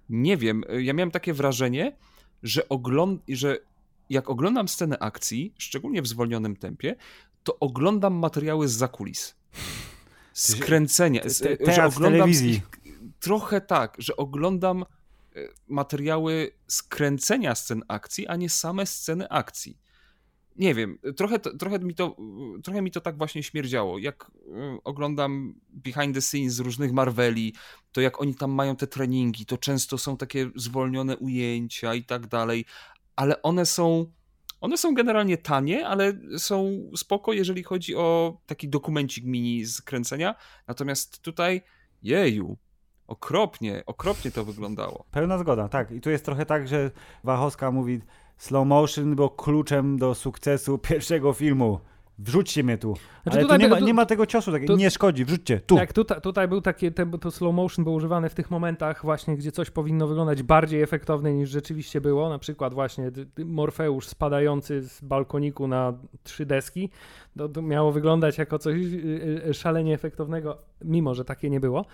[0.08, 1.96] Nie wiem, y, ja miałem takie wrażenie,
[2.42, 3.58] że, ogląd- że
[4.10, 6.96] jak oglądam scenę akcji, szczególnie w zwolnionym tempie,
[7.44, 9.34] to oglądam materiały z zakulis.
[10.32, 12.62] Skręcenia, te- że oglądam telewizji.
[13.20, 14.84] trochę tak, że oglądam
[15.36, 19.78] y, materiały skręcenia scen akcji, a nie same sceny akcji
[20.56, 22.16] nie wiem, trochę, trochę, mi to,
[22.64, 23.98] trochę mi to tak właśnie śmierdziało.
[23.98, 27.54] Jak y, oglądam behind the scenes z różnych Marveli,
[27.92, 32.26] to jak oni tam mają te treningi, to często są takie zwolnione ujęcia i tak
[32.26, 32.64] dalej,
[33.16, 34.06] ale one są,
[34.60, 40.34] one są generalnie tanie, ale są spoko, jeżeli chodzi o taki dokumencik mini z kręcenia.
[40.66, 41.62] Natomiast tutaj,
[42.02, 42.56] jeju,
[43.10, 45.04] Okropnie, okropnie to wyglądało.
[45.10, 45.90] Pełna zgoda, tak.
[45.90, 46.90] I tu jest trochę tak, że
[47.24, 48.00] Wachowska mówi
[48.40, 51.80] slow motion było kluczem do sukcesu pierwszego filmu.
[52.24, 52.94] Wrzućcie mnie tu.
[53.22, 55.24] Znaczy Ale tutaj tu nie, ma, tego- nie ma tego ciosu, tak, tu- nie szkodzi,
[55.24, 55.76] wrzućcie, tu.
[55.76, 59.52] Tak, tutaj, tutaj był taki, to slow motion było używane w tych momentach właśnie, gdzie
[59.52, 63.10] coś powinno wyglądać bardziej efektownie niż rzeczywiście było, na przykład właśnie
[63.44, 65.92] Morfeusz spadający z balkoniku na
[66.22, 66.90] trzy deski,
[67.38, 71.84] to, to miało wyglądać jako coś y, y, szalenie efektownego, mimo że takie nie było.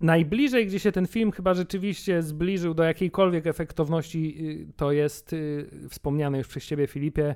[0.00, 4.36] Najbliżej, gdzie się ten film chyba rzeczywiście zbliżył do jakiejkolwiek efektowności,
[4.70, 7.34] y, to jest y, wspomniany już przez ciebie Filipie,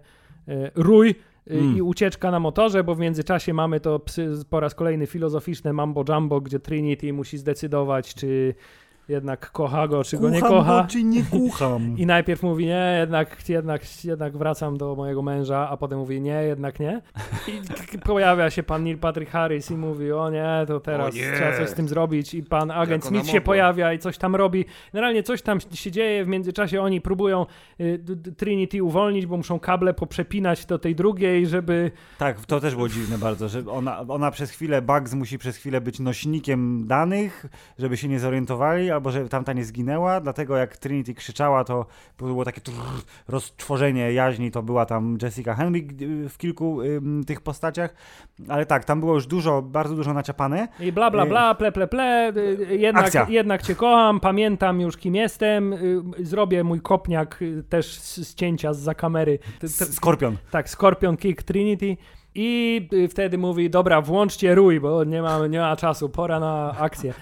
[0.48, 1.14] y, Rój, y,
[1.50, 1.76] Mm.
[1.76, 6.04] i ucieczka na motorze, bo w międzyczasie mamy to psy, po raz kolejny filozoficzne mambo
[6.08, 8.54] jumbo, gdzie Trinity musi zdecydować, czy
[9.08, 10.82] jednak kocha go, czy go nie Kucham kocha.
[10.82, 11.94] go, czy nie kucham.
[11.98, 16.42] I najpierw mówi nie, jednak, jednak, jednak wracam do mojego męża, a potem mówi nie,
[16.42, 17.02] jednak nie.
[17.94, 21.68] I pojawia się pan Neil Patrick Harris i mówi o nie, to teraz trzeba coś
[21.68, 23.40] z tym zrobić i pan agent Smith się mogła?
[23.46, 24.64] pojawia i coś tam robi.
[24.92, 27.46] Generalnie coś tam się dzieje, w międzyczasie oni próbują
[27.80, 28.00] y,
[28.36, 33.18] Trinity uwolnić, bo muszą kable poprzepinać do tej drugiej, żeby Tak, to też było dziwne
[33.18, 37.46] bardzo, że ona, ona przez chwilę, Bugs musi przez chwilę być nośnikiem danych,
[37.78, 41.86] żeby się nie zorientowali, albo żeby tamta nie zginęła, dlatego jak Trinity krzyczała, to
[42.18, 42.76] było takie trrr,
[43.28, 47.94] roztworzenie jaźni, to była tam Jessica Henwick y, w kilku ym, tych postaciach,
[48.48, 50.68] ale tak, tam było już dużo, bardzo dużo naciapane.
[50.80, 53.26] I bla, bla, bla, ple, ple, ple, y, jednak, Akcja.
[53.28, 58.72] jednak cię kocham, pamiętam już kim jestem, y, zrobię mój kopniak y, też z cięcia
[58.72, 59.38] z za kamery.
[59.66, 60.36] Skorpion.
[60.50, 61.96] Tak, Scorpion Kick Trinity.
[62.38, 66.74] I y, wtedy mówi, dobra, włączcie rój, bo nie ma, nie ma czasu, pora na
[66.78, 67.14] akcję.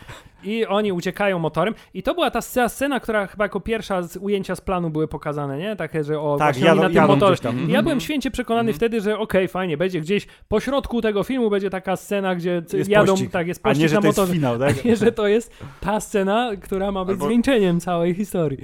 [0.44, 1.74] I oni uciekają motorem.
[1.94, 5.08] I to była ta sc- scena, która chyba jako pierwsza z ujęcia z planu były
[5.08, 5.76] pokazane, nie?
[5.76, 7.42] Takie, że o, Tak, właśnie jadą- na tym motorze.
[7.68, 8.76] I Ja byłem święcie przekonany Mhm.
[8.76, 12.90] wtedy, że okej, fajnie, będzie gdzieś po środku tego filmu będzie taka scena, gdzie Jest
[12.90, 13.30] jadą, pościg.
[13.30, 14.32] tak, jest A pościg nie, że na motorze.
[14.32, 14.74] finał, tak?
[14.84, 18.58] A nie, że to jest ta scena, która ma być Albo- zwieńczeniem całej historii.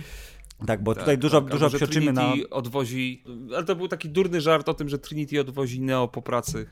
[0.66, 2.22] Tak, bo Tak, tutaj dużo, tak, dużo psioczymy na...
[2.22, 3.24] Trinity odwozi,
[3.56, 6.66] ale to był taki durny żart o tym, że Trinity odwozi Neo po pracy,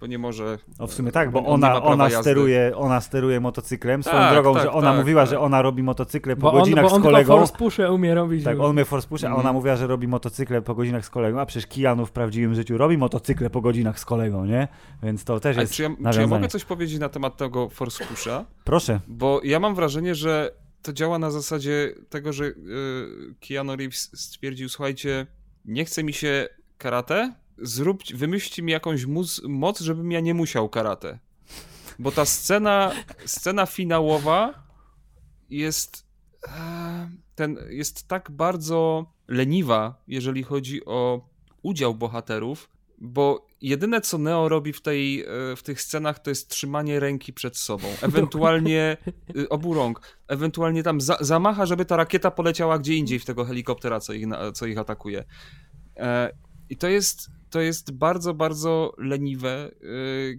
[0.00, 0.58] bo nie może...
[0.78, 2.20] O, w sumie tak, bo on ona, ona, jazdy.
[2.20, 4.02] steruje, ona steruje motocyklem.
[4.02, 5.30] Swoją Tak, drogą, tak, że ona tak, mówiła, tak.
[5.30, 7.36] że ona robi motocykle po Bo on, godzinach bo on z kolegą.
[7.38, 8.44] force pusze umie robić.
[8.44, 9.46] Tak, on mnie force pusha, a Mhm.
[9.46, 12.78] ona mówiła, że robi motocykle po godzinach z kolegą, a przecież Kijanu w prawdziwym życiu
[12.78, 14.68] robi motocykle po godzinach z kolegą, nie?
[15.02, 18.04] Więc to też jest czy, ja, czy ja mogę coś powiedzieć na temat tego Force
[18.06, 18.44] Pusha?
[18.64, 19.00] Proszę.
[19.08, 20.52] Bo ja mam wrażenie, że
[20.82, 22.54] to działa na zasadzie tego, że y,
[23.40, 25.26] Keanu Reeves stwierdził, słuchajcie,
[25.64, 26.48] nie chce mi się
[26.78, 31.18] karate, zrób, wymyślcie mi jakąś mus, moc, żebym ja nie musiał karate.
[31.98, 32.92] Bo ta scena,
[33.26, 34.66] scena finałowa
[35.50, 36.06] jest
[36.48, 41.28] e, ten, jest tak bardzo leniwa, jeżeli chodzi o
[41.62, 45.26] udział bohaterów, bo jedyne co Neo robi w, tej, e,
[45.56, 48.96] w tych scenach to jest trzymanie ręki przed sobą, ewentualnie
[49.36, 53.44] y, obu rąk, ewentualnie tam za, zamacha, żeby ta rakieta poleciała gdzie indziej w tego
[53.44, 55.24] helikoptera, co ich, co ich atakuje.
[55.96, 56.32] E,
[56.70, 59.70] I to jest, to jest bardzo, bardzo leniwe,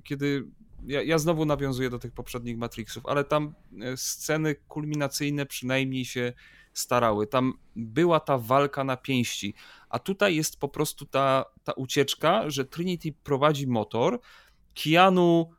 [0.03, 0.45] kiedy
[0.87, 6.33] ja, ja znowu nawiązuję do tych poprzednich Matrixów, ale tam e, sceny kulminacyjne przynajmniej się
[6.79, 7.27] starały.
[7.27, 9.53] Tam była ta walka na pięści,
[9.89, 14.19] a tutaj jest po prostu ta, ta ucieczka, że Trinity prowadzi motor,
[14.83, 15.58] Keanu e,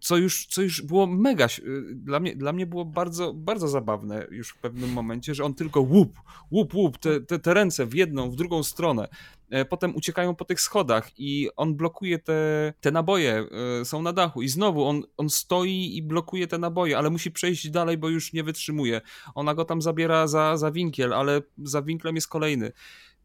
[0.00, 1.48] co już, co już było mega, e,
[1.94, 5.80] dla mnie, dla mnie było bardzo, bardzo zabawne już w pewnym momencie, że on tylko
[5.80, 9.08] łup, łup, łup, te, te, te ręce w jedną, w drugą stronę.
[9.50, 13.46] E, Potem uciekają po tych schodach i on blokuje te, te naboje,
[13.80, 17.30] e, są na dachu i znowu on, on stoi i blokuje te naboje, ale musi
[17.30, 19.00] przejść dalej, bo już nie wytrzymuje.
[19.34, 22.72] Ona go tam zabiera za, za winkiel, ale za winklem jest kolejny.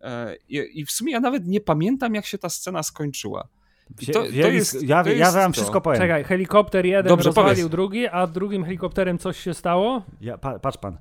[0.01, 3.47] E, I, I w sumie ja nawet nie pamiętam, jak się ta scena skończyła.
[4.13, 5.53] To- to jest- ja, to ja jest wam to.
[5.55, 6.01] wszystko powiem.
[6.01, 7.67] Czekaj, helikopter jeden Dobrze, rozwalił powiedz.
[7.71, 10.01] drugi, a drugim helikopterem coś się stało?
[10.21, 10.97] Ja, pa, patrz pan.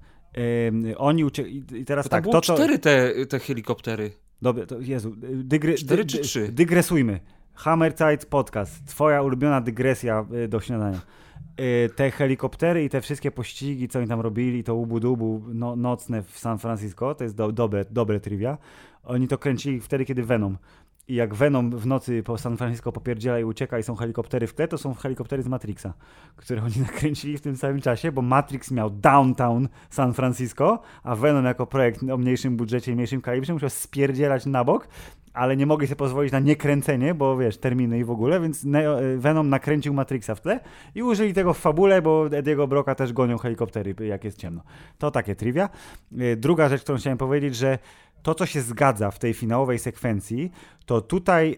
[0.68, 1.42] Ym, oni ucie...
[1.48, 2.54] i teraz tam tak, było to co...
[2.54, 4.10] cztery te, te helikoptery.
[4.42, 5.74] Dobra, to Jezu, dygry...
[5.74, 6.48] Cztery dy- czy trzy?
[6.52, 7.20] Dygresujmy.
[7.54, 11.00] Hammerzeit Podcast, twoja ulubiona dygresja y, do śniadania.
[11.60, 16.22] Y, Te helikoptery i te wszystkie pościgi, co oni tam robili, to ubu-dubu no, nocne
[16.22, 18.58] w San Francisco, to jest do, dobre, dobre trivia.
[19.04, 20.58] Oni to kręcili wtedy, kiedy Venom.
[21.08, 24.54] I jak Venom w nocy po San Francisco popierdziela i ucieka i są helikoptery w
[24.54, 25.92] tle, to są helikoptery z Matrixa,
[26.36, 31.44] które oni nakręcili w tym samym czasie, bo Matrix miał downtown San Francisco, a Venom
[31.44, 34.88] jako projekt o mniejszym budżecie i mniejszym kalibrze musiał spierdzielać na bok,
[35.38, 39.02] ale nie mogli sobie pozwolić na niekręcenie, bo wiesz, terminy i w ogóle, więc Neo,
[39.02, 40.60] y, Venom nakręcił Matrixa w tle
[40.94, 44.62] i użyli tego w fabule, bo Ediego Broka też gonią helikoptery, jak jest ciemno.
[44.98, 45.68] To takie trivia.
[46.20, 47.78] Y, druga rzecz, którą chciałem powiedzieć, że
[48.22, 50.52] to, co się zgadza w tej finałowej sekwencji,
[50.86, 51.56] to tutaj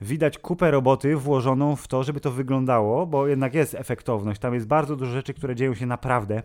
[0.00, 4.40] widać kupę roboty włożoną w to, żeby to wyglądało, bo jednak jest efektowność.
[4.40, 6.42] Tam jest bardzo dużo rzeczy, które dzieją się naprawdę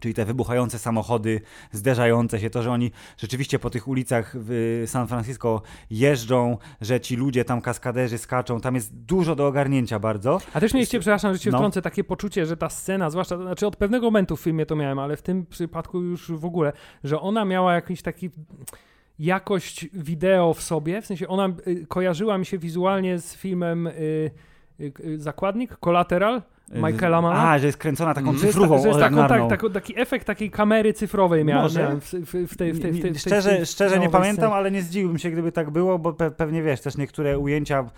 [0.00, 1.40] Czyli te wybuchające samochody,
[1.72, 7.16] zderzające się, to, że oni rzeczywiście po tych ulicach w San Francisco jeżdżą, że ci
[7.16, 10.40] ludzie tam kaskaderzy skaczą, tam jest dużo do ogarnięcia bardzo.
[10.54, 11.58] A też mieliście, przepraszam, że cię no.
[11.58, 14.98] wtrącę, takie poczucie, że ta scena, zwłaszcza, znaczy od pewnego momentu w filmie to miałem,
[14.98, 16.72] ale w tym przypadku już w ogóle,
[17.04, 18.30] że ona miała jakiś taki
[19.18, 24.30] jakość wideo w sobie, w sensie ona y, kojarzyła mi się wizualnie z filmem y,
[24.80, 26.42] y, Zakładnik, Collateral,
[26.72, 27.50] Michaela Mana.
[27.50, 28.40] A, że jest kręcona taką mm.
[28.40, 32.52] cyfrową, że jest, taką, tak, tak, taki efekt takiej kamery cyfrowej miałem, miałem w, w,
[32.52, 35.30] w, tej, w, tej, w, tej, Szczerze, tej, szczerze nie pamiętam, ale nie zdziwiłbym się,
[35.30, 37.90] gdyby tak było, bo pe pewnie wiesz, też niektóre ujęcia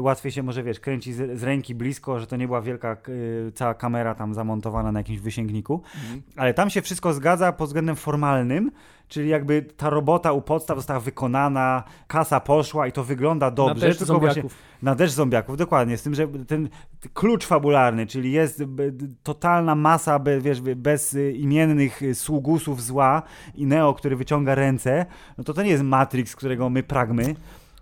[0.00, 3.52] łatwiej się może, wiesz, kręci z, z, ręki blisko, że to nie była wielka y,
[3.54, 6.22] cała kamera tam zamontowana na jakimś wysięgniku, mm.
[6.36, 8.70] ale tam się wszystko zgadza pod względem formalnym,
[9.08, 13.74] czyli jakby ta robota u podstaw została wykonana, kasa poszła i to wygląda dobrze.
[13.74, 14.54] Na deszcz zombiaków.
[14.82, 16.68] Na deszcz zombiaków, dokładnie, z tym, że ten
[17.14, 18.62] klucz fabularny, czyli jest
[19.22, 23.22] totalna masa be, wiesz, bezimiennych sługusów zła
[23.54, 25.06] i Neo, który wyciąga ręce,
[25.38, 27.34] no to to nie jest Matrix, którego my pragmy,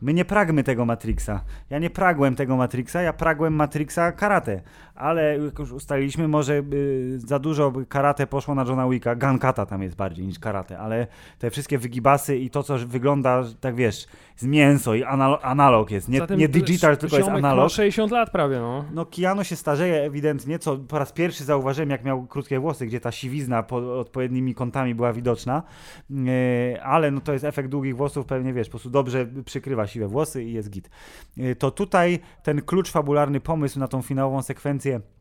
[0.02, 1.40] My nie pragmy tego Matrixa.
[1.70, 4.60] Ja nie pragłem tego Matrixa, ja pragłem Matrixa karate
[4.96, 9.82] ale jak już ustaliliśmy, może y, za dużo karate poszło na Johna Wicka, gankata tam
[9.82, 11.06] jest bardziej niż karate, ale
[11.38, 14.06] te wszystkie wygibasy i to, co wygląda, tak wiesz,
[14.36, 17.70] z mięso i analo analog jest, nie, nie digital, tylko jest analog.
[17.70, 18.84] 60 lat prawie, no.
[18.92, 23.00] No Keanu się starzeje ewidentnie, co po raz pierwszy zauważyłem, jak miał krótkie włosy, gdzie
[23.00, 25.62] ta siwizna pod odpowiednimi kątami była widoczna,
[26.10, 30.08] yy, ale no to jest efekt długich włosów, pewnie wiesz, po prostu dobrze przykrywa siwe
[30.08, 30.90] włosy i jest git.
[31.36, 35.15] Yy, to tutaj ten klucz fabularny pomysł na tą finałową sekwencję here.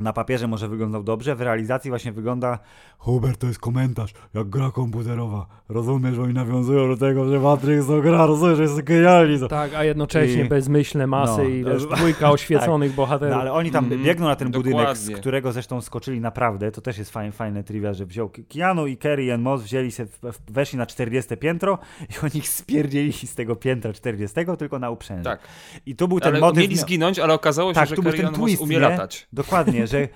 [0.00, 2.58] Na papierze może wyglądał dobrze, w realizacji właśnie wygląda
[2.98, 5.46] Hubert to jest komentarz, jak gra komputerowa.
[5.68, 9.40] Rozumiesz, że oni nawiązują do tego, że Matrix to gra, rozumiesz, że jest genialni.
[9.40, 9.48] To.
[9.48, 10.48] Tak, a jednocześnie I...
[10.48, 12.96] bezmyślne masy no, i wiesz, dwójka oświeconych tak.
[12.96, 13.34] bohaterów.
[13.34, 14.72] No, ale oni tam mm, biegną na ten dokładnie.
[14.72, 18.86] budynek, z którego zresztą skoczyli naprawdę, to też jest fajne, fajne trivia, że wziął Keanu
[18.86, 20.06] i Kerry and Moss wzięli się,
[20.48, 25.24] weszli na 40 piętro i oni ich spierdzieli z tego piętra 40, tylko na uprzęże.
[25.24, 25.40] Tak.
[25.86, 26.58] I to był ten ale motyw...
[26.58, 29.28] mieli zginąć, ale okazało się, tak, że Kerry and Moss umie latać.
[29.32, 30.08] Dokładnie, że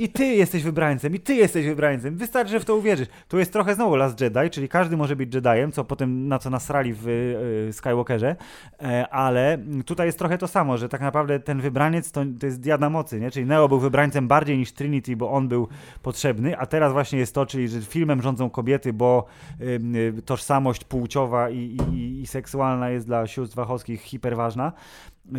[0.00, 2.16] i ty jesteś wybrańcem, i ty jesteś wybrańcem.
[2.16, 3.08] Wystarczy, że w to uwierzysz.
[3.28, 6.50] Tu jest trochę znowu Last Jedi, czyli każdy może być Jediem, co potem na co
[6.50, 8.36] nasrali w y, Skywalkerze,
[8.82, 12.60] e, ale tutaj jest trochę to samo, że tak naprawdę ten wybraniec to, to jest
[12.60, 13.30] diada mocy, nie?
[13.30, 15.68] Czyli Neo był wybrańcem bardziej niż Trinity, bo on był
[16.02, 19.26] potrzebny, a teraz właśnie jest to, czyli że filmem rządzą kobiety, bo
[19.60, 24.72] y, tożsamość płciowa i, i, i seksualna jest dla sióstr wachowskich hiperważna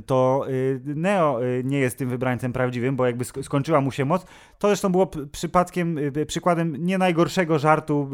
[0.05, 4.25] to y, Neo y, nie jest tym wybrańcem prawdziwym, bo jakby skończyła mu się moc.
[4.59, 8.11] To zresztą było przypadkiem, y, przykładem nie najgorszego żartu,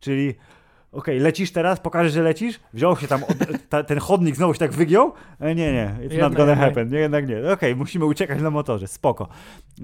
[0.00, 0.34] czyli
[0.96, 2.60] okej, lecisz teraz, pokażesz, że lecisz?
[2.72, 3.20] Wziął się tam,
[3.68, 5.12] ta, ten chodnik znowu się tak wygiął?
[5.40, 6.88] E, nie, nie, it's jednak not gonna happen.
[6.88, 7.38] Nie, jednak nie.
[7.38, 9.28] Okej, okay, musimy uciekać na motorze, spoko.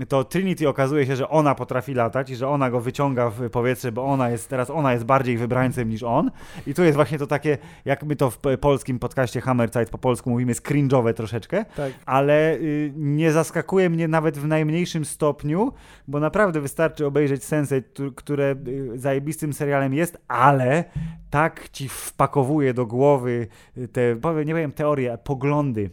[0.08, 3.92] To Trinity okazuje się, że ona potrafi latać i że ona go wyciąga w powietrze,
[3.92, 6.30] bo ona jest, teraz ona jest bardziej wybrańcem niż on.
[6.66, 10.30] I tu jest właśnie to takie, jak my to w polskim podcaście Hammerzeit po polsku
[10.30, 11.92] mówimy, cringe'owe troszeczkę, tak.
[12.06, 15.72] ale y, nie zaskakuje mnie nawet w najmniejszym stopniu,
[16.08, 17.82] bo naprawdę wystarczy obejrzeć Sense,
[18.16, 20.84] które y, zajebistym serialem jest, ale
[21.30, 23.46] tak ci wpakowuje do głowy
[23.92, 25.90] te, nie wiem, teorie, poglądy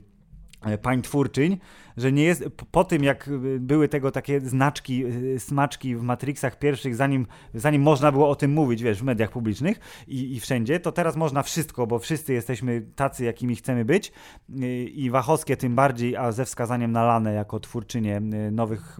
[0.65, 1.57] e, pań twórczyń,
[1.97, 3.29] że nie jest, po tym jak
[3.59, 8.51] były tego takie znaczki, e, smaczki w Matrixach pierwszych, zanim, zanim można było o tym
[8.51, 12.81] mówić, wiesz, w mediach publicznych i, i wszędzie, to teraz można wszystko, bo wszyscy jesteśmy
[12.95, 14.11] tacy, jakimi chcemy być
[14.93, 18.21] i Wachowskie tym bardziej, a ze wskazaniem na Lanę jako twórczynię
[18.51, 18.97] nowych,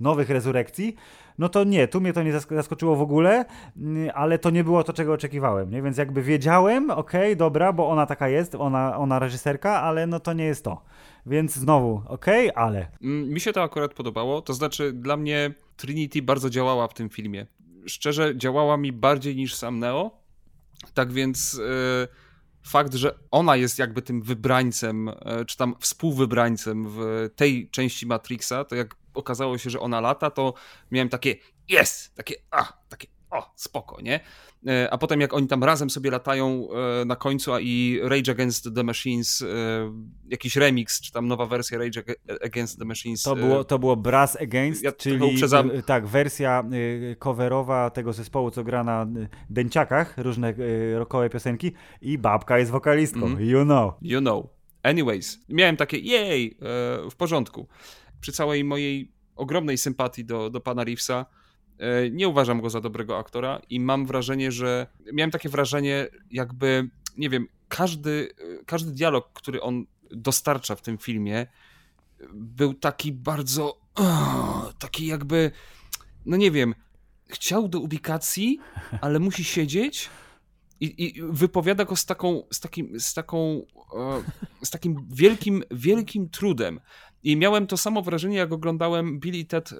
[0.00, 0.96] nowych rezurekcji,
[1.38, 3.44] no to nie, tu mnie to nie zaskoczyło w ogóle,
[3.76, 5.82] mm, ale to nie było to, czego oczekiwałem, nie?
[5.82, 10.20] Więc jakby wiedziałem, okej, okay, dobra, bo ona taka jest, ona, ona reżyserka, ale no
[10.20, 10.82] to nie jest to.
[11.26, 12.88] Więc znowu, okej, okay, ale.
[13.02, 17.08] Mm, mi się to akurat podobało, to znaczy dla mnie Trinity bardzo działała w tym
[17.08, 17.46] filmie.
[17.86, 20.10] Szczerze, działała mi bardziej niż sam Neo,
[20.94, 21.52] tak więc...
[21.52, 22.26] Yy
[22.66, 28.64] fakt, że ona jest jakby tym wybrańcem, e, czy tam współwybrańcem w tej części Matrixa,
[28.68, 30.54] to jak okazało się, że ona lata, to
[30.90, 31.34] miałem takie
[31.72, 34.20] yes, takie a, takie o, spoko, nie?
[34.66, 36.68] E, a potem jak oni tam razem sobie latają
[37.00, 39.46] e, na końcu, a i Rage Against the Machines, e,
[40.28, 42.02] jakiś remix, czy tam nowa wersja Rage
[42.44, 43.22] Against the Machines.
[43.22, 45.70] To było, to było Brass Against, Ja czyli uprzedzam.
[45.86, 46.64] tak, wersja
[47.18, 49.06] coverowa tego zespołu, co gra na
[49.50, 50.54] dęciakach, różne
[50.94, 51.72] rockowe piosenki
[52.02, 53.48] i babka jest wokalistką, Mhm.
[53.48, 53.94] you know.
[54.02, 54.46] You know.
[54.82, 56.58] Anyways, miałem takie jej,
[57.10, 57.66] w porządku.
[58.26, 61.26] Przy całej mojej ogromnej sympatii do, do pana Reevesa,
[61.78, 66.90] e, nie uważam go za dobrego aktora i mam wrażenie, że miałem takie wrażenie, jakby,
[67.16, 68.28] nie wiem, każdy,
[68.66, 71.46] każdy dialog, który on dostarcza w tym filmie,
[72.34, 73.80] był taki bardzo,
[74.78, 75.50] taki jakby,
[76.24, 76.74] no nie wiem,
[77.26, 78.58] chciał do ubikacji,
[79.00, 80.10] ale musi siedzieć
[80.80, 83.66] i, i wypowiada go z taką, z takim, z taką,
[83.96, 86.80] e, z takim wielkim, wielkim trudem.
[87.24, 89.76] I miałem to samo wrażenie, jak oglądałem Bill i Ted, e,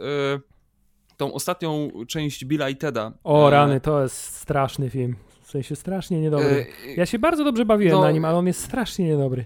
[1.16, 3.12] tą ostatnią część Billa i Teda.
[3.24, 5.16] O E, rany, to jest straszny film.
[5.42, 6.66] W sensie strasznie niedobry.
[6.86, 9.44] e, Ja się bardzo dobrze bawiłem no- na nim, ale on jest strasznie niedobry.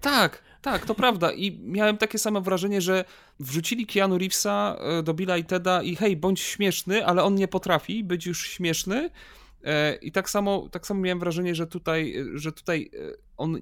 [0.00, 1.32] Tak, tak, to prawda.
[1.32, 3.04] I miałem takie samo wrażenie, że
[3.40, 7.48] wrzucili Keanu Reevesa e, do Billa i Teda i hej, bądź śmieszny, ale on nie
[7.48, 9.10] potrafi być już śmieszny.
[10.02, 12.90] I tak samo, tak samo miałem wrażenie, że tutaj, że tutaj
[13.36, 13.58] on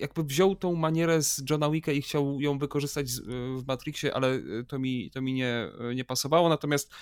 [0.00, 3.20] jakby wziął tą manierę z Johna Wicka i chciał ją wykorzystać z-
[3.62, 6.48] w Matrixie, ale e, to mi, to mi nie, nie pasowało.
[6.48, 6.92] Natomiast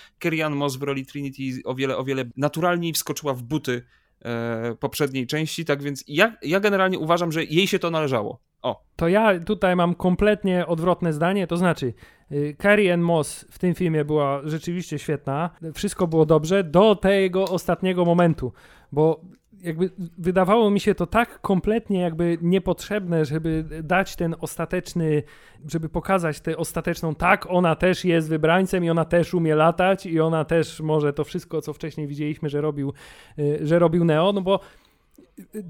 [0.45, 3.81] Ann Moss w roli Trinity o wiele, o wiele naturalniej wskoczyła w buty
[4.25, 8.39] e, poprzedniej części, tak więc ja, ja generalnie uważam, że jej się to należało.
[8.61, 11.93] O, To ja tutaj mam kompletnie odwrotne zdanie, to znaczy
[12.31, 17.43] y, Carrie Ann Moss w tym filmie była rzeczywiście świetna, wszystko było dobrze do tego
[17.43, 18.53] ostatniego momentu,
[18.91, 19.21] bo
[19.63, 25.23] jakby wydawało mi się to tak kompletnie jakby niepotrzebne, żeby dać ten ostateczny,
[25.67, 30.19] żeby pokazać tę ostateczną, tak, ona też jest wybrańcem i ona też umie latać i
[30.19, 32.93] ona też może to wszystko, co wcześniej widzieliśmy, że robił,
[33.39, 34.59] y, że robił Neo, no bo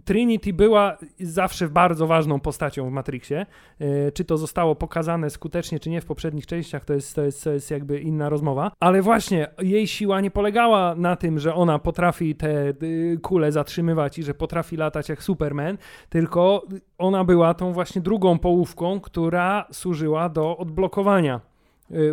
[0.05, 3.45] Trinity była zawsze bardzo ważną postacią w Matrixie.
[3.79, 7.43] E, Czy to zostało pokazane skutecznie, czy nie w poprzednich częściach, to jest, to, jest,
[7.43, 8.71] to jest jakby inna rozmowa.
[8.79, 14.17] Ale właśnie jej siła nie polegała na tym, że ona potrafi te y, kule zatrzymywać
[14.17, 15.77] i że potrafi latać jak Superman,
[16.09, 16.65] tylko
[16.97, 21.48] ona była tą właśnie drugą połówką, która służyła do odblokowania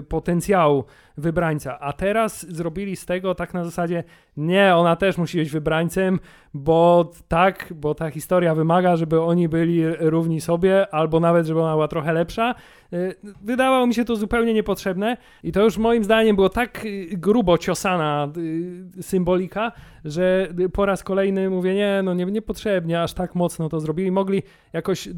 [0.09, 0.85] potencjału
[1.17, 1.81] wybrańca.
[1.81, 4.05] A teraz zrobili z tego tak na zasadzie,
[4.37, 6.21] nie, ona też musi być wybrańcem,
[6.55, 11.73] bo tak, bo ta historia wymaga, żeby oni byli równi sobie, albo nawet, żeby ona
[11.73, 12.55] była trochę lepsza.
[12.93, 17.09] Y, Wydawało mi się to zupełnie niepotrzebne i to już moim zdaniem było tak y,
[17.13, 19.73] grubo ciosana y, symbolika,
[20.05, 24.11] że y, po raz kolejny mówię, nie, no nie, niepotrzebnie, aż tak mocno to zrobili.
[24.11, 24.43] Mogli
[24.73, 25.09] jakoś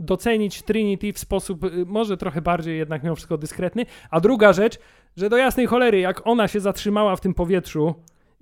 [0.00, 3.86] docenić Trinity w sposób y, może trochę bardziej jednak mimo wszystko dyskretny.
[4.10, 4.78] A druga rzecz,
[5.16, 7.94] że do jasnej cholery, jak ona się zatrzymała w tym powietrzu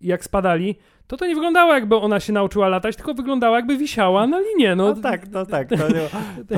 [0.02, 0.74] jak spadali,
[1.06, 4.76] to to nie wyglądało jakby ona się nauczyła latać, tylko wyglądało jakby wisiała na linie.
[4.76, 6.08] No, No tak, no tak, to, było-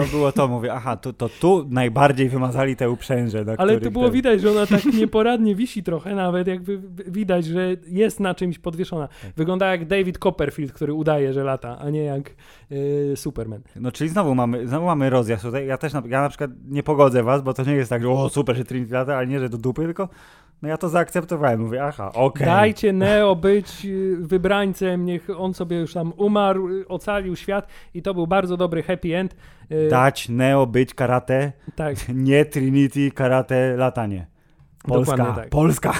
[0.04, 4.04] to było to, mówię, aha, to, to tu najbardziej wymazali te uprzęże, Ale tu było
[4.04, 8.58] ten- widać, że ona tak nieporadnie wisi trochę, nawet jakby widać, że jest na czymś
[8.58, 9.08] podwieszona.
[9.08, 9.32] Tak.
[9.36, 12.30] Wygląda jak David Copperfield, który udaje, że lata, a nie jak
[12.72, 13.60] y, Superman.
[13.76, 15.66] No czyli znowu mamy, znowu mamy rozjazd tutaj.
[15.66, 18.08] Ja też na, ja na przykład nie pogodzę was, bo to nie jest tak, że
[18.10, 20.08] o super, że Trinity lata, ale nie, że do dupy, tylko
[20.62, 21.60] no ja to zaakceptowałem.
[21.60, 22.46] Mówię, aha, okej.
[22.46, 28.02] Dajcie Neo być y, wybrańcem, niech on sobie już tam umarł, y, ocalił świat i
[28.02, 29.36] to był bardzo dobry happy end.
[29.72, 34.26] Y, Dać Neo być karate, Tak, nie Trinity karate latanie.
[34.82, 35.48] Polska, tak.
[35.48, 35.92] Polska.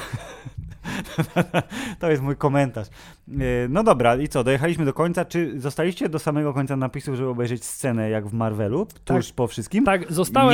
[2.01, 2.89] to jest mój komentarz.
[3.29, 3.39] Yy,
[3.69, 5.25] No dobra, i co, dojechaliśmy do końca.
[5.25, 9.85] Czy zostaliście do samego końca napisów, żeby obejrzeć scenę jak w Marvelu, tuż po wszystkim?
[9.85, 10.53] tak, zostałem...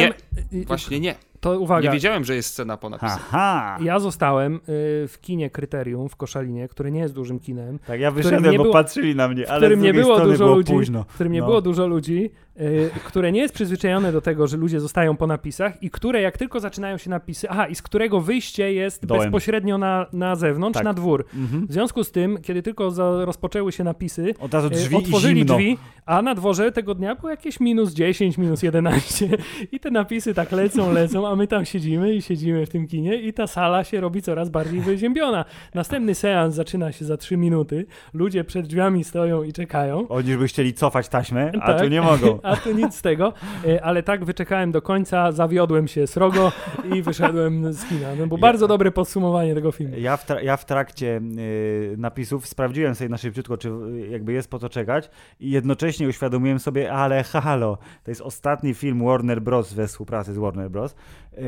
[0.53, 1.15] Nie, y, Właśnie nie.
[1.41, 3.25] To uwaga, Nie wiedziałem, że jest scena po napisach.
[3.29, 3.79] Aha!
[3.81, 4.59] ja zostałem y,
[5.09, 8.63] w kinie Kryterium w Koszalinie, które nie jest dużym kinem, Tak, ja którym wyszedłem, bo
[8.63, 11.05] było- patrzyli na mnie, w ale którym z nie było dużo było ludzi, późno.
[11.09, 11.47] w którym nie No.
[11.47, 12.46] było dużo ludzi, y,
[13.05, 16.61] które nie jest przyzwyczajone do tego, że ludzie zostają po napisach i które jak tylko
[16.61, 19.23] zaczynają się napisy, aha, i z którego wyjście jest Dołem.
[19.23, 20.85] bezpośrednio na, na zewnątrz, Tak.
[20.85, 21.25] na dwór.
[21.35, 21.67] Mhm.
[21.67, 25.45] W związku z tym, kiedy tylko za, rozpoczęły się napisy, Od razu y, drzwi otworzyli
[25.45, 29.29] drzwi, a na dworze tego dnia było jakieś minus 10, minus 11
[29.73, 33.17] i te napisy tak lecą, lecą, a my tam siedzimy i siedzimy w tym kinie
[33.17, 35.45] i ta sala się robi coraz bardziej wyziębiona.
[35.75, 40.09] Następny seans zaczyna się za 3 minuty, ludzie przed drzwiami stoją i czekają.
[40.09, 41.81] Oni by chcieli cofać taśmę, a Tak.
[41.83, 42.39] tu nie mogą.
[42.47, 43.33] A tu nic z tego,
[43.67, 46.53] E, ale tak wyczekałem do końca, zawiodłem się srogo
[46.95, 48.09] i wyszedłem z kina.
[48.19, 49.97] No bo Ja- bardzo dobre podsumowanie tego filmu.
[49.99, 54.51] Ja w, ja w trakcie y, napisów sprawdziłem sobie na szybciutko, czy y, jakby jest
[54.51, 55.11] po to czekać
[55.41, 59.73] i jednocześnie uświadomiłem sobie, ale halo, to jest ostatni film Warner Bros.
[59.75, 60.95] we współpracy z Warner Bros.,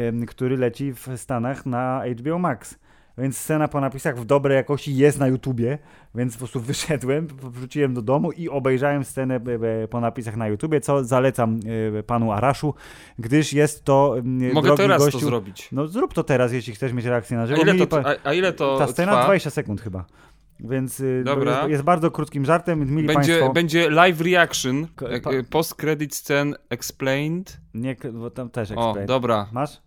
[0.09, 2.79] ym, który leci w Stanach na HBO Max.
[3.19, 5.79] Więc scena po napisach w dobrej jakości jest na YouTubie,
[6.15, 10.49] więc po prostu wyszedłem, wróciłem do domu i obejrzałem scenę e, e, po napisach na
[10.49, 11.61] YouTubie, co zalecam
[11.99, 12.75] e, panu Araszu,
[13.19, 14.17] gdyż jest to
[14.53, 15.69] Mogę teraz gościu, to zrobić.
[15.73, 17.63] No zrób to teraz, jeśli chcesz mieć reakcję na żywo.
[17.63, 19.25] A ile to, a, a ile to Ta scena trwa?
[19.25, 20.05] 20 sekund chyba.
[20.61, 21.25] Więc y.
[21.27, 22.95] Jest, jest bardzo krótkim żartem.
[22.95, 24.87] Mili Będzie, Państwo, będzie live reaction,
[25.51, 27.61] post-credit scen explained.
[27.75, 29.07] nie, bo tam też O, explain.
[29.07, 29.47] dobra.
[29.53, 29.81] Masz?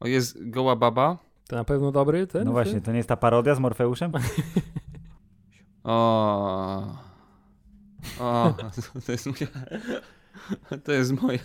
[0.00, 1.27] O, jest goła baba.
[1.48, 2.44] To na pewno dobry ten?
[2.44, 4.12] No właśnie, to nie jest ta parodia z Morfeuszem?
[5.84, 6.96] O.
[8.20, 8.54] O,
[9.06, 9.46] to jest moja.
[10.84, 11.38] To jest moja.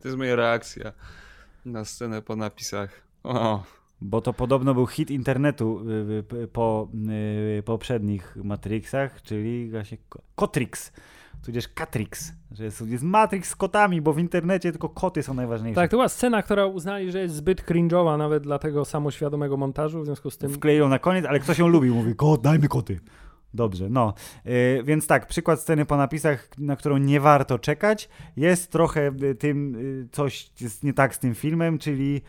[0.00, 0.92] To jest moja reakcja
[1.64, 3.02] na scenę po napisach.
[3.24, 3.62] O.
[4.00, 6.88] Bo to podobno był hit internetu y, y, po
[7.58, 10.92] y, poprzednich Matrixach, czyli właśnie ko- Kotrix,
[11.42, 15.80] tudzież Catrix, że jest, jest Matrix z kotami, bo w internecie tylko koty są najważniejsze.
[15.80, 20.02] Tak, to była scena, która uznali, że jest zbyt cringe'owa nawet dla tego samoświadomego montażu,
[20.02, 20.50] w związku z tym...
[20.50, 23.00] Wkleił na koniec, ale ktoś ją lubił, mówi, kot, dajmy koty.
[23.54, 24.14] Dobrze, no.
[24.44, 29.34] Yy, więc tak, przykład sceny po napisach, na którą nie warto czekać, jest trochę y,
[29.34, 32.22] tym, y, coś jest nie tak z tym filmem, czyli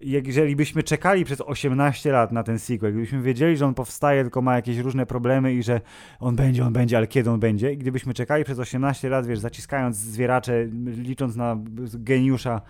[0.00, 4.42] jeżeli byśmy czekali przez 18 lat na ten sequel, gdybyśmy wiedzieli, że on powstaje, tylko
[4.42, 5.80] ma jakieś różne problemy i że
[6.20, 9.38] on będzie, on będzie, ale kiedy on będzie, i gdybyśmy czekali przez 18 lat, wiesz,
[9.38, 11.56] zaciskając zwieracze, licząc na
[11.94, 12.60] geniusza,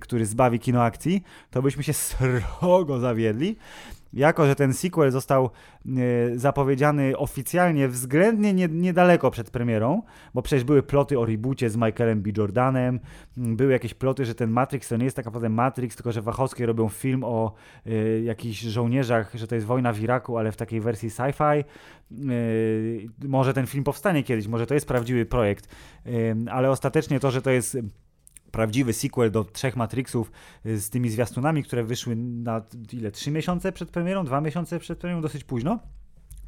[0.00, 3.56] który zbawi kino akcji, to byśmy się srogo zawiedli.
[4.12, 5.90] Jako, że ten sequel został e,
[6.38, 10.02] zapowiedziany oficjalnie względnie nie, niedaleko przed premierą,
[10.34, 12.30] bo przecież były ploty o reboocie z Michaelem B.
[12.36, 13.00] Jordanem,
[13.36, 16.66] były jakieś ploty, że ten Matrix to nie jest tak naprawdę Matrix, tylko że Wachowskie
[16.66, 17.52] robią film o
[17.86, 21.64] e, jakichś żołnierzach, że to jest wojna w Iraku, ale w takiej wersji sci-fi.
[21.64, 21.64] E,
[23.28, 25.68] może ten film powstanie kiedyś, może to jest prawdziwy projekt,
[26.50, 27.78] ale ostatecznie to, że to jest
[28.52, 30.32] prawdziwy sequel do trzech Matrixów
[30.66, 32.62] y, z tymi zwiastunami, które wyszły na
[32.92, 33.10] ile?
[33.10, 34.24] Trzy miesiące przed premierą?
[34.24, 35.20] Dwa miesiące przed premierą?
[35.20, 35.78] Dosyć późno.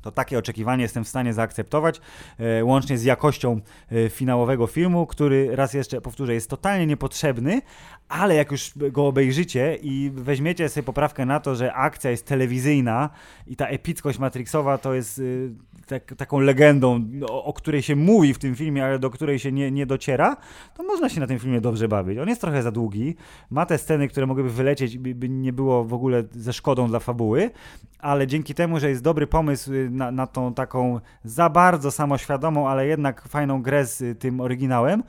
[0.05, 2.01] To takie oczekiwanie jestem w stanie zaakceptować,
[2.39, 3.61] e, łącznie z jakością
[3.93, 7.63] e, finałowego filmu, który raz jeszcze powtórzę, jest totalnie niepotrzebny,
[8.09, 13.11] ale jak już go obejrzycie i weźmiecie sobie poprawkę na to, że akcja jest telewizyjna
[13.47, 15.51] i ta epickość Matrixowa to jest y,
[15.87, 19.53] tak, taką legendą, o, o której się mówi w tym filmie, ale do której się
[19.53, 20.37] nie, nie dociera,
[20.75, 22.19] to można się na tym filmie dobrze bawić.
[22.19, 23.17] On jest trochę za długi,
[23.51, 26.99] ma te sceny, które mogłyby wylecieć, by, by nie było w ogóle ze szkodą dla
[26.99, 27.51] fabuły,
[27.99, 32.69] ale dzięki temu, że jest dobry pomysł y, na, na tą taką za bardzo samoświadomą,
[32.69, 35.03] ale jednak fajną grę z y, tym oryginałem,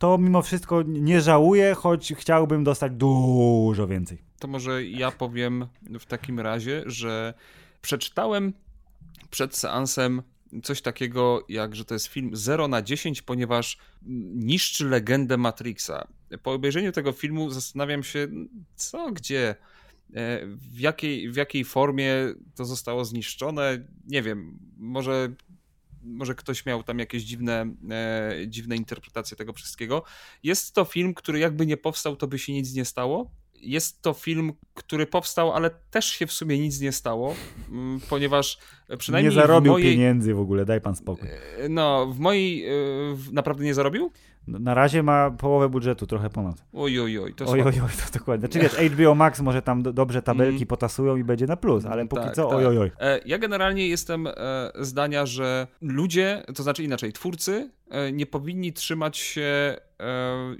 [0.00, 4.18] to mimo wszystko nie żałuję, choć chciałbym dostać dużo więcej.
[4.38, 5.66] To może ja powiem
[6.00, 7.34] w takim razie, że
[7.82, 8.52] przeczytałem
[9.30, 10.22] przed seansem
[10.62, 13.78] coś takiego, jak że to jest film 0 na 10, ponieważ
[14.34, 16.08] niszczy legendę Matrixa.
[16.42, 18.28] Po obejrzeniu tego filmu zastanawiam się,
[18.76, 19.48] co, gdzie,
[20.14, 22.12] e, w jakiej, w jakiej formie
[22.54, 23.84] to zostało zniszczone.
[24.06, 25.28] Nie wiem, może,
[26.02, 30.02] może ktoś miał tam jakieś dziwne, e, dziwne interpretacje tego wszystkiego.
[30.42, 33.30] Jest to film, który jakby nie powstał, to by się nic nie stało.
[33.54, 37.34] Jest to film, który powstał, ale też się w sumie nic nie stało,
[37.68, 38.58] mm, ponieważ
[38.98, 41.28] przynajmniej nie zarobił mojej, pieniędzy w ogóle, daj pan spokój.
[41.68, 42.66] no, w mojej.
[42.68, 42.72] e,
[43.32, 44.12] Naprawdę nie zarobił?
[44.46, 46.64] No, Na razie ma połowę budżetu, trochę ponad.
[46.72, 47.34] Oj, oj, oj.
[47.34, 48.48] To Oj, oj, oj, to dokładnie.
[48.48, 50.66] Znaczy wiesz, HBO Max może tam do, dobrze tabelki Mm.
[50.66, 52.58] potasują i będzie na plus, ale póki Tak, co, tak.
[52.58, 52.90] oj, oj, oj.
[53.00, 54.32] E, Ja generalnie jestem e,
[54.80, 59.76] zdania, że ludzie, to znaczy inaczej, twórcy e, nie powinni trzymać się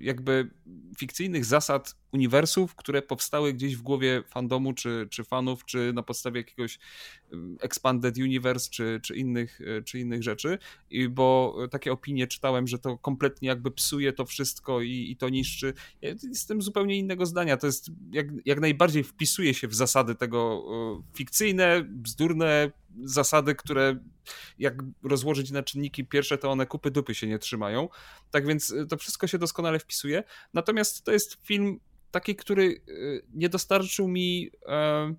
[0.00, 0.50] jakby
[0.98, 6.40] fikcyjnych zasad uniwersów, które powstały gdzieś w głowie fandomu, czy, czy fanów, czy na podstawie
[6.40, 6.78] jakiegoś
[7.32, 10.58] em, Expanded Universe, czy, czy, innych, e, czy innych rzeczy,
[10.90, 15.16] I bo e, takie opinie czytałem, że to kompletnie jakby psuje to wszystko i, i
[15.16, 15.74] to niszczy.
[16.02, 17.56] Ja jestem zupełnie innego zdania.
[17.56, 20.64] To jest jak, jak najbardziej wpisuje się w zasady tego
[21.00, 22.70] e, fikcyjne, bzdurne
[23.04, 23.98] zasady, które
[24.58, 27.88] jak rozłożyć na czynniki pierwsze, to one kupy dupy się nie trzymają.
[28.30, 30.24] Tak więc e, to wszystko się doskonale wpisuje.
[30.54, 31.80] Natomiast to jest film
[32.10, 32.92] taki, który e,
[33.34, 35.14] nie dostarczył mi e,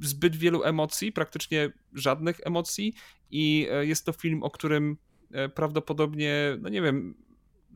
[0.00, 2.94] zbyt wielu emocji, praktycznie żadnych emocji
[3.30, 4.96] i e, jest to film, o którym
[5.30, 7.14] e, prawdopodobnie, no nie wiem,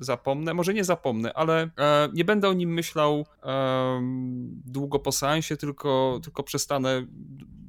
[0.01, 5.56] zapomnę, może nie zapomnę, ale e, nie będę o nim myślał em, długo po seansie,
[5.56, 7.06] tylko, tylko przestanę,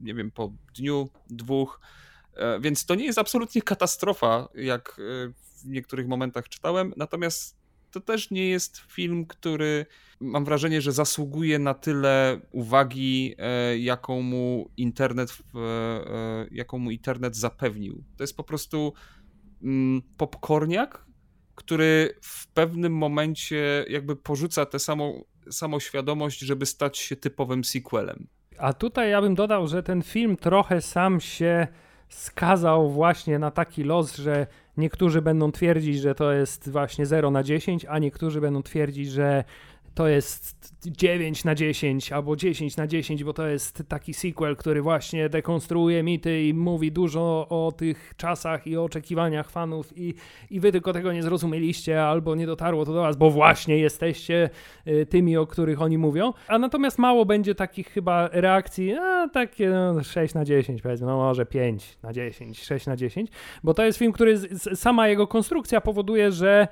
[0.01, 1.79] nie wiem, po dniu, dwóch,
[2.33, 5.33] e, więc to nie jest absolutnie katastrofa, jak e,
[5.63, 7.57] w niektórych momentach czytałem, natomiast
[7.91, 9.85] to też nie jest film, który
[10.19, 17.35] mam wrażenie, że zasługuje na tyle uwagi, e, jaką mu internet, e, jaką mu internet
[17.35, 18.03] zapewnił.
[18.17, 18.93] To jest po prostu
[19.63, 21.06] mm, popcorniak,
[21.57, 28.27] który w pewnym momencie jakby porzuca tę samą samoświadomość, żeby stać się typowym sequelem.
[28.57, 31.67] A tutaj ja bym dodał, że ten film trochę sam się
[32.09, 34.47] skazał właśnie na taki los, że
[34.77, 39.43] niektórzy będą twierdzić, że to jest właśnie 0 na 10, a niektórzy będą twierdzić, że
[39.97, 44.81] to jest 9 na 10 albo 10 na 10, bo to jest taki sequel, który
[44.81, 50.13] właśnie dekonstruuje mity i mówi dużo o tych czasach i oczekiwaniach fanów i,
[50.49, 54.49] i wy tylko tego nie zrozumieliście albo nie dotarło to do was, bo właśnie jesteście
[54.87, 56.33] y, tymi, o których oni mówią.
[56.47, 61.17] A natomiast mało będzie takich chyba reakcji, a takie no, 6 na 10 powiedzmy, no
[61.17, 63.29] może 5 na 10, 6 na 10,
[63.63, 64.37] bo to jest film, który
[64.75, 66.67] sama jego konstrukcja powoduje, że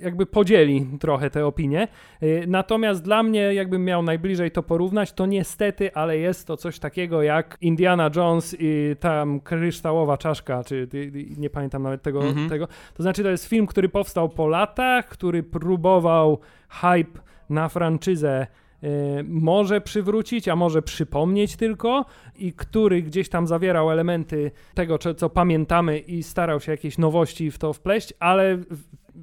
[0.00, 1.88] jakby podzieli trochę te opinie.
[2.22, 6.78] Y, natomiast dla mnie, jakbym miał najbliżej to porównać, to niestety, ale jest to coś
[6.78, 10.88] takiego jak Indiana Jones i tam kryształowa czaszka, czy
[11.36, 12.48] nie pamiętam nawet tego, mhm.
[12.48, 12.68] tego.
[12.94, 16.38] To znaczy, to jest film, który powstał po latach, który próbował
[16.68, 18.46] hype na franczyzę
[18.84, 18.88] y,
[19.28, 22.04] może przywrócić, a może przypomnieć tylko
[22.36, 27.58] i który gdzieś tam zawierał elementy tego, co pamiętamy i starał się jakieś nowości w
[27.58, 28.58] to wpleść, ale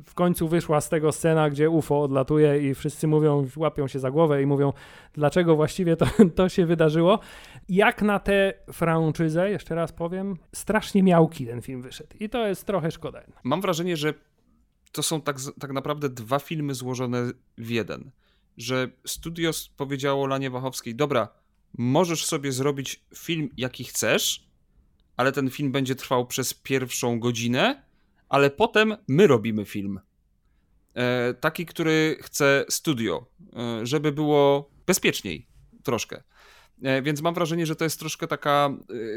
[0.06, 4.12] w końcu wyszła z tego scena, gdzie UFO odlatuje i wszyscy mówią, łapią się za
[4.12, 4.74] głowę i mówią,
[5.14, 6.06] dlaczego właściwie to,
[6.36, 7.20] to się wydarzyło.
[7.70, 12.66] Jak na tę franczyzę, jeszcze raz powiem, strasznie miałki ten film wyszedł i to jest
[12.66, 13.22] trochę szkoda.
[13.44, 14.14] Mam wrażenie, że
[14.92, 18.12] to są tak, tak naprawdę dwa filmy złożone w jeden.
[18.58, 21.28] Że studio powiedziało Lanie Wachowskiej, dobra,
[21.78, 24.48] możesz sobie zrobić film jaki chcesz,
[25.18, 27.87] ale ten film będzie trwał przez pierwszą godzinę,
[28.30, 30.00] ale potem my robimy film.
[30.98, 33.26] E, taki, który chce studio,
[33.56, 35.48] e, żeby było bezpieczniej
[35.84, 36.24] troszkę.
[36.84, 38.70] E, więc mam wrażenie, że to jest troszkę taka,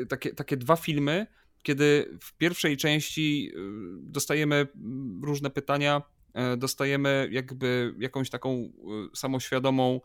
[0.09, 1.27] takie, takie dwa filmy,
[1.63, 3.53] kiedy w pierwszej części
[3.97, 4.67] dostajemy
[5.23, 6.03] różne pytania,
[6.57, 8.73] dostajemy jakby jakąś taką
[9.15, 10.01] samoświadomą,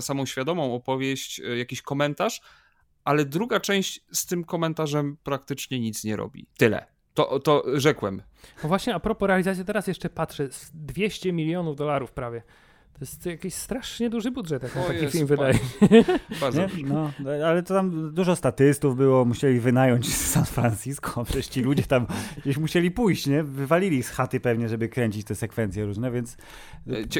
[0.00, 2.40] samoświadomą opowieść, jakiś komentarz,
[3.04, 6.46] ale druga część z tym komentarzem praktycznie nic nie robi.
[6.58, 6.95] Tyle.
[7.16, 8.22] To, to rzekłem.
[8.62, 12.42] No właśnie, a propos realizacji, teraz jeszcze patrzę, 200 milionów dolarów prawie.
[12.92, 15.58] To jest jakiś strasznie duży budżet, jak na taki jest, film wydaje.
[16.40, 17.10] Bardzo no,
[17.46, 22.06] ale to tam dużo statystów było, musieli wynająć San Francisco, przecież ci ludzie tam
[22.42, 23.42] gdzieś musieli pójść, nie?
[23.42, 26.36] Wywalili z chaty pewnie, żeby kręcić te sekwencje różne, więc...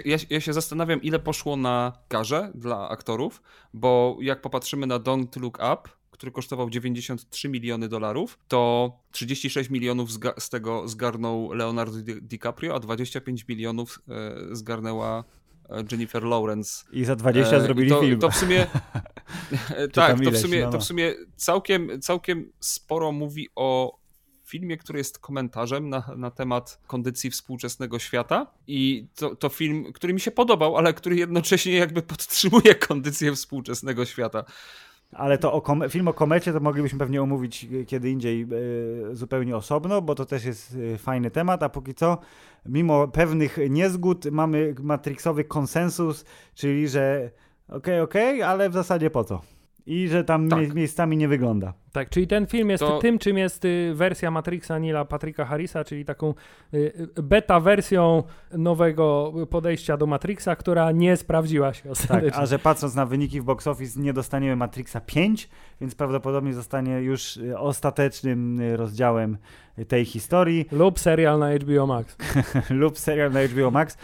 [0.05, 3.43] Ja, ja się zastanawiam, ile poszło na garze dla aktorów,
[3.75, 10.11] bo jak popatrzymy na Don't Look Up, który kosztował 93 miliony dolarów, to 36 milionów
[10.39, 15.25] z tego zgarnął Leonardo DiCaprio, a 25 milionów e, zgarnęła
[15.71, 16.85] e, Jennifer Lawrence.
[16.93, 18.21] I za 20 e, zrobili to, film.
[18.21, 18.67] To w sumie
[19.93, 20.73] tak, to w sumie, no, no.
[20.73, 23.99] to w sumie całkiem, całkiem sporo mówi o
[24.47, 30.15] filmie, który jest komentarzem na, na temat kondycji współczesnego świata i to, to film, który
[30.15, 34.45] mi się podobał, ale który jednocześnie jakby podtrzymuje kondycję współczesnego świata.
[35.13, 38.47] Ale to o film o komecie to moglibyśmy pewnie omówić kiedy indziej e,
[39.15, 42.19] zupełnie osobno, bo to też jest e, fajny temat, a póki co,
[42.67, 46.25] mimo pewnych niezgód, mamy matrixowy konsensus,
[46.55, 47.31] czyli że
[47.69, 49.41] okej, okay, okej, okay, ale w zasadzie po co?
[49.87, 50.75] I że tam tak.
[50.75, 51.73] miejscami nie wygląda.
[51.97, 52.99] Tak, czyli ten film jest to...
[52.99, 56.35] tym, czym jest y, wersja Matrixa Nila Patricka Harrisa, czyli taką
[56.75, 56.77] y,
[57.19, 62.31] y, beta wersją nowego podejścia do Matrixa, która nie sprawdziła się ostatecznie.
[62.31, 65.49] Tak, a że patrząc na wyniki w box office nie dostaniemy Matrixa 5,
[65.81, 69.39] więc prawdopodobnie zostanie już ostatecznym rozdziałem
[69.89, 70.67] tej historii.
[70.73, 72.17] Lub serial na HBO Max.
[72.71, 73.97] lub serial na HBO Max.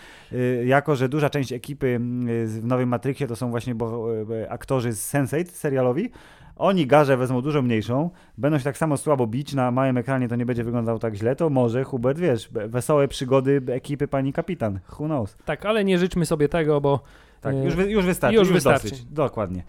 [0.64, 1.98] Jako, że duża część ekipy
[2.46, 4.06] w nowym Matrixie to są właśnie bo,
[4.48, 6.10] aktorzy z Sense8 serialowi,
[6.56, 10.36] oni garze wezmą dużo mniejszą, będą się tak samo słabo bić, na małym ekranie to
[10.36, 15.04] nie będzie wyglądało tak źle, to może Hubert, wiesz, wesołe przygody ekipy pani kapitan, who
[15.06, 15.36] knows.
[15.44, 17.00] Tak, ale nie życzmy sobie tego, bo
[17.42, 18.36] tak, już, wy, już wystarczy.
[18.36, 18.90] Już, już wystarczy.
[18.90, 19.04] Dosyć.
[19.04, 19.64] Dokładnie.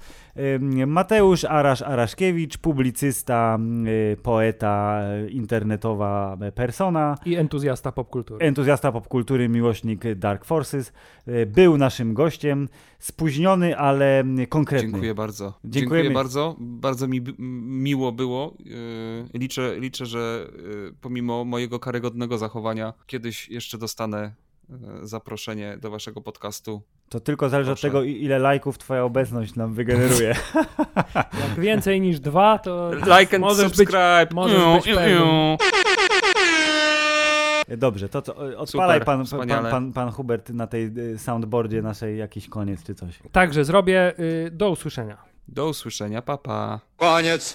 [0.88, 3.60] Mateusz Arasz-Araszkiewicz, publicysta,
[4.14, 7.18] y, poeta, internetowa persona.
[7.26, 8.46] I entuzjasta popkultury.
[8.46, 10.94] Entuzjasta popkultury, miłośnik Dark Forces.
[11.48, 12.70] Był naszym gościem.
[13.00, 14.92] Spóźniony, ale konkretny.
[14.92, 15.54] Dziękuję bardzo.
[15.64, 16.04] Dziękujemy.
[16.04, 16.56] Dziękuję bardzo.
[16.60, 17.22] Bardzo mi
[17.68, 18.54] miło było.
[19.34, 20.48] Liczę, liczę, że
[21.02, 24.32] pomimo mojego karygodnego zachowania kiedyś jeszcze dostanę
[24.70, 26.82] E, zaproszenie do waszego podcastu.
[27.14, 27.88] To tylko zależy Proszę.
[27.88, 30.36] od tego, ile lajków twoja obecność nam wygeneruje.
[31.44, 34.26] Jak więcej niż dwa, to like and możesz subscribe.
[34.26, 35.58] Być, możesz iu, być iu,
[37.78, 42.18] Dobrze, to co, odpalaj Super, pan, pan, pan, pan, Hubert na tej y, soundboardzie naszej
[42.18, 43.20] jakiś koniec czy coś.
[43.32, 44.20] Także zrobię.
[44.20, 45.18] Y, do usłyszenia.
[45.48, 46.80] Do usłyszenia, papa.
[46.98, 47.52] Koniec.